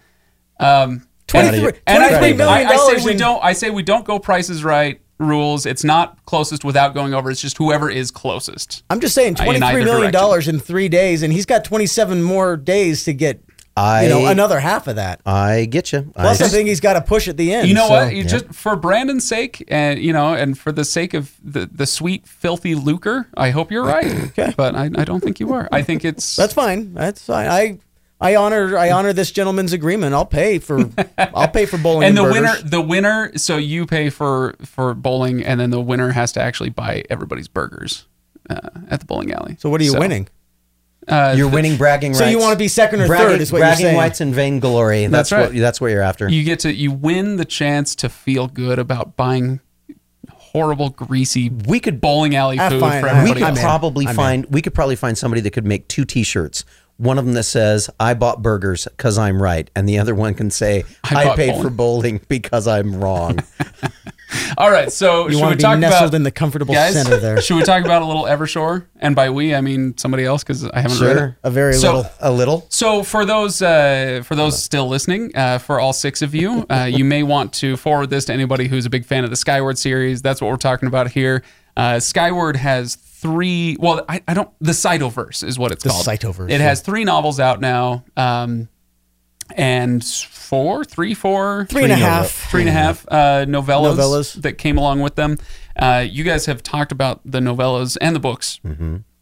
Um, 0.62 1.06
23, 1.28 1.60
you. 1.60 1.74
And 1.86 2.02
I 2.02 2.20
think 2.22 2.38
million 2.38 2.68
I, 2.68 2.72
I 2.72 2.78
say 2.78 3.04
we 3.04 3.18
don't. 3.18 3.43
I 3.43 3.52
say 3.52 3.70
we 3.70 3.84
don't 3.84 4.06
go 4.06 4.18
prices 4.18 4.64
right 4.64 5.02
rules. 5.18 5.66
It's 5.66 5.84
not 5.84 6.24
closest 6.26 6.63
without 6.63 6.93
going 6.93 7.13
over. 7.13 7.30
It's 7.32 7.41
just 7.41 7.57
whoever 7.57 7.89
is 7.89 8.11
closest. 8.11 8.84
I'm 8.89 8.99
just 8.99 9.16
saying, 9.16 9.36
Uh, 9.39 9.43
in 9.43 9.45
twenty-three 9.45 9.68
either 9.82 9.86
million 9.86 10.11
dollars 10.11 10.47
in 10.47 10.59
three 10.59 10.89
days, 10.89 11.24
and 11.24 11.32
he's 11.32 11.45
got 11.45 11.63
27 11.63 12.22
more 12.24 12.57
days 12.57 13.03
to 13.05 13.13
get, 13.13 13.41
I 13.78 14.03
you 14.03 14.09
know, 14.09 14.26
another 14.28 14.59
half 14.59 14.88
of 14.88 14.95
that. 14.97 15.22
I 15.26 15.66
get 15.66 15.91
you. 15.91 16.11
Plus, 16.16 16.41
I 16.41 16.45
I, 16.45 16.47
think 16.47 16.68
he's 16.70 16.80
got 16.80 16.93
to 16.93 17.01
push 17.01 17.28
at 17.28 17.36
the 17.38 17.53
end. 17.53 17.68
You 17.68 17.74
know 17.76 17.88
so- 17.88 17.93
what? 17.93 18.13
You 18.16 18.24
just 18.24 18.53
for 18.53 18.76
Brandon's 18.76 19.28
sake, 19.28 19.63
and 19.68 19.99
you 19.99 20.13
know, 20.13 20.34
and 20.34 20.57
for 20.57 20.72
the 20.72 20.86
sake 20.86 21.13
of 21.13 21.34
the 21.43 21.66
the 21.72 21.86
sweet 21.86 22.28
filthy 22.28 22.76
lucre, 22.76 23.28
I 23.36 23.49
hope 23.51 23.72
you're 23.72 23.86
right. 23.86 24.05
Okay. 24.38 24.53
but 24.57 24.76
I, 24.76 24.86
I 24.97 25.03
don't 25.05 25.22
think 25.22 25.39
you 25.39 25.53
are. 25.53 25.68
I 25.72 25.82
think 25.82 26.03
it's 26.05 26.36
That's 26.36 26.53
fine. 26.53 26.93
That's 26.93 27.26
fine. 27.26 27.47
I 27.47 27.80
I 28.22 28.36
honor 28.36 28.78
I 28.78 28.91
honor 28.91 29.11
this 29.13 29.30
gentleman's 29.32 29.74
agreement. 29.74 30.13
I'll 30.13 30.26
pay 30.26 30.59
for 30.59 30.89
I'll 31.18 31.49
pay 31.49 31.66
for 31.66 31.78
bowling 31.78 32.07
and 32.07 32.18
and, 32.18 32.28
the 32.28 32.32
burgers. 32.32 32.63
winner 32.63 32.70
the 32.70 32.82
winner. 32.82 33.32
So 33.38 33.57
you 33.57 33.86
pay 33.86 34.09
for 34.09 34.55
for 34.63 34.93
bowling, 34.93 35.43
and 35.43 35.59
then 35.59 35.70
the 35.70 35.82
winner 35.82 36.11
has 36.11 36.32
to 36.34 36.41
actually 36.41 36.70
buy 36.70 37.03
everybody's 37.09 37.47
burgers 37.49 38.07
uh, 38.49 38.70
at 38.89 39.01
the 39.01 39.05
bowling 39.05 39.32
alley. 39.34 39.57
So 39.59 39.70
what 39.70 39.82
are 39.82 39.84
you 39.84 39.97
winning? 39.99 40.28
Uh, 41.07 41.36
you're 41.38 41.49
winning 41.49 41.78
bragging 41.78 42.13
rights. 42.13 42.20
So 42.20 42.26
you 42.26 42.39
want 42.39 42.53
to 42.53 42.57
be 42.57 42.68
second 42.68 43.01
or 43.01 43.07
bragging, 43.07 43.28
third? 43.34 43.41
Is 43.41 43.51
what 43.51 43.59
you're 43.59 43.76
saying? 43.76 43.95
rights 43.97 44.22
and 44.22 44.34
vainglory. 44.34 45.05
That's 45.07 45.30
That's, 45.30 45.32
right. 45.32 45.53
what 45.53 45.59
that's 45.59 45.80
what 45.82 45.88
you're 45.91 46.01
after. 46.01 46.28
you 46.30 46.43
get 46.43 46.59
to 46.61 46.74
you 46.74 46.91
win 46.91 47.36
the 47.36 47.45
chance 47.45 47.95
to 47.97 48.09
feel 48.09 48.47
good 48.47 48.80
about 48.80 49.16
buying 49.18 49.59
horrible 50.32 50.89
greasy 50.89 51.49
we 51.49 51.80
could 51.82 51.99
bowling 51.99 52.34
alley 52.36 52.57
Ah, 52.57 52.70
food 52.70 52.80
fine. 52.80 53.01
for 53.03 53.09
I- 53.09 53.24
we 53.26 53.34
could 53.34 53.43
I'm 53.43 53.55
probably 53.55 54.05
in. 54.05 54.16
find 54.16 54.45
we 54.49 54.61
could 54.61 54.74
probably 54.74 54.95
find 54.95 55.18
somebody 55.18 55.41
that 55.41 55.51
could 55.51 55.66
make 55.66 55.88
two 55.89 56.05
T-shirts. 56.05 56.63
One 56.98 57.18
of 57.18 57.26
them 57.26 57.34
that 57.34 57.43
says 57.43 57.89
"I 58.00 58.14
bought 58.14 58.41
burgers 58.41 58.88
because 58.89 59.18
I'm 59.18 59.41
right," 59.43 59.70
and 59.76 59.88
the 59.88 60.00
other 60.00 60.16
one 60.16 60.34
can 60.34 60.50
say 60.52 60.84
I 61.04 61.32
"I, 61.32 61.36
paid 61.36 61.50
bowling." 61.52 61.64
for 61.64 61.70
bowling 61.70 62.22
because 62.30 62.68
I'm 62.68 62.96
wrong." 63.02 63.39
All 64.58 64.72
right, 64.72 64.91
so 64.91 65.28
You 65.28 65.34
should 65.34 65.41
want 65.41 65.50
we 65.52 65.54
to 65.54 65.58
be 65.58 65.62
talk 65.64 65.80
nestled 65.80 66.10
about 66.10 66.16
in 66.16 66.24
the 66.24 66.32
comfortable 66.32 66.74
guys? 66.74 66.93
center 66.93 67.18
there. 67.18 67.41
Should 67.43 67.56
we 67.58 67.64
talk 67.64 67.86
about 67.86 68.02
a 68.02 68.06
little 68.06 68.24
Evershore? 68.24 68.86
And 69.00 69.16
by 69.16 69.30
we, 69.30 69.54
I 69.56 69.62
mean 69.62 69.98
somebody 69.98 70.26
else 70.26 70.43
because 70.43 70.66
I 70.66 70.82
haven't 70.82 71.00
read 71.00 71.12
it. 71.16 71.20
sure, 71.20 71.38
A 71.43 71.52
very 71.52 71.74
So- 71.74 71.96
little. 71.98 72.12
a 72.20 72.32
little. 72.32 72.66
So 72.70 73.04
for 73.04 73.24
those 73.26 73.62
uh, 73.62 74.24
for 74.26 74.36
those 74.36 74.62
still 74.62 74.88
listening, 74.88 75.32
uh, 75.36 75.60
for 75.60 75.80
all 75.80 75.93
six 75.93 76.22
of 76.22 76.34
you, 76.36 76.66
uh, 76.70 76.84
you 76.91 77.06
may 77.06 77.24
want 77.24 77.54
to 77.54 77.78
forward 77.78 78.10
this 78.10 78.26
to 78.26 78.34
anybody 78.34 78.68
who's 78.68 78.86
a 78.86 78.89
big 78.89 79.06
fan 79.06 79.24
of 79.24 79.30
the 79.30 79.36
Skyward 79.36 79.78
series. 79.78 80.22
That's 80.22 80.41
what 80.41 80.50
we're 80.50 80.58
talking 80.58 80.88
about 80.88 81.12
here. 81.12 81.43
Uh, 81.78 82.00
Skyward 82.00 82.56
has 82.58 82.96
three. 83.22 83.78
Well, 83.80 84.03
I, 84.09 84.22
I 84.28 84.34
don't. 84.34 84.49
The 84.59 84.72
Cytoverse 84.74 85.43
is 85.43 85.57
what 85.59 85.72
it's 85.72 85.84
The 85.84 85.89
called. 85.89 86.05
Cytoverse, 86.05 86.49
It 86.51 86.59
yeah. 86.59 86.68
has 86.68 86.82
three 86.82 87.03
novels 87.03 87.39
out 87.39 87.59
now, 87.61 88.03
um, 88.18 88.68
and 89.55 90.03
four, 90.03 90.84
three, 90.84 91.13
four, 91.13 91.66
Three 91.70 91.84
and 91.84 91.91
a 91.91 91.95
Three 91.95 92.03
half. 92.03 92.30
three 92.51 92.61
and 92.61 92.70
a 92.70 92.74
half 92.74 93.05
uh, 93.09 93.45
novellas, 93.45 93.95
Novellas. 93.97 94.41
that 94.41 94.53
came 94.53 94.78
along 94.78 95.01
with 95.01 95.16
them. 95.16 95.38
Uh, 95.76 96.05
you 96.07 96.24
guys 96.24 96.45
have 96.45 96.63
talked 96.63 96.91
about 96.91 97.22
the 97.26 97.39
novellas 97.39 97.97
and 98.01 98.16
the 98.16 98.20
books, 98.20 98.59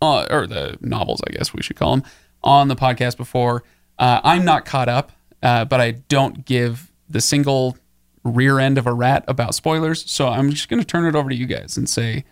uh, 0.01 0.25
or 0.29 0.47
the 0.47 0.77
novels, 0.81 1.21
I 1.27 1.31
guess 1.31 1.53
we 1.53 1.61
should 1.63 1.75
call 1.75 1.95
them, 1.97 2.03
on 2.43 2.67
the 2.67 2.75
podcast 2.75 3.17
before. 3.17 3.63
Uh, 3.97 4.21
I'm 4.23 4.45
not 4.45 4.65
caught 4.65 4.89
up, 4.89 5.11
uh, 5.41 5.65
but 5.65 5.81
I 5.81 5.91
don't 5.91 6.45
give 6.45 6.91
the 7.09 7.21
single 7.21 7.77
rear 8.23 8.59
end 8.59 8.77
of 8.77 8.87
a 8.87 8.93
rat 8.93 9.23
about 9.27 9.55
spoilers. 9.55 10.09
So 10.09 10.27
I'm 10.29 10.49
just 10.51 10.69
going 10.69 10.79
to 10.79 10.85
turn 10.85 11.05
it 11.05 11.15
over 11.15 11.29
to 11.29 11.35
you 11.35 11.45
guys 11.45 11.75
and 11.77 11.89
say. 11.89 12.23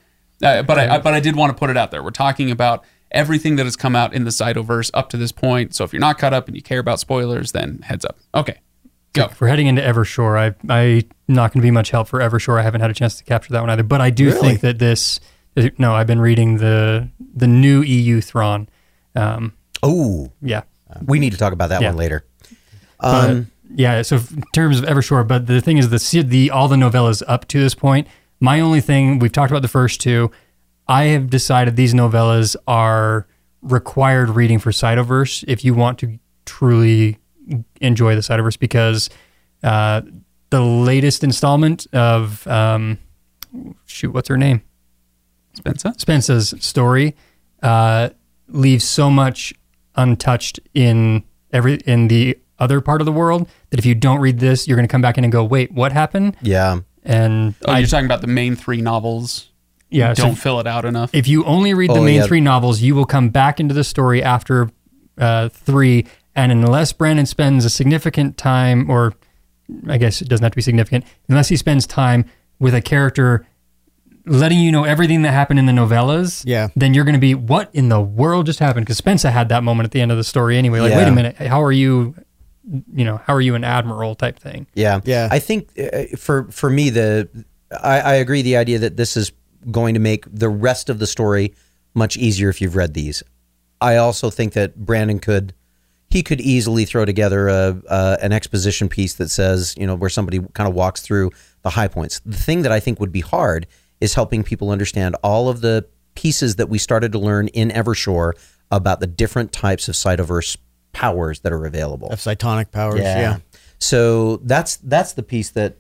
Uh, 0.42 0.64
but 0.64 0.80
I, 0.80 0.96
I 0.96 1.00
but 1.00 1.14
I 1.14 1.20
did 1.20 1.36
want 1.36 1.52
to 1.56 1.60
put 1.60 1.70
it 1.70 1.78
out 1.78 1.92
there. 1.92 2.02
We're 2.04 2.10
talking 2.12 2.50
about 2.52 2.84
everything 3.12 3.58
that 3.58 3.66
has 3.66 3.76
come 3.76 3.96
out 3.96 4.14
in 4.14 4.24
the 4.24 4.30
Cytoverse 4.30 4.90
up 4.94 5.10
to 5.10 5.18
this 5.18 5.32
point. 5.32 5.76
So 5.76 5.84
if 5.84 5.92
you're 5.94 6.00
not 6.00 6.18
caught 6.18 6.34
up 6.34 6.48
and 6.48 6.56
you 6.56 6.62
care 6.64 6.80
about 6.80 7.00
spoilers, 7.00 7.52
then 7.52 7.80
heads 7.84 8.06
up. 8.06 8.18
Okay. 8.34 8.60
Go. 9.14 9.30
We're 9.42 9.50
heading 9.50 9.68
into 9.68 9.82
Evershore, 9.82 10.40
I 10.40 10.56
I 10.74 11.04
not 11.28 11.52
going 11.52 11.62
to 11.62 11.66
be 11.66 11.72
much 11.72 11.92
help 11.92 12.08
for 12.08 12.20
Evershore. 12.20 12.58
I 12.60 12.64
haven't 12.64 12.80
had 12.82 12.90
a 12.90 12.94
chance 12.94 13.18
to 13.18 13.24
capture 13.26 13.52
that 13.54 13.60
one 13.60 13.70
either. 13.70 13.84
But 13.84 14.00
I 14.02 14.10
do 14.10 14.28
Really? 14.28 14.40
think 14.40 14.62
that 14.62 14.80
this. 14.80 15.20
No, 15.78 15.94
I've 15.94 16.08
been 16.08 16.22
reading 16.22 16.58
the 16.58 17.10
the 17.36 17.48
new 17.48 17.82
EU 17.82 18.22
Thrawn. 18.22 18.70
Um, 19.16 19.54
Oh, 19.84 20.32
yeah, 20.42 20.62
we 21.06 21.20
need 21.20 21.32
to 21.34 21.38
talk 21.38 21.52
about 21.54 21.70
that 21.70 21.82
Yeah. 21.82 21.90
one 21.90 21.98
later. 21.98 22.24
But, 23.02 23.30
Um, 23.32 23.52
yeah. 23.76 24.02
So 24.04 24.16
in 24.16 24.44
terms 24.54 24.80
of 24.80 24.86
Evershore, 24.86 25.28
but 25.28 25.48
the 25.48 25.60
thing 25.60 25.78
is, 25.78 25.90
the 25.90 26.24
the 26.24 26.50
all 26.52 26.68
the 26.70 26.76
novellas 26.78 27.22
up 27.28 27.48
to 27.50 27.60
this 27.60 27.76
point. 27.76 28.08
My 28.42 28.60
only 28.60 28.82
thing 28.82 29.20
we've 29.20 29.32
talked 29.32 29.52
about 29.52 29.62
the 29.62 29.68
first 29.68 30.02
two. 30.02 30.32
I 30.88 31.06
have 31.06 31.30
decided 31.30 31.76
these 31.76 31.94
novellas 31.94 32.56
are 32.68 33.28
required 33.62 34.30
reading 34.30 34.58
for 34.58 34.72
Cytoverse 34.72 35.46
if 35.48 35.64
you 35.64 35.76
want 35.76 36.00
to 36.00 36.20
truly 36.46 37.20
enjoy 37.80 38.16
the 38.16 38.22
Cytoverse 38.22 38.58
because 38.58 39.10
uh, 39.64 40.02
the 40.50 40.62
latest 40.62 41.24
installment 41.24 41.86
of 41.94 42.46
um, 42.48 42.98
shoot, 43.86 44.12
what's 44.12 44.28
her 44.28 44.38
name? 44.38 44.64
Spensa? 45.56 45.96
Spence's 45.98 46.56
story 46.64 47.16
uh, 47.62 48.10
leaves 48.48 48.84
so 48.84 49.12
much 49.12 49.54
untouched 49.96 50.60
in 50.74 51.24
every 51.54 51.76
in 51.86 52.08
the 52.08 52.38
other 52.58 52.82
part 52.82 53.02
of 53.02 53.06
the 53.06 53.12
world 53.12 53.48
that 53.70 53.80
if 53.80 53.86
you 53.86 53.94
don't 53.94 54.20
read 54.20 54.40
this, 54.40 54.68
you're 54.68 54.78
going 54.78 54.88
to 54.88 54.92
come 54.92 55.02
back 55.02 55.18
in 55.18 55.24
and 55.24 55.32
go, 55.32 55.44
"Wait, 55.44 55.72
what 55.72 55.92
happened?" 55.92 56.38
yeah. 56.42 56.80
And 57.04 57.56
Oh, 57.66 57.72
I 57.72 57.80
you're 57.80 57.88
talking 57.88 58.06
about 58.06 58.22
the 58.22 58.28
main 58.28 58.56
three 58.56 58.82
novels. 58.82 59.50
yeah, 59.90 60.14
Don't 60.14 60.36
fill 60.36 60.60
it 60.60 60.68
out 60.68 60.86
enough. 60.86 61.10
if 61.14 61.28
you 61.28 61.44
only 61.46 61.74
read 61.74 61.90
the 61.90 61.96
Oh, 62.00 62.04
main 62.04 62.18
yeah. 62.22 62.26
three 62.28 62.42
novels, 62.42 62.82
you 62.82 62.96
will 62.96 63.06
come 63.06 63.30
back 63.30 63.60
into 63.60 63.74
the 63.74 63.84
story 63.84 64.22
after 64.24 64.70
uh, 65.18 65.50
three, 65.50 66.06
and 66.36 66.52
unless 66.52 66.94
Brandon 66.94 67.26
spends 67.26 67.66
a 67.66 67.70
significant 67.70 68.38
time, 68.38 68.90
or 68.90 69.14
I 69.88 69.98
guess 69.98 70.22
it 70.22 70.30
doesn't 70.30 70.44
have 70.44 70.52
to 70.54 70.56
be 70.56 70.62
significant, 70.62 71.06
unless 71.28 71.50
he 71.50 71.58
spends 71.58 71.86
time 71.86 72.26
with 72.60 72.74
a 72.74 72.82
character 72.82 73.46
letting 74.28 74.60
you 74.60 74.72
know 74.72 74.84
everything 74.84 75.24
that 75.24 75.32
happened 75.32 75.58
in 75.60 75.66
the 75.66 75.72
novellas, 75.72 76.44
Yeah. 76.46 76.68
then 76.76 76.94
you're 76.94 77.04
going 77.06 77.16
to 77.16 77.20
be, 77.20 77.34
what 77.34 77.70
in 77.74 77.90
the 77.90 78.00
world 78.00 78.46
just 78.46 78.60
happened? 78.60 78.86
Because 78.86 79.02
Spensa 79.02 79.32
had 79.32 79.50
that 79.50 79.64
moment 79.64 79.86
at 79.86 79.92
the 79.92 80.00
end 80.02 80.12
of 80.12 80.18
the 80.18 80.24
story 80.24 80.58
anyway. 80.58 80.80
Like, 80.80 80.94
wait 80.94 81.08
a 81.08 81.12
minute, 81.12 81.38
how 81.38 81.62
are 81.64 81.72
you? 81.72 82.14
You 82.64 83.06
know, 83.06 83.18
how 83.18 83.34
are 83.34 83.42
you 83.42 83.56
an 83.56 83.64
admiral 83.64 84.16
type 84.16 84.38
thing? 84.38 84.68
Yeah, 84.74 85.02
Yeah. 85.04 85.28
I 85.32 85.40
think 85.40 85.72
uh, 85.80 86.16
for 86.18 86.46
for 86.52 86.70
me, 86.70 86.90
the 86.90 87.30
I, 87.72 88.00
I 88.00 88.14
agree. 88.16 88.42
The 88.42 88.58
idea 88.58 88.80
that 88.80 88.98
this 88.98 89.18
is 89.18 89.32
going 89.70 89.94
to 89.94 90.00
make 90.00 90.26
the 90.32 90.50
rest 90.50 90.90
of 90.90 91.00
the 91.00 91.08
story 91.08 91.54
much 91.94 92.18
easier 92.18 92.50
if 92.50 92.62
you've 92.62 92.76
read 92.76 92.94
these. 92.94 93.24
I 93.80 93.98
also 93.98 94.30
think 94.30 94.54
that 94.54 94.76
Brandon 94.76 95.20
could 95.20 95.54
he 96.10 96.24
could 96.24 96.42
easily 96.42 96.86
throw 96.86 97.06
together 97.06 97.48
a, 97.48 97.82
a 97.90 98.18
an 98.22 98.32
exposition 98.32 98.90
piece 98.90 99.16
that 99.16 99.30
says 99.30 99.76
you 99.78 99.88
know 99.88 99.96
where 99.96 100.10
somebody 100.10 100.40
kind 100.54 100.70
of 100.70 100.76
walks 100.76 101.02
through 101.02 101.32
the 101.64 101.72
high 101.72 101.88
points. 101.88 102.22
The 102.26 102.38
thing 102.38 102.62
that 102.62 102.72
I 102.72 102.80
think 102.80 103.00
would 103.00 103.12
be 103.12 103.22
hard 103.22 103.68
is 104.00 104.14
helping 104.14 104.44
people 104.44 104.72
understand 104.72 105.16
all 105.24 105.50
of 105.50 105.62
the 105.62 105.88
pieces 106.16 106.58
that 106.58 106.70
we 106.70 106.78
started 106.78 107.12
to 107.14 107.20
learn 107.20 107.48
in 107.50 107.70
Evershore 107.70 108.34
about 108.70 109.00
the 109.00 109.08
different 109.08 109.52
types 109.52 109.88
of 109.88 109.96
Cytoverse 109.96 110.58
powers 110.94 111.40
that 111.42 111.52
are 111.54 111.66
available. 111.66 112.10
Of 112.10 112.20
cytonic 112.20 112.72
powers. 112.72 113.00
Yeah. 113.02 113.38
So 113.80 114.38
that's 114.38 114.78
that's 114.78 115.14
the 115.14 115.24
piece 115.24 115.50
that 115.52 115.76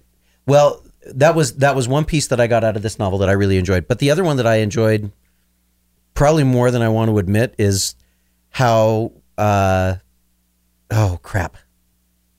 well 0.48 0.82
that 1.06 1.36
was 1.36 1.58
that 1.58 1.76
was 1.76 1.88
one 1.88 2.06
piece 2.06 2.28
that 2.28 2.40
I 2.40 2.48
got 2.48 2.64
out 2.64 2.76
of 2.76 2.82
this 2.82 2.98
novel 3.00 3.20
that 3.20 3.30
I 3.30 3.34
really 3.34 3.58
enjoyed. 3.58 3.88
But 3.88 4.00
the 4.00 4.12
other 4.12 4.24
one 4.24 4.38
that 4.38 4.48
I 4.48 4.58
enjoyed 4.58 5.12
probably 6.14 6.44
more 6.44 6.72
than 6.72 6.82
I 6.82 6.90
want 6.90 7.10
to 7.10 7.18
admit 7.18 7.56
is 7.58 7.96
how 8.50 9.12
uh 9.38 9.96
oh 10.90 11.20
crap. 11.24 11.58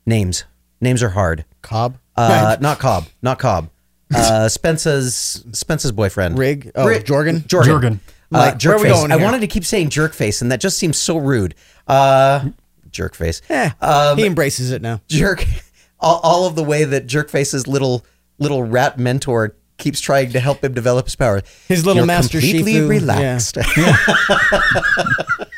Names. 0.07 0.45
Names 0.81 1.03
are 1.03 1.11
hard. 1.11 1.45
Cobb. 1.63 1.99
Uh 2.17 2.57
not 2.61 2.79
Cobb, 2.79 3.07
not 3.23 3.39
Cobb. 3.39 3.71
Uh 4.15 4.49
Spence's 4.49 5.45
Spence's 5.53 5.93
boyfriend. 5.93 6.39
Rig. 6.39 6.71
Oh, 6.75 6.87
Rig- 6.87 7.05
Jorgen. 7.05 7.41
Jorgen. 7.47 7.67
Jorgen. 7.81 7.99
Uh, 8.35 8.39
Like, 8.39 8.63
where 8.63 8.75
are 8.75 8.79
we 8.79 8.85
jerkface. 8.89 8.93
going 8.93 9.13
I 9.13 9.17
wanted 9.17 9.41
to 9.43 9.47
keep 9.47 9.65
saying 9.65 9.91
jerkface, 9.91 10.41
and 10.43 10.51
that 10.51 10.61
just 10.61 10.79
seems 10.79 10.97
so 10.99 11.19
rude. 11.19 11.55
Uh, 11.87 12.49
jerkface. 12.93 13.41
Eh, 13.49 13.71
Um, 13.81 14.19
he 14.19 14.27
embraces 14.27 14.71
it 14.71 14.83
now. 14.83 15.01
jerk 15.09 15.45
all, 16.01 16.21
all 16.23 16.47
of 16.47 16.55
the 16.55 16.65
way 16.65 16.85
that 16.85 17.07
jerk 17.07 17.31
face's 17.31 17.67
little 17.67 18.05
little 18.39 18.63
rat 18.63 18.99
mentor 18.99 19.57
keeps 19.79 20.01
trying 20.01 20.31
to 20.31 20.39
help 20.41 20.63
him 20.63 20.75
develop 20.75 21.07
his 21.07 21.17
power. 21.17 21.43
His 21.67 21.85
little 21.85 22.01
You're 22.01 22.07
master 22.07 22.39
completely 22.41 22.75
Shifu, 22.75 22.89
relaxed. 22.89 23.57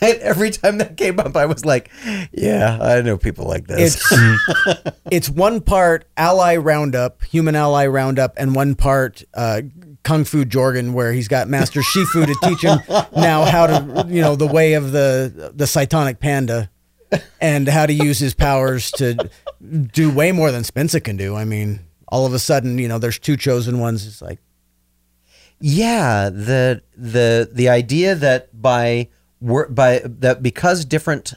And 0.00 0.18
every 0.18 0.50
time 0.50 0.78
that 0.78 0.96
came 0.96 1.18
up 1.18 1.36
i 1.36 1.44
was 1.46 1.64
like 1.64 1.90
yeah 2.32 2.78
i 2.80 3.00
know 3.02 3.16
people 3.18 3.46
like 3.46 3.66
this. 3.66 3.96
It's 3.96 4.92
it's 5.10 5.28
one 5.28 5.60
part 5.60 6.04
ally 6.16 6.56
roundup, 6.56 7.22
human 7.24 7.56
ally 7.56 7.86
roundup, 7.86 8.34
and 8.36 8.54
one 8.54 8.76
part 8.76 9.24
uh, 9.34 9.62
kung 10.04 10.24
fu 10.24 10.44
Jorgen, 10.44 10.92
where 10.92 11.12
he's 11.12 11.26
got 11.28 11.48
Master 11.48 11.80
Shifu 11.80 12.26
to 12.26 12.48
teach 12.48 12.62
him 12.62 12.78
now 13.16 13.44
how 13.44 13.66
to, 13.66 14.06
you 14.08 14.20
know, 14.20 14.36
the 14.36 14.46
way 14.46 14.74
of 14.74 14.92
the 14.92 15.52
the 15.54 15.64
cytonic 15.64 16.20
panda, 16.20 16.70
and 17.40 17.68
how 17.68 17.86
to 17.86 17.92
use 17.92 18.18
his 18.18 18.34
powers 18.34 18.90
to 18.92 19.30
do 19.92 20.10
way 20.10 20.32
more 20.32 20.50
than 20.50 20.62
Spensa 20.62 21.02
can 21.02 21.16
do. 21.16 21.36
I 21.36 21.44
mean, 21.44 21.80
all 22.08 22.26
of 22.26 22.34
a 22.34 22.38
sudden, 22.38 22.78
you 22.78 22.88
know, 22.88 22.98
there's 22.98 23.18
two 23.18 23.36
chosen 23.36 23.78
ones. 23.78 24.06
It's 24.06 24.22
like 24.22 24.38
yeah 25.62 26.28
the 26.28 26.82
the 26.96 27.48
the 27.52 27.68
idea 27.68 28.14
that 28.16 28.60
by 28.60 29.08
by 29.40 30.02
that 30.04 30.42
because 30.42 30.84
different 30.84 31.34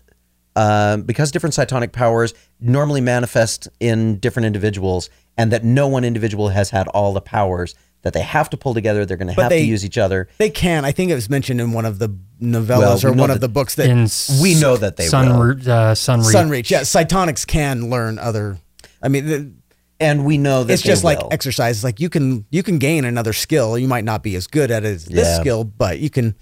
um, 0.56 1.04
because 1.04 1.32
different 1.32 1.54
cytonic 1.54 1.92
powers 1.92 2.34
normally 2.60 3.02
manifest 3.02 3.68
in 3.80 4.18
different 4.20 4.46
individuals 4.46 5.10
and 5.38 5.52
that 5.52 5.64
no 5.64 5.88
one 5.88 6.04
individual 6.04 6.50
has 6.50 6.72
had 6.72 6.88
all 6.90 7.14
the 7.14 7.22
powers 7.22 7.76
that 8.06 8.14
they 8.14 8.22
have 8.22 8.50
to 8.52 8.56
pull 8.56 8.74
together 8.76 9.04
they're 9.06 9.18
going 9.18 9.34
to 9.34 9.42
have 9.42 9.50
they- 9.50 9.60
to 9.64 9.66
use 9.66 9.84
each 9.84 9.98
other 9.98 10.30
they 10.38 10.50
can. 10.50 10.86
I 10.86 10.92
think 10.92 11.10
it 11.12 11.16
was 11.16 11.28
mentioned 11.30 11.60
in 11.60 11.74
one 11.74 11.86
of 11.86 11.98
the 12.00 12.10
novellas 12.42 12.68
Well, 12.80 12.98
we 12.98 13.10
or 13.10 13.14
one 13.14 13.30
that- 13.30 13.36
of 13.36 13.42
the 13.42 13.50
books 13.50 13.76
that 13.76 13.90
In 13.90 14.08
we 14.42 14.54
know 14.56 14.78
that 14.78 14.96
they 14.96 15.08
Sun, 15.08 15.30
will. 15.30 15.44
Ru- 15.44 15.52
uh, 15.62 15.96
Sunreach. 15.96 16.32
Sunreach. 16.34 16.70
Yeah, 16.70 16.82
cytonics 16.82 17.46
can 17.48 17.90
learn 17.90 18.20
other. 18.20 18.60
I 19.02 19.08
mean, 19.10 19.26
the, 19.26 19.52
and 20.00 20.24
we 20.26 20.38
know 20.38 20.64
that 20.64 20.74
it's 20.74 20.84
they 20.84 20.90
just 20.90 21.04
like 21.04 21.20
will. 21.20 21.30
exercise. 21.32 21.84
Like 21.84 22.00
you 22.00 22.10
can 22.10 22.46
you 22.52 22.62
can 22.64 22.78
gain 22.78 23.06
another 23.06 23.34
skill. 23.34 23.78
You 23.78 23.88
might 23.88 24.04
not 24.06 24.22
be 24.24 24.36
as 24.36 24.46
good 24.48 24.70
at 24.72 24.84
it 24.86 24.88
as 24.96 25.06
this 25.06 25.38
skill, 25.38 25.64
but 25.64 26.00
you 26.00 26.10
can 26.10 26.36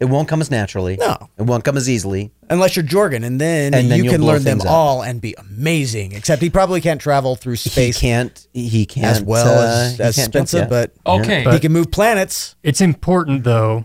it 0.00 0.06
won't 0.06 0.26
come 0.28 0.40
as 0.40 0.50
naturally 0.50 0.96
No. 0.96 1.16
it 1.38 1.42
won't 1.42 1.62
come 1.64 1.76
as 1.76 1.88
easily 1.88 2.32
unless 2.50 2.76
you're 2.76 2.84
Jorgen, 2.84 3.24
and 3.24 3.40
then, 3.40 3.74
And 3.74 3.90
then 3.90 4.04
you 4.04 4.10
can 4.10 4.22
learn 4.22 4.42
them 4.44 4.58
things 4.58 4.64
up. 4.66 4.70
all 4.72 5.02
and 5.02 5.20
be 5.20 5.34
amazing. 5.38 6.12
Except 6.12 6.40
he 6.42 6.50
probably 6.50 6.80
can't 6.80 7.00
travel 7.00 7.36
through 7.36 7.56
space 7.56 7.96
he 7.98 8.06
can't 8.08 8.46
he 8.52 8.86
can't 8.86 9.06
as 9.06 9.22
well 9.22 9.46
uh, 9.60 9.64
as, 9.64 9.96
he 9.96 10.02
as 10.02 10.16
can't 10.16 10.32
jump 10.32 10.48
Spensa, 10.48 10.68
but 10.68 10.92
Okay. 11.06 11.50
he 11.50 11.58
can 11.58 11.72
move 11.72 11.90
planets. 11.90 12.56
It's 12.62 12.80
important 12.80 13.44
though 13.44 13.84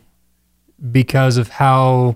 because 0.92 1.38
of 1.38 1.50
how 1.50 2.16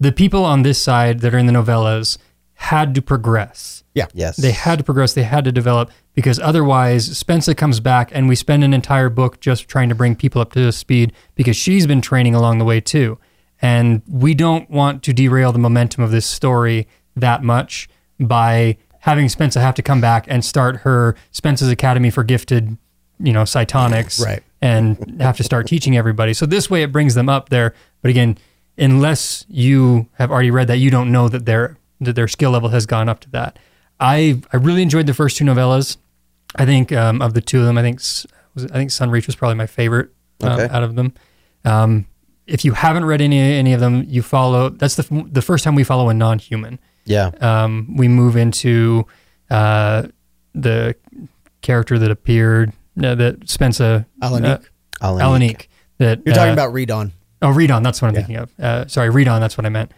the 0.00 0.12
people 0.12 0.44
on 0.44 0.62
this 0.62 0.82
side 0.82 1.20
that 1.20 1.34
are 1.34 1.38
in 1.38 1.46
the 1.46 1.52
novellas 1.52 2.18
had 2.54 2.94
to 2.94 3.02
progress. 3.02 3.84
Yeah, 3.94 4.06
yes 4.14 4.36
They 4.36 4.52
had 4.52 4.78
to 4.78 4.84
progress, 4.84 5.12
they 5.14 5.22
had 5.24 5.44
to 5.44 5.52
develop 5.52 5.90
because 6.14 6.38
otherwise 6.40 7.08
Spensa 7.22 7.56
comes 7.56 7.80
back 7.80 8.10
and 8.12 8.28
we 8.28 8.34
spend 8.34 8.62
an 8.64 8.74
entire 8.74 9.08
book 9.08 9.40
just 9.40 9.68
trying 9.68 9.88
to 9.88 9.94
bring 9.94 10.14
people 10.16 10.40
up 10.40 10.52
to 10.52 10.70
speed 10.72 11.12
because 11.34 11.56
she's 11.56 11.86
been 11.86 12.00
training 12.00 12.34
along 12.34 12.58
the 12.58 12.64
way 12.64 12.80
too. 12.80 13.18
And 13.60 14.02
we 14.08 14.34
don't 14.34 14.70
want 14.70 15.02
to 15.04 15.12
derail 15.12 15.52
the 15.52 15.58
momentum 15.58 16.04
of 16.04 16.10
this 16.10 16.26
story 16.26 16.86
that 17.16 17.42
much 17.42 17.88
by 18.20 18.76
having 19.00 19.26
Spensa 19.26 19.60
have 19.60 19.74
to 19.76 19.82
come 19.82 20.00
back 20.00 20.26
and 20.28 20.44
start 20.44 20.76
her 20.78 21.16
Spensa's 21.32 21.68
Academy 21.68 22.10
for 22.10 22.22
Gifted, 22.24 22.76
you 23.20 23.32
know, 23.32 23.42
Cytonics. 23.42 24.22
Right. 24.24 24.42
And 24.60 25.20
have 25.20 25.36
to 25.36 25.44
start 25.44 25.68
teaching 25.68 25.96
everybody. 25.96 26.34
So 26.34 26.44
this 26.44 26.68
way 26.68 26.82
it 26.82 26.90
brings 26.90 27.14
them 27.14 27.28
up 27.28 27.48
there. 27.48 27.74
But 28.02 28.08
again, 28.10 28.36
unless 28.76 29.44
you 29.48 30.08
have 30.14 30.32
already 30.32 30.50
read 30.50 30.66
that, 30.66 30.78
you 30.78 30.90
don't 30.90 31.12
know 31.12 31.28
that 31.28 31.46
their 31.46 31.76
that 32.00 32.14
their 32.16 32.26
skill 32.26 32.50
level 32.50 32.68
has 32.70 32.84
gone 32.84 33.08
up 33.08 33.20
to 33.20 33.30
that. 33.30 33.56
I 34.00 34.42
I 34.52 34.56
really 34.56 34.82
enjoyed 34.82 35.06
the 35.06 35.14
first 35.14 35.36
two 35.36 35.44
novellas. 35.44 35.96
I 36.56 36.64
think 36.66 36.90
um, 36.90 37.22
of 37.22 37.34
the 37.34 37.40
two 37.40 37.60
of 37.60 37.66
them, 37.66 37.78
I 37.78 37.82
think 37.82 37.98
was 38.00 38.64
it- 38.64 38.72
I 38.72 38.74
think 38.74 38.90
Sunreach 38.90 39.26
was 39.26 39.36
probably 39.36 39.54
my 39.54 39.66
favorite 39.66 40.10
um, 40.42 40.52
Okay. 40.58 40.74
out 40.74 40.82
of 40.82 40.96
them. 40.96 41.12
Um, 41.64 42.06
if 42.48 42.64
you 42.64 42.72
haven't 42.72 43.04
read 43.04 43.20
any 43.20 43.38
any 43.40 43.72
of 43.74 43.80
them, 43.80 44.04
you 44.08 44.22
follow. 44.22 44.70
That's 44.70 44.96
the 44.96 45.06
f- 45.10 45.26
the 45.32 45.42
first 45.42 45.62
time 45.64 45.74
we 45.74 45.84
follow 45.84 46.08
a 46.08 46.14
non-human. 46.14 46.78
yeah 47.04 47.30
Um, 47.40 47.94
we 47.96 48.08
move 48.08 48.36
into 48.36 49.06
uh, 49.50 50.08
the 50.54 50.94
character 51.62 51.98
that 51.98 52.10
appeared 52.10 52.72
uh, 53.02 53.14
that 53.14 53.40
Spensa 53.40 54.06
Alanik. 54.22 54.44
uh, 54.44 54.58
Alanik. 55.06 55.20
Alanik, 55.20 55.66
That 55.98 56.22
You're 56.26 56.34
talking 56.34 56.50
uh, 56.50 56.54
about 56.54 56.72
ReDawn. 56.74 57.12
Oh, 57.42 57.48
ReDawn. 57.48 57.82
That's 57.84 58.02
what 58.02 58.08
I'm 58.08 58.14
thinking 58.14 58.36
of. 58.36 58.52
Uh, 58.58 58.86
sorry, 58.88 59.10
ReDawn. 59.10 59.40
That's 59.40 59.56
what 59.56 59.64
I 59.66 59.68
meant. 59.68 59.92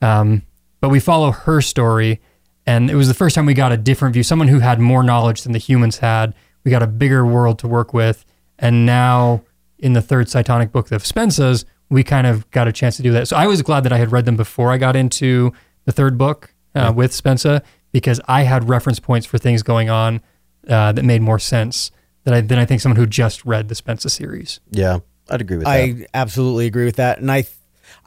Um, 0.00 0.42
but 0.80 0.90
we 0.90 1.00
follow 1.00 1.32
her 1.32 1.60
story, 1.60 2.20
and 2.66 2.90
it 2.90 2.94
was 2.94 3.08
the 3.08 3.14
first 3.14 3.34
time 3.34 3.46
we 3.46 3.54
got 3.54 3.72
a 3.72 3.76
different 3.76 4.12
view. 4.12 4.22
Someone 4.22 4.48
who 4.48 4.60
had 4.60 4.78
more 4.78 5.02
knowledge 5.02 5.42
than 5.42 5.52
the 5.52 5.58
humans 5.58 5.98
had. 5.98 6.34
We 6.62 6.70
got 6.70 6.82
a 6.82 6.86
bigger 6.86 7.26
world 7.26 7.58
to 7.60 7.68
work 7.68 7.92
with, 7.92 8.24
and 8.58 8.86
now 8.86 9.42
in 9.78 9.92
the 9.92 10.00
third 10.02 10.28
Cytonic 10.28 10.72
book 10.72 10.92
of 10.92 11.02
Spensa's, 11.02 11.64
we 11.94 12.02
kind 12.02 12.26
of 12.26 12.50
got 12.50 12.66
a 12.66 12.72
chance 12.72 12.96
to 12.96 13.02
do 13.02 13.12
that. 13.12 13.28
So 13.28 13.36
I 13.36 13.46
was 13.46 13.62
glad 13.62 13.84
that 13.84 13.92
I 13.92 13.98
had 13.98 14.10
read 14.10 14.24
them 14.24 14.36
before 14.36 14.72
I 14.72 14.78
got 14.78 14.96
into 14.96 15.52
the 15.84 15.92
third 15.92 16.18
book 16.18 16.52
uh, 16.74 16.92
with 16.94 17.12
Spensa 17.12 17.62
because 17.92 18.20
I 18.26 18.42
had 18.42 18.68
reference 18.68 18.98
points 18.98 19.26
for 19.26 19.38
things 19.38 19.62
going 19.62 19.90
on 19.90 20.20
uh, 20.68 20.90
that 20.90 21.04
made 21.04 21.22
more 21.22 21.38
sense 21.38 21.92
than 22.24 22.34
I, 22.34 22.40
than 22.40 22.58
I 22.58 22.64
think 22.64 22.80
someone 22.80 22.96
who 22.96 23.06
just 23.06 23.44
read 23.44 23.68
the 23.68 23.76
Spensa 23.76 24.10
series. 24.10 24.58
Yeah, 24.72 24.98
I'd 25.30 25.40
agree 25.40 25.58
with 25.58 25.66
that. 25.66 25.72
I 25.72 26.06
absolutely 26.12 26.66
agree 26.66 26.84
with 26.84 26.96
that, 26.96 27.20
and 27.20 27.30
I, 27.30 27.44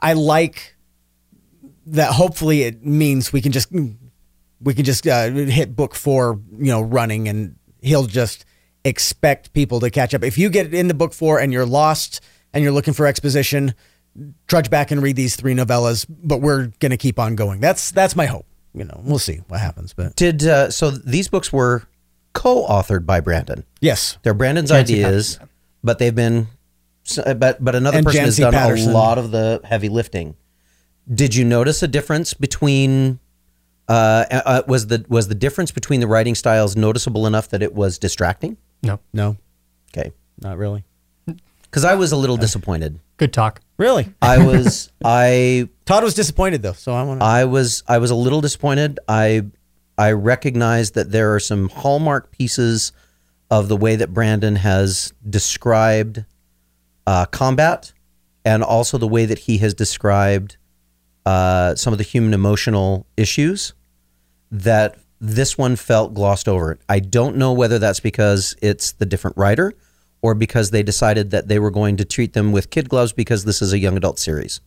I 0.00 0.12
like 0.12 0.76
that. 1.86 2.12
Hopefully, 2.12 2.64
it 2.64 2.84
means 2.84 3.32
we 3.32 3.40
can 3.40 3.52
just 3.52 3.72
we 3.72 4.74
can 4.74 4.84
just 4.84 5.06
uh, 5.06 5.30
hit 5.30 5.74
book 5.74 5.94
four, 5.94 6.38
you 6.58 6.70
know, 6.72 6.82
running, 6.82 7.26
and 7.26 7.56
he'll 7.80 8.06
just 8.06 8.44
expect 8.84 9.54
people 9.54 9.80
to 9.80 9.88
catch 9.88 10.12
up. 10.12 10.22
If 10.22 10.36
you 10.36 10.50
get 10.50 10.74
in 10.74 10.88
the 10.88 10.94
book 10.94 11.14
four 11.14 11.38
and 11.38 11.54
you're 11.54 11.66
lost 11.66 12.20
and 12.58 12.64
you're 12.64 12.72
looking 12.72 12.92
for 12.94 13.06
exposition, 13.06 13.72
trudge 14.48 14.68
back 14.68 14.90
and 14.90 15.00
read 15.02 15.16
these 15.16 15.36
three 15.36 15.54
novellas. 15.54 16.04
But 16.08 16.38
we're 16.42 16.72
gonna 16.80 16.96
keep 16.96 17.18
on 17.18 17.36
going. 17.36 17.60
That's 17.60 17.90
that's 17.92 18.14
my 18.16 18.26
hope. 18.26 18.44
You 18.74 18.84
know, 18.84 19.00
we'll 19.04 19.18
see 19.18 19.40
what 19.48 19.60
happens. 19.60 19.94
But 19.94 20.14
Did 20.16 20.44
uh, 20.44 20.70
so? 20.70 20.90
These 20.90 21.28
books 21.28 21.52
were 21.52 21.84
co-authored 22.34 23.06
by 23.06 23.20
Brandon. 23.20 23.64
yes, 23.80 24.18
They're 24.22 24.34
Brandon's 24.34 24.70
Janci 24.70 24.80
ideas, 24.80 25.38
but 25.82 25.98
they've 25.98 26.14
been, 26.14 26.48
but 27.16 27.64
but 27.64 27.74
another 27.74 27.98
And 27.98 28.06
person 28.06 28.24
has 28.24 28.36
done 28.36 28.52
Patterson. 28.52 28.90
a 28.90 28.92
lot 28.92 29.18
of 29.18 29.30
the 29.30 29.60
heavy 29.64 29.88
lifting. 29.88 30.36
Did 31.12 31.34
you 31.34 31.44
notice 31.44 31.82
a 31.82 31.88
difference 31.88 32.34
between? 32.34 33.18
Uh, 33.88 34.26
uh, 34.30 34.62
was 34.68 34.88
the 34.88 35.06
was 35.08 35.28
the 35.28 35.34
difference 35.34 35.70
between 35.70 36.00
the 36.00 36.06
writing 36.06 36.34
styles 36.34 36.76
noticeable 36.76 37.26
enough 37.26 37.48
that 37.48 37.62
it 37.62 37.74
was 37.74 37.98
distracting? 37.98 38.58
No, 38.82 39.00
no, 39.14 39.38
Okay, 39.96 40.12
not 40.42 40.58
really. 40.58 40.84
Because 41.70 41.84
I 41.84 41.94
was 41.94 42.12
a 42.12 42.16
little 42.16 42.36
disappointed. 42.36 43.00
good 43.16 43.32
talk. 43.32 43.60
Really, 43.76 44.12
I 44.20 44.44
was 44.44 44.90
I 45.04 45.68
Todd 45.84 46.04
was 46.04 46.14
disappointed 46.14 46.62
though. 46.62 46.72
So 46.72 46.92
I 46.92 47.02
want 47.02 47.20
to. 47.20 47.26
I 47.26 47.44
was 47.44 47.82
I 47.86 47.98
was 47.98 48.10
a 48.10 48.14
little 48.14 48.40
disappointed. 48.40 48.98
I 49.08 49.46
I 49.96 50.12
recognize 50.12 50.92
that 50.92 51.10
there 51.10 51.34
are 51.34 51.40
some 51.40 51.68
hallmark 51.68 52.30
pieces 52.30 52.92
of 53.50 53.68
the 53.68 53.76
way 53.76 53.96
that 53.96 54.12
Brandon 54.12 54.56
has 54.56 55.12
described 55.28 56.24
uh, 57.06 57.26
combat, 57.26 57.92
and 58.44 58.62
also 58.62 58.98
the 58.98 59.08
way 59.08 59.24
that 59.24 59.40
he 59.40 59.58
has 59.58 59.74
described 59.74 60.56
uh, 61.24 61.74
some 61.74 61.92
of 61.92 61.98
the 61.98 62.04
human 62.04 62.34
emotional 62.34 63.06
issues. 63.16 63.74
That 64.50 64.96
this 65.20 65.58
one 65.58 65.76
felt 65.76 66.14
glossed 66.14 66.48
over. 66.48 66.78
I 66.88 67.00
don't 67.00 67.36
know 67.36 67.52
whether 67.52 67.78
that's 67.78 68.00
because 68.00 68.56
it's 68.62 68.92
the 68.92 69.04
different 69.04 69.36
writer, 69.36 69.74
or 70.28 70.34
because 70.34 70.70
they 70.70 70.82
decided 70.82 71.30
that 71.30 71.48
they 71.48 71.58
were 71.58 71.70
going 71.70 71.96
to 71.96 72.04
treat 72.04 72.32
them 72.34 72.52
with 72.52 72.68
kid 72.70 72.88
gloves 72.88 73.12
because 73.12 73.44
this 73.44 73.62
is 73.62 73.72
a 73.72 73.78
young 73.78 73.96
adult 73.96 74.18
series. 74.18 74.60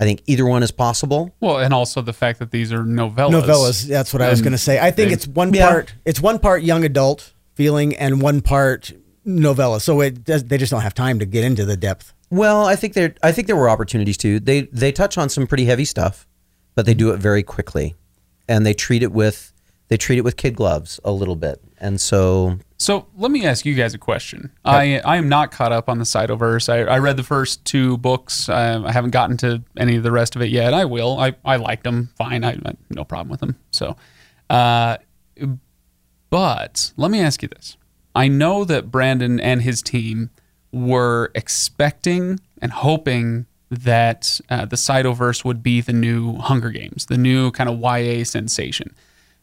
I 0.00 0.04
think 0.04 0.22
either 0.26 0.44
one 0.44 0.64
is 0.64 0.72
possible. 0.72 1.32
Well, 1.40 1.58
and 1.58 1.72
also 1.72 2.02
the 2.02 2.12
fact 2.12 2.40
that 2.40 2.50
these 2.50 2.72
are 2.72 2.82
novellas. 2.82 3.30
novellas. 3.42 3.86
That's 3.88 4.12
what 4.12 4.22
I 4.22 4.28
was 4.28 4.42
going 4.42 4.52
to 4.52 4.58
say. 4.58 4.80
I 4.80 4.90
think 4.90 5.08
they- 5.10 5.14
it's 5.14 5.26
one 5.28 5.54
Yeah. 5.54 5.68
part. 5.70 5.94
It's 6.04 6.20
one 6.20 6.40
part 6.40 6.62
young 6.64 6.84
adult 6.84 7.32
feeling 7.54 7.94
and 7.96 8.20
one 8.20 8.40
part 8.40 8.92
novella. 9.24 9.80
So 9.80 10.00
it 10.00 10.24
does, 10.24 10.42
they 10.44 10.58
just 10.58 10.70
don't 10.72 10.82
have 10.82 10.94
time 10.94 11.20
to 11.20 11.24
get 11.26 11.44
into 11.44 11.64
the 11.64 11.76
depth. 11.76 12.12
Well, 12.30 12.66
I 12.66 12.74
think 12.74 12.94
there 12.94 13.14
I 13.22 13.30
think 13.30 13.46
there 13.46 13.54
were 13.56 13.70
opportunities 13.70 14.16
too. 14.16 14.40
They 14.40 14.62
they 14.72 14.90
touch 14.90 15.16
on 15.16 15.28
some 15.28 15.46
pretty 15.46 15.66
heavy 15.66 15.84
stuff, 15.84 16.26
but 16.74 16.84
they 16.86 16.94
do 16.94 17.10
it 17.10 17.18
very 17.18 17.44
quickly. 17.44 17.94
And 18.48 18.66
they 18.66 18.74
treat 18.74 19.02
it 19.04 19.12
with 19.12 19.52
they 19.88 19.96
treat 19.96 20.18
it 20.18 20.22
with 20.24 20.36
kid 20.36 20.56
gloves 20.56 20.98
a 21.04 21.12
little 21.12 21.36
bit. 21.36 21.60
And 21.84 22.00
so 22.00 22.58
So 22.78 23.06
let 23.14 23.30
me 23.30 23.44
ask 23.44 23.66
you 23.66 23.74
guys 23.74 23.92
a 23.92 23.98
question. 23.98 24.50
I 24.64 25.00
I 25.04 25.18
am 25.18 25.28
not 25.28 25.50
caught 25.50 25.70
up 25.70 25.90
on 25.90 25.98
the 25.98 26.04
Cytoverse. 26.04 26.72
I, 26.72 26.80
I 26.90 26.98
read 26.98 27.18
the 27.18 27.22
first 27.22 27.62
two 27.66 27.98
books. 27.98 28.48
I, 28.48 28.82
I 28.82 28.90
haven't 28.90 29.10
gotten 29.10 29.36
to 29.38 29.62
any 29.76 29.96
of 29.96 30.02
the 30.02 30.10
rest 30.10 30.34
of 30.34 30.40
it 30.40 30.48
yet. 30.48 30.72
I 30.72 30.86
will. 30.86 31.18
I, 31.20 31.34
I 31.44 31.56
liked 31.56 31.84
them 31.84 32.08
fine. 32.16 32.42
I, 32.42 32.52
I 32.64 32.72
no 32.88 33.04
problem 33.04 33.28
with 33.28 33.40
them. 33.40 33.56
So, 33.70 33.96
uh, 34.48 34.96
but 36.30 36.92
let 36.96 37.10
me 37.10 37.20
ask 37.20 37.42
you 37.42 37.48
this. 37.48 37.76
I 38.14 38.28
know 38.28 38.64
that 38.64 38.90
Brandon 38.90 39.38
and 39.38 39.60
his 39.60 39.82
team 39.82 40.30
were 40.72 41.32
expecting 41.34 42.40
and 42.62 42.72
hoping 42.72 43.44
that 43.70 44.40
uh, 44.48 44.64
the 44.64 44.76
Cytoverse 44.76 45.44
would 45.44 45.62
be 45.62 45.82
the 45.82 45.92
new 45.92 46.36
Hunger 46.36 46.70
Games, 46.70 47.06
the 47.06 47.18
new 47.18 47.50
kind 47.50 47.68
of 47.68 47.78
YA 47.78 48.24
sensation. 48.24 48.94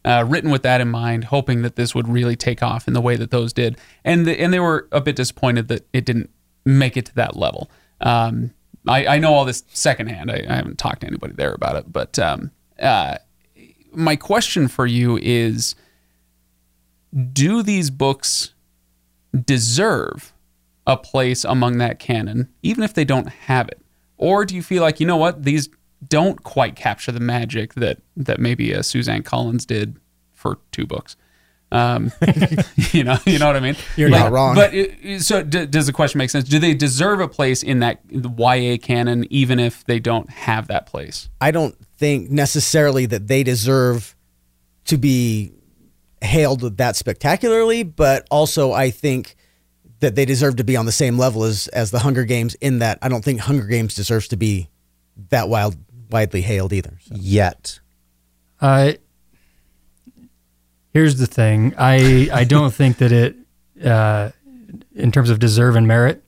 Uh, 0.04 0.26
written 0.28 0.50
with 0.50 0.64
that 0.64 0.82
in 0.82 0.90
mind, 0.90 1.26
hoping 1.26 1.62
that 1.62 1.76
this 1.76 1.94
would 1.94 2.08
really 2.08 2.36
take 2.36 2.64
off 2.64 2.88
in 2.88 2.94
the 2.96 3.02
way 3.02 3.16
that 3.16 3.30
those 3.30 3.54
did, 3.54 3.78
and 4.04 4.26
the, 4.26 4.40
and 4.40 4.52
they 4.52 4.60
were 4.60 4.88
a 4.92 5.00
bit 5.00 5.16
disappointed 5.16 5.68
that 5.68 5.88
it 5.94 6.06
didn't 6.06 6.30
make 6.66 6.98
it 6.98 7.06
to 7.06 7.16
that 7.16 7.36
level. 7.36 7.70
Um, 8.00 8.52
I, 8.88 9.06
I 9.06 9.20
know 9.20 9.32
all 9.34 9.46
this 9.46 9.64
secondhand. 9.68 10.32
I, 10.32 10.44
I 10.50 10.56
haven't 10.56 10.80
talked 10.80 11.02
to 11.02 11.08
anybody 11.08 11.34
there 11.34 11.54
about 11.54 11.76
it, 11.76 11.92
but 11.92 12.18
um, 12.18 12.50
uh, 12.80 13.18
my 13.94 14.16
question 14.16 14.68
for 14.68 14.88
you 14.88 15.20
is: 15.22 15.76
Do 17.32 17.62
these 17.62 17.92
books 17.92 18.54
deserve 19.46 20.34
a 20.88 20.98
place 20.98 21.44
among 21.44 21.78
that 21.78 22.00
canon, 22.00 22.50
even 22.64 22.84
if 22.84 22.94
they 22.94 23.06
don't 23.06 23.28
have 23.28 23.68
it? 23.68 23.82
Or 24.18 24.46
do 24.46 24.56
you 24.56 24.64
feel 24.64 24.82
like, 24.84 25.00
you 25.00 25.06
know 25.06 25.18
what, 25.18 25.44
these 25.44 25.70
don't 26.08 26.44
quite 26.44 26.76
capture 26.76 27.12
the 27.12 27.20
magic 27.20 27.74
that, 27.76 28.00
that 28.18 28.40
maybe 28.40 28.74
uh, 28.74 28.82
Suzanne 28.82 29.24
Collins 29.24 29.66
did 29.66 29.98
for 30.34 30.60
two 30.72 30.86
books? 30.86 31.16
Um, 31.72 32.12
you 32.92 33.04
know, 33.04 33.18
you 33.26 33.40
know 33.40 33.48
what 33.48 33.56
I 33.56 33.62
mean. 33.62 33.78
You're 33.96 34.10
not 34.10 34.32
wrong. 34.32 34.56
But 34.56 34.74
it, 34.74 35.22
so, 35.22 35.42
d- 35.42 35.66
does 35.66 35.88
the 35.88 35.94
question 35.94 36.18
make 36.18 36.30
sense? 36.30 36.48
Do 36.48 36.60
they 36.60 36.74
deserve 36.74 37.22
a 37.22 37.28
place 37.28 37.64
in 37.64 37.80
that 37.80 38.02
YA 38.12 38.78
canon, 38.82 39.26
even 39.30 39.60
if 39.60 39.86
they 39.86 40.00
don't 40.00 40.30
have 40.30 40.68
that 40.68 40.86
place? 40.86 41.30
I 41.40 41.52
don't 41.52 41.76
think 41.98 42.30
necessarily 42.30 43.06
that 43.06 43.28
they 43.28 43.44
deserve 43.44 44.16
to 44.86 44.98
be 44.98 45.54
hailed 46.22 46.78
that 46.78 46.96
spectacularly, 46.96 47.84
but 47.84 48.28
also 48.30 48.74
I 48.74 48.92
think 48.92 49.36
that 50.02 50.16
they 50.16 50.26
deserve 50.26 50.58
to 50.58 50.64
be 50.64 50.76
on 50.76 50.86
the 50.86 50.92
same 50.92 51.18
level 51.18 51.44
as 51.44 51.68
as 51.70 51.92
the 51.92 52.00
Hunger 52.00 52.26
Games. 52.26 52.56
In 52.56 52.80
that, 52.80 53.00
I 53.02 53.08
don't 53.08 53.24
think 53.24 53.40
Hunger 53.40 53.66
Games 53.66 53.96
deserves 53.96 54.28
to 54.30 54.36
be 54.36 54.68
that 55.30 55.48
wild 55.48 55.78
widely 56.12 56.42
hailed 56.42 56.74
either. 56.74 56.98
So. 57.04 57.16
yet 57.18 57.80
Uh, 58.60 58.94
here's 60.94 61.18
the 61.18 61.26
thing. 61.28 61.74
I 61.78 62.30
I 62.32 62.44
don't 62.44 62.74
think 62.74 62.98
that 62.98 63.12
it, 63.12 63.36
uh, 63.84 64.32
in 64.96 65.12
terms 65.12 65.30
of 65.30 65.40
deserve 65.40 65.76
and 65.76 65.88
merit. 65.88 66.24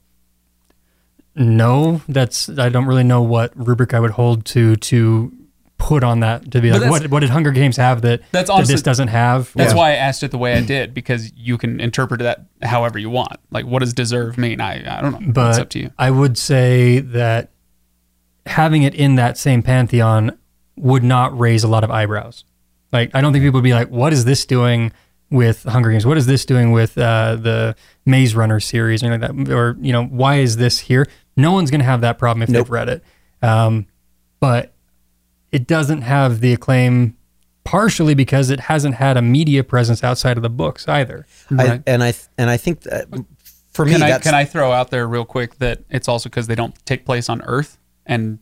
No, 1.35 2.01
that's 2.07 2.47
I 2.49 2.69
don't 2.69 2.85
really 2.85 3.03
know 3.03 3.21
what 3.23 3.51
rubric 3.55 3.93
I 3.93 3.99
would 3.99 4.11
hold 4.11 4.45
to 4.45 4.75
to 4.77 5.31
put 5.79 6.03
on 6.03 6.19
that 6.21 6.51
to 6.51 6.61
be 6.61 6.69
But 6.71 6.81
like 6.81 6.91
what 6.91 7.07
what 7.09 7.19
did 7.21 7.29
Hunger 7.31 7.51
Games 7.51 7.75
have 7.77 8.01
that 8.03 8.21
That's 8.31 8.49
that 8.49 8.67
this 8.67 8.81
doesn't 8.83 9.07
have. 9.09 9.51
That's 9.55 9.73
Yeah. 9.73 9.77
why 9.77 9.91
I 9.91 9.95
asked 9.95 10.21
it 10.23 10.29
the 10.31 10.37
way 10.37 10.53
I 10.53 10.61
did 10.61 10.93
because 10.93 11.33
you 11.35 11.57
can 11.57 11.79
interpret 11.79 12.19
that 12.21 12.45
however 12.61 12.99
you 12.99 13.09
want. 13.09 13.39
Like, 13.51 13.65
what 13.65 13.79
does 13.79 13.93
deserve 13.93 14.37
mean? 14.37 14.61
I 14.61 14.97
I 14.97 15.01
don't 15.01 15.19
know. 15.21 15.31
but 15.33 15.49
it's 15.51 15.59
up 15.59 15.69
to 15.69 15.79
you. 15.79 15.91
I 15.97 16.11
would 16.11 16.37
say 16.37 16.99
that 16.99 17.49
having 18.45 18.83
it 18.83 18.93
in 18.93 19.15
that 19.15 19.37
same 19.37 19.61
pantheon 19.61 20.37
would 20.75 21.03
not 21.03 21.37
raise 21.37 21.63
a 21.63 21.67
lot 21.67 21.83
of 21.83 21.91
eyebrows. 21.91 22.43
Like, 22.91 23.11
I 23.13 23.21
don't 23.21 23.31
think 23.33 23.43
people 23.43 23.57
would 23.59 23.63
be 23.63 23.73
like, 23.73 23.89
"What 23.89 24.13
is 24.13 24.25
this 24.25 24.45
doing 24.45 24.91
with 25.31 25.63
Hunger 25.63 25.91
Games? 25.91 26.05
What 26.05 26.17
is 26.17 26.25
this 26.27 26.45
doing 26.45 26.71
with 26.71 26.97
uh, 26.97 27.35
the 27.37 27.75
Maze 28.05 28.35
Runner 28.35 28.59
series 28.59 29.01
or 29.03 29.07
anything 29.07 29.37
like 29.37 29.47
that? 29.47 29.53
Or 29.53 29.77
you 29.81 29.91
know, 29.91 30.05
why 30.05 30.35
is 30.37 30.57
this 30.57 30.79
here?" 30.79 31.07
No 31.35 31.51
one's 31.51 31.71
going 31.71 31.79
to 31.79 31.85
have 31.85 32.01
that 32.01 32.19
problem 32.19 32.43
if 32.43 32.49
Nope. 32.49 32.65
they've 32.65 32.71
read 32.71 32.89
it. 32.89 33.03
Um, 33.41 33.87
but 34.39 34.73
it 35.51 35.65
doesn't 35.67 36.01
have 36.03 36.39
the 36.41 36.53
acclaim 36.53 37.17
partially 37.63 38.13
because 38.13 38.49
it 38.49 38.59
hasn't 38.59 38.95
had 38.95 39.17
a 39.17 39.21
media 39.21 39.63
presence 39.63 40.03
outside 40.03 40.37
of 40.37 40.43
the 40.43 40.49
books 40.49 40.87
either. 40.87 41.25
Right. 41.49 41.71
I, 41.71 41.83
and 41.87 42.03
I 42.03 42.11
th- 42.11 42.25
and 42.37 42.49
I 42.49 42.57
think 42.57 42.81
that 42.81 43.07
for 43.71 43.85
me 43.85 43.93
Can 43.93 44.03
I 44.03 44.09
that's 44.11 44.23
can 44.23 44.35
I 44.35 44.45
throw 44.45 44.71
out 44.71 44.91
there 44.91 45.07
real 45.07 45.25
quick 45.25 45.55
that 45.59 45.79
it's 45.89 46.07
also 46.07 46.29
because 46.29 46.45
they 46.47 46.55
don't 46.55 46.75
take 46.85 47.05
place 47.05 47.29
on 47.29 47.41
Earth, 47.43 47.79
and 48.05 48.39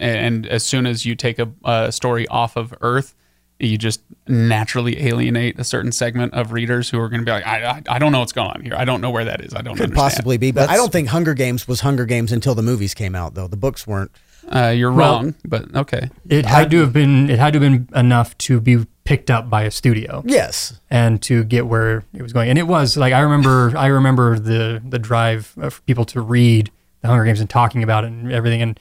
and 0.00 0.46
as 0.46 0.64
soon 0.64 0.86
as 0.86 1.04
you 1.04 1.14
take 1.14 1.38
a, 1.38 1.50
a 1.64 1.92
story 1.92 2.26
off 2.28 2.56
of 2.56 2.72
Earth, 2.80 3.14
you 3.58 3.76
just 3.76 4.00
naturally 4.26 5.06
alienate 5.06 5.58
a 5.58 5.64
certain 5.64 5.92
segment 5.92 6.32
of 6.34 6.52
readers 6.52 6.88
who 6.90 6.98
are 6.98 7.08
going 7.08 7.20
to 7.20 7.24
be 7.24 7.30
like, 7.30 7.46
I, 7.46 7.64
I 7.64 7.82
I 7.88 7.98
don't 7.98 8.10
know 8.12 8.20
what's 8.20 8.32
going 8.32 8.50
on 8.50 8.62
here. 8.62 8.74
I 8.76 8.84
don't 8.84 9.00
know 9.00 9.10
where 9.10 9.24
that 9.26 9.40
is. 9.44 9.52
I 9.54 9.62
don't 9.62 9.74
Could 9.76 9.84
understand. 9.90 9.94
possibly 9.94 10.36
be, 10.38 10.50
but 10.50 10.70
I 10.70 10.76
don't 10.76 10.90
think 10.90 11.08
Hunger 11.08 11.34
Games 11.34 11.68
was 11.68 11.80
Hunger 11.80 12.06
Games 12.06 12.32
until 12.32 12.54
the 12.54 12.62
movies 12.62 12.94
came 12.94 13.14
out, 13.14 13.34
though. 13.34 13.46
The 13.48 13.56
books 13.56 13.86
weren't. 13.86 14.10
Uh, 14.48 14.68
you're 14.74 14.90
Well- 14.90 15.14
wrong, 15.16 15.34
but 15.44 15.72
okay. 15.74 16.10
It 16.28 16.46
had 16.46 16.70
to 16.72 16.80
have 16.80 16.92
been 16.92 17.30
it 17.30 17.38
had 17.38 17.52
to 17.52 17.60
have 17.60 17.70
been 17.72 17.88
enough 17.96 18.36
to 18.38 18.60
be 18.60 18.86
picked 19.04 19.30
up 19.30 19.48
by 19.50 19.62
a 19.64 19.70
studio. 19.70 20.22
Yes. 20.26 20.80
and 20.90 21.20
to 21.22 21.44
get 21.44 21.66
where 21.66 22.02
it 22.14 22.22
was 22.22 22.32
going. 22.32 22.48
And 22.50 22.58
it 22.58 22.66
was 22.66 22.96
like 22.96 23.12
I 23.12 23.20
remember 23.20 23.72
I 23.76 23.86
remember 23.86 24.38
the 24.38 24.82
the 24.88 24.98
drive 24.98 25.52
of 25.58 25.84
people 25.86 26.04
to 26.06 26.20
read 26.20 26.70
the 27.02 27.08
Hunger 27.08 27.24
Games 27.24 27.40
and 27.40 27.50
talking 27.50 27.82
about 27.82 28.04
it 28.04 28.08
and 28.08 28.32
everything 28.32 28.62
and 28.62 28.80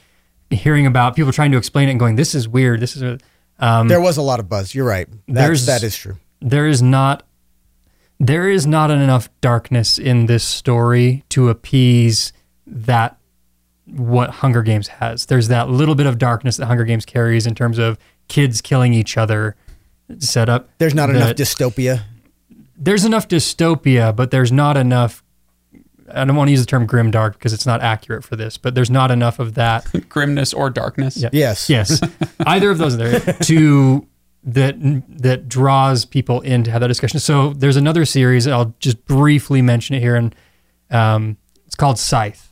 hearing 0.50 0.86
about 0.86 1.16
people 1.16 1.32
trying 1.32 1.52
to 1.52 1.58
explain 1.58 1.88
it 1.88 1.92
and 1.92 2.00
going 2.00 2.16
this 2.16 2.34
is 2.34 2.48
weird. 2.48 2.80
This 2.80 2.96
is 2.96 3.02
a 3.02 3.18
um, 3.60 3.88
There 3.90 4.02
was 4.02 4.18
a 4.18 4.22
lot 4.22 4.40
of 4.40 4.48
buzz. 4.50 4.74
You're 4.74 4.88
right. 4.88 5.08
That's, 5.28 5.66
that 5.68 5.84
is 5.84 5.96
true. 5.96 6.18
there 6.40 6.68
is 6.68 6.82
not 6.82 7.24
there 8.20 8.48
is 8.50 8.68
not 8.68 8.92
enough 8.92 9.30
darkness 9.42 9.98
in 9.98 10.28
this 10.28 10.44
story 10.44 11.24
to 11.30 11.50
appease 11.50 12.34
that 12.68 13.18
what 13.88 14.30
Hunger 14.30 14.62
Games 14.62 14.88
has. 14.88 15.26
There's 15.26 15.48
that 15.48 15.70
little 15.70 15.96
bit 15.96 16.06
of 16.06 16.18
darkness 16.20 16.58
that 16.58 16.68
Hunger 16.68 16.84
Games 16.86 17.04
carries 17.06 17.48
in 17.48 17.56
terms 17.56 17.78
of 17.80 17.98
kids 18.28 18.62
killing 18.62 18.94
each 18.94 19.18
other 19.18 19.56
setup. 20.20 20.70
There's 20.78 20.94
not 20.94 21.10
enough 21.10 21.36
dystopia. 21.36 22.04
there's 22.78 23.06
enough 23.06 23.28
dystopia, 23.28 24.16
but 24.16 24.32
there's 24.32 24.52
not 24.52 24.78
enough. 24.78 25.21
I 26.16 26.26
don't 26.26 26.36
want 26.36 26.48
to 26.48 26.52
use 26.52 26.62
the 26.62 26.66
term 26.66 26.86
grim 26.86 27.12
dark 27.12 27.34
because 27.34 27.54
it's 27.54 27.66
not 27.66 27.82
accurate 27.82 28.24
for 28.24 28.36
this, 28.36 28.58
but 28.58 28.76
there's 28.76 28.90
not 28.90 29.12
enough 29.12 29.40
of 29.40 29.54
that. 29.56 29.88
Grimness 30.10 30.54
or 30.54 30.70
darkness. 30.70 31.18
Yeah. 31.18 31.30
Yes. 31.32 31.70
Yes, 31.70 32.02
either 32.46 32.72
of 32.72 32.78
those 32.78 32.98
there 32.98 33.20
to 33.20 34.08
that 34.44 34.76
that 35.22 35.48
draws 35.48 36.06
people 36.06 36.42
in 36.42 36.64
to 36.64 36.72
have 36.72 36.82
that 36.82 36.88
discussion. 36.88 37.20
So 37.20 37.54
there's 37.54 37.78
another 37.78 38.06
series. 38.06 38.48
I'll 38.48 38.74
just 38.80 39.06
briefly 39.06 39.62
mention 39.62 39.96
it 39.96 40.00
here, 40.00 40.16
and 40.16 40.36
um, 40.90 41.38
it's 41.66 41.76
called 41.76 42.00
Scythe. 42.00 42.52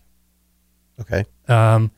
Okay. 1.01 1.25
Um, 1.47 1.91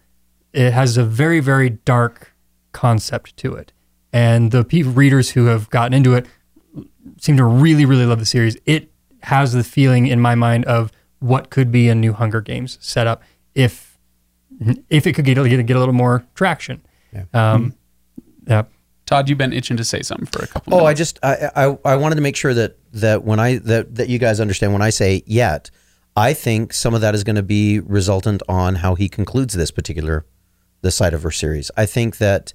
it 0.53 0.71
has 0.71 0.97
a 0.97 1.03
very 1.03 1.39
very 1.39 1.69
dark 1.69 2.33
concept 2.71 3.35
to 3.37 3.53
it, 3.55 3.73
and 4.13 4.51
the 4.51 4.63
pe- 4.63 4.83
readers 4.83 5.31
who 5.31 5.45
have 5.45 5.69
gotten 5.69 5.93
into 5.93 6.13
it 6.13 6.25
seem 7.19 7.37
to 7.37 7.43
really 7.43 7.85
really 7.85 8.05
love 8.05 8.19
the 8.19 8.25
series. 8.25 8.57
It 8.65 8.91
has 9.23 9.53
the 9.53 9.63
feeling 9.63 10.07
in 10.07 10.19
my 10.19 10.35
mind 10.35 10.65
of 10.65 10.91
what 11.21 11.49
could 11.49 11.71
be 11.71 11.87
a 11.87 11.95
new 11.95 12.13
Hunger 12.13 12.41
Games 12.41 12.77
setup 12.81 13.23
if 13.55 13.97
if 14.89 15.07
it 15.07 15.13
could 15.13 15.25
get 15.25 15.35
get, 15.35 15.65
get 15.65 15.75
a 15.75 15.79
little 15.79 15.93
more 15.93 16.25
traction. 16.35 16.81
Um, 17.33 17.75
yeah. 18.45 18.63
Todd, 19.05 19.27
you've 19.27 19.37
been 19.37 19.53
itching 19.53 19.77
to 19.77 19.83
say 19.83 20.01
something 20.01 20.25
for 20.27 20.43
a 20.43 20.47
couple. 20.47 20.73
Oh, 20.73 20.79
I 20.79 20.93
minutes. 20.93 20.97
just 20.99 21.19
I, 21.23 21.49
I 21.55 21.77
I 21.85 21.95
wanted 21.95 22.15
to 22.15 22.21
make 22.21 22.35
sure 22.35 22.53
that 22.53 22.77
that 22.93 23.23
when 23.23 23.39
I 23.39 23.57
that 23.59 23.95
that 23.95 24.09
you 24.09 24.19
guys 24.19 24.39
understand 24.39 24.73
when 24.73 24.81
I 24.81 24.89
say 24.89 25.23
yet, 25.25 25.69
I 26.15 26.33
think 26.33 26.73
some 26.73 26.93
of 26.93 27.01
that 27.01 27.15
is 27.15 27.23
going 27.23 27.35
to 27.35 27.43
be 27.43 27.79
resultant 27.79 28.43
on 28.47 28.75
how 28.75 28.95
he 28.95 29.09
concludes 29.09 29.53
this 29.53 29.71
particular 29.71 30.25
the 30.81 30.89
Cytoverse 30.89 31.35
series. 31.35 31.71
I 31.77 31.85
think 31.85 32.17
that 32.17 32.53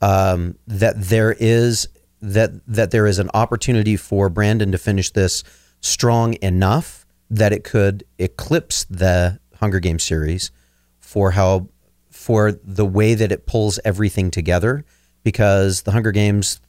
um, 0.00 0.58
that 0.66 0.94
there 0.96 1.32
is 1.38 1.88
that 2.22 2.50
that 2.66 2.90
there 2.90 3.06
is 3.06 3.18
an 3.18 3.30
opportunity 3.34 3.96
for 3.96 4.28
Brandon 4.28 4.72
to 4.72 4.78
finish 4.78 5.10
this 5.10 5.44
strong 5.80 6.34
enough 6.42 7.05
that 7.30 7.52
it 7.52 7.64
could 7.64 8.04
eclipse 8.18 8.84
the 8.84 9.38
Hunger 9.56 9.80
Games 9.80 10.04
series 10.04 10.50
for 10.98 11.32
how 11.32 11.68
for 12.10 12.52
the 12.52 12.86
way 12.86 13.14
that 13.14 13.30
it 13.30 13.46
pulls 13.46 13.78
everything 13.84 14.30
together 14.30 14.84
because 15.22 15.82
the 15.82 15.92
Hunger 15.92 16.12
Games 16.12 16.60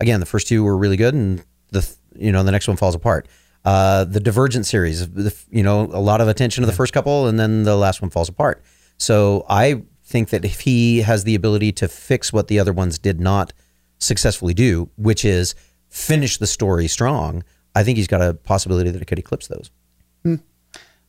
again 0.00 0.20
the 0.20 0.26
first 0.26 0.48
two 0.48 0.62
were 0.64 0.76
really 0.76 0.96
good 0.96 1.14
and 1.14 1.44
the 1.70 1.88
you 2.14 2.32
know 2.32 2.42
the 2.42 2.52
next 2.52 2.68
one 2.68 2.76
falls 2.76 2.94
apart. 2.94 3.28
Uh, 3.64 4.04
the 4.04 4.20
divergent 4.20 4.66
series 4.66 5.08
the, 5.10 5.34
you 5.50 5.62
know 5.62 5.82
a 5.92 6.00
lot 6.00 6.20
of 6.20 6.28
attention 6.28 6.62
to 6.62 6.66
the 6.66 6.72
first 6.72 6.92
couple 6.92 7.26
and 7.26 7.38
then 7.38 7.64
the 7.64 7.76
last 7.76 8.00
one 8.00 8.10
falls 8.10 8.28
apart. 8.28 8.62
So 8.98 9.44
i 9.48 9.82
think 10.08 10.30
that 10.30 10.44
if 10.44 10.60
he 10.60 11.02
has 11.02 11.24
the 11.24 11.34
ability 11.34 11.70
to 11.70 11.86
fix 11.86 12.32
what 12.32 12.48
the 12.48 12.58
other 12.58 12.72
ones 12.72 12.98
did 12.98 13.20
not 13.20 13.52
successfully 13.98 14.54
do 14.54 14.88
which 14.96 15.24
is 15.24 15.54
finish 15.88 16.38
the 16.38 16.46
story 16.46 16.88
strong 16.88 17.44
i 17.74 17.84
think 17.84 17.98
he's 17.98 18.06
got 18.06 18.22
a 18.22 18.32
possibility 18.32 18.90
that 18.90 19.02
it 19.02 19.04
could 19.04 19.18
eclipse 19.18 19.48
those 19.48 19.70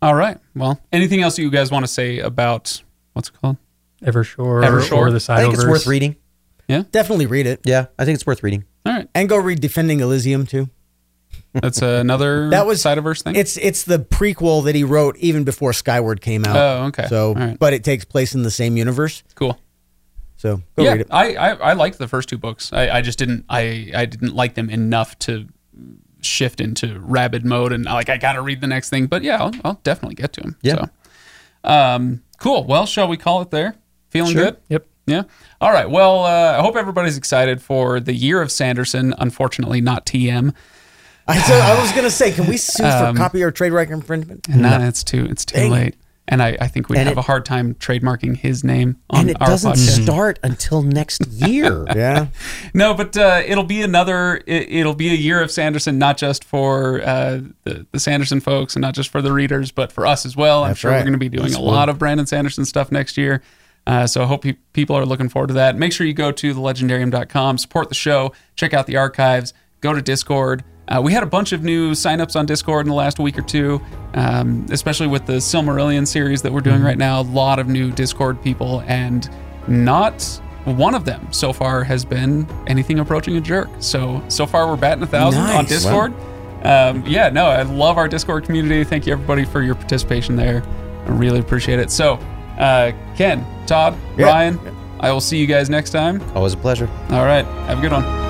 All 0.02 0.16
right. 0.16 0.38
Well, 0.56 0.80
anything 0.94 1.22
else 1.22 1.36
that 1.36 1.42
you 1.42 1.52
guys 1.52 1.72
want 1.72 1.84
to 1.84 1.92
say 1.92 2.20
about 2.20 2.82
what's 3.14 3.30
it 3.30 3.34
called? 3.42 3.58
Evershore, 4.02 4.64
Evershore. 4.66 4.94
or 4.98 5.12
the 5.12 5.26
i 5.30 5.42
think 5.42 5.54
it's 5.56 5.64
Cytoverse. 5.66 5.70
worth 5.70 5.86
reading 5.88 6.16
Yeah, 6.70 6.84
Definitely 6.90 7.26
read 7.26 7.48
it. 7.48 7.60
yeah 7.66 7.88
i 7.98 8.06
think 8.06 8.16
it's 8.16 8.26
worth 8.26 8.42
reading 8.44 8.64
All 8.86 8.94
right. 8.94 9.10
And 9.14 9.28
go 9.28 9.36
read 9.36 9.60
Defending 9.60 10.00
Elysium 10.00 10.46
too. 10.46 10.70
That's 11.52 11.82
another 11.82 12.50
That 12.52 12.66
was 12.66 12.82
Cytoverse 12.82 13.24
thing. 13.24 13.36
It's 13.36 13.58
it's 13.58 13.84
the 13.84 14.00
prequel 14.00 14.64
that 14.64 14.74
he 14.76 14.86
wrote 14.86 15.18
even 15.18 15.44
before 15.44 15.74
Skyward 15.74 16.22
came 16.22 16.46
out. 16.46 16.56
Oh, 16.56 16.86
okay. 16.88 17.08
So, 17.08 17.30
All 17.30 17.36
right. 17.36 17.60
but 17.60 17.74
it 17.74 17.84
takes 17.84 18.06
place 18.06 18.34
in 18.36 18.44
the 18.44 18.52
same 18.52 18.78
universe. 18.78 19.22
cool. 19.36 19.60
So 20.38 20.62
go 20.78 20.84
yeah, 20.84 20.92
read 20.94 21.02
it. 21.02 21.08
I, 21.12 21.36
I 21.36 21.50
I 21.56 21.74
liked 21.74 21.98
the 21.98 22.08
first 22.08 22.30
two 22.30 22.38
books. 22.38 22.72
I, 22.72 22.90
I 22.90 23.02
just 23.02 23.20
didn't 23.20 23.44
I 23.50 23.92
I 23.94 24.06
didn't 24.06 24.34
like 24.34 24.54
them 24.54 24.70
enough 24.70 25.20
to 25.20 25.46
shift 26.22 26.60
into 26.62 27.00
rabid 27.00 27.46
mode 27.46 27.72
and 27.72 27.86
like 27.86 28.10
I 28.10 28.18
got 28.18 28.34
to 28.34 28.42
read 28.42 28.62
the 28.62 28.68
next 28.68 28.90
thing. 28.90 29.08
But 29.08 29.24
yeah, 29.24 29.38
I'll, 29.44 29.52
I'll 29.64 29.80
definitely 29.84 30.16
get 30.16 30.34
to 30.34 30.42
them. 30.42 30.58
Yeah. 30.62 30.86
So, 31.66 31.70
um, 31.70 32.24
cool. 32.40 32.64
Well, 32.66 32.86
shall 32.86 33.08
we 33.08 33.18
call 33.18 33.42
it 33.42 33.52
there? 33.52 33.76
Feeling 34.10 34.32
Sure. 34.34 34.44
good? 34.46 34.58
Yep. 34.70 34.86
Yeah. 35.06 35.24
All 35.60 35.72
right. 35.72 35.90
Well, 35.90 36.24
uh, 36.24 36.58
I 36.58 36.62
hope 36.62 36.76
everybody's 36.76 37.18
excited 37.18 37.62
for 37.62 38.00
the 38.00 38.14
year 38.14 38.42
of 38.42 38.52
Sanderson. 38.52 39.14
Unfortunately, 39.18 39.82
not 39.82 40.06
TM. 40.06 40.54
I, 41.28 41.38
so 41.42 41.54
I 41.54 41.80
was 41.80 41.92
gonna 41.92 42.10
say, 42.10 42.32
can 42.32 42.48
we 42.48 42.58
sue 42.58 42.84
Um, 42.84 43.16
for 43.16 43.22
copy 43.22 43.44
or 43.44 43.52
trademark 43.52 43.90
infringement? 43.90 44.48
And 44.50 44.62
no, 44.64 44.80
it's 44.88 45.04
too 45.04 45.26
it's 45.30 45.46
too 45.46 45.58
Dang 45.58 45.72
late. 45.72 45.96
And 46.32 46.44
I, 46.44 46.56
I 46.62 46.68
think 46.68 46.90
we 46.90 46.98
And 46.98 47.08
have 47.10 47.18
it- 47.18 47.22
a 47.22 47.24
hard 47.24 47.44
time 47.44 47.74
trademarking 47.76 48.38
his 48.38 48.64
name 48.64 48.98
on 49.10 49.22
and 49.22 49.30
it 49.32 49.38
our 49.42 49.48
doesn't 49.48 49.72
podcast. 49.74 50.04
start 50.04 50.40
until 50.44 50.84
next 50.84 51.26
year 51.28 51.86
Yeah. 51.96 52.28
No, 52.74 52.94
but 52.94 53.18
uh, 53.18 53.42
it'll 53.46 53.64
be 53.64 53.82
another. 53.82 54.38
It, 54.46 54.70
it'll 54.72 54.94
be 54.94 55.10
a 55.10 55.16
year 55.16 55.42
of 55.42 55.50
Sanderson, 55.50 55.98
not 55.98 56.18
just 56.18 56.44
for 56.44 57.02
uh, 57.02 57.40
the 57.64 57.88
the 57.92 58.00
Sanderson 58.00 58.40
folks, 58.42 58.76
and 58.76 58.82
not 58.82 58.94
just 58.94 59.10
for 59.10 59.22
the 59.24 59.34
readers, 59.34 59.72
but 59.72 59.92
for 59.92 60.06
us 60.06 60.24
as 60.26 60.38
well. 60.38 60.64
I'm 60.64 60.76
sure 60.76 60.92
right. 60.92 60.98
we're 60.98 61.04
going 61.04 61.14
to 61.14 61.18
be 61.20 61.30
doing 61.30 61.56
a 61.56 61.60
lot 61.62 61.90
of 61.90 61.98
Brandon 61.98 62.28
Sanderson 62.28 62.64
stuff 62.64 62.92
next 62.92 63.18
year. 63.18 63.42
Uh, 63.88 64.06
so 64.06 64.22
I 64.22 64.26
hope 64.28 64.44
pe- 64.44 64.58
people 64.74 64.96
are 64.96 65.06
looking 65.08 65.30
forward 65.30 65.48
to 65.48 65.54
that. 65.56 65.76
Make 65.78 65.92
sure 65.94 66.06
you 66.06 66.14
go 66.14 66.32
to 66.32 66.54
thelegendarium.com, 66.54 67.58
support 67.58 67.90
the 67.90 67.96
show, 67.96 68.34
check 68.56 68.72
out 68.74 68.86
the 68.86 68.98
archives, 68.98 69.54
go 69.82 69.94
to 69.94 70.02
Discord. 70.02 70.64
Uh, 70.90 71.00
we 71.02 71.14
had 71.14 71.22
a 71.24 71.28
bunch 71.28 71.52
of 71.52 71.64
new 71.64 71.92
signups 71.92 72.36
on 72.36 72.46
Discord 72.46 72.86
in 72.86 72.90
the 72.90 72.96
last 72.96 73.20
week 73.20 73.38
or 73.38 73.44
two, 73.44 73.80
um, 74.16 74.66
especially 74.72 75.08
with 75.08 75.26
the 75.28 75.34
Silmarillion 75.34 76.08
series 76.08 76.42
that 76.42 76.52
we're 76.52 76.62
doing 76.62 76.82
right 76.82 76.98
now. 76.98 77.22
A 77.22 77.24
lot 77.24 77.60
of 77.60 77.68
new 77.68 77.92
Discord 77.92 78.42
people, 78.42 78.82
and 78.88 79.30
not 79.68 80.24
one 80.66 80.96
of 80.96 81.06
them 81.06 81.32
so 81.32 81.54
far 81.54 81.84
has 81.84 82.04
been 82.04 82.48
anything 82.68 83.00
approaching 83.00 83.38
a 83.38 83.42
jerk. 83.42 83.70
So 83.80 84.22
so 84.30 84.46
far 84.48 84.68
we're 84.68 84.78
batting 84.78 85.04
a 85.04 85.08
thousand 85.08 85.42
on 85.42 85.48
Nice. 85.66 85.70
Discord. 85.70 86.14
Um, 86.64 87.04
yeah, 87.06 87.30
no, 87.30 87.46
I 87.46 87.62
love 87.62 87.98
our 87.98 88.08
Discord 88.08 88.44
community. 88.46 88.84
Thank 88.84 89.06
you 89.08 89.14
everybody 89.14 89.46
for 89.46 89.62
your 89.62 89.76
participation 89.76 90.36
there. 90.36 90.64
I 91.06 91.12
really 91.12 91.40
appreciate 91.40 91.80
it. 91.80 91.90
So, 91.90 92.16
uh, 92.60 92.92
Kenn, 93.16 93.46
Todd, 93.66 93.96
Yeah. 94.18 94.26
Ryan, 94.26 94.60
I 95.00 95.12
will 95.12 95.22
see 95.22 95.38
you 95.38 95.48
guys 95.48 95.70
next 95.70 95.92
time. 95.92 96.22
always 96.36 96.54
a 96.54 96.58
pleasure 96.58 96.90
All 97.12 97.24
right, 97.26 97.46
have 97.46 97.78
a 97.78 97.82
good 97.82 97.92
one. 97.94 98.29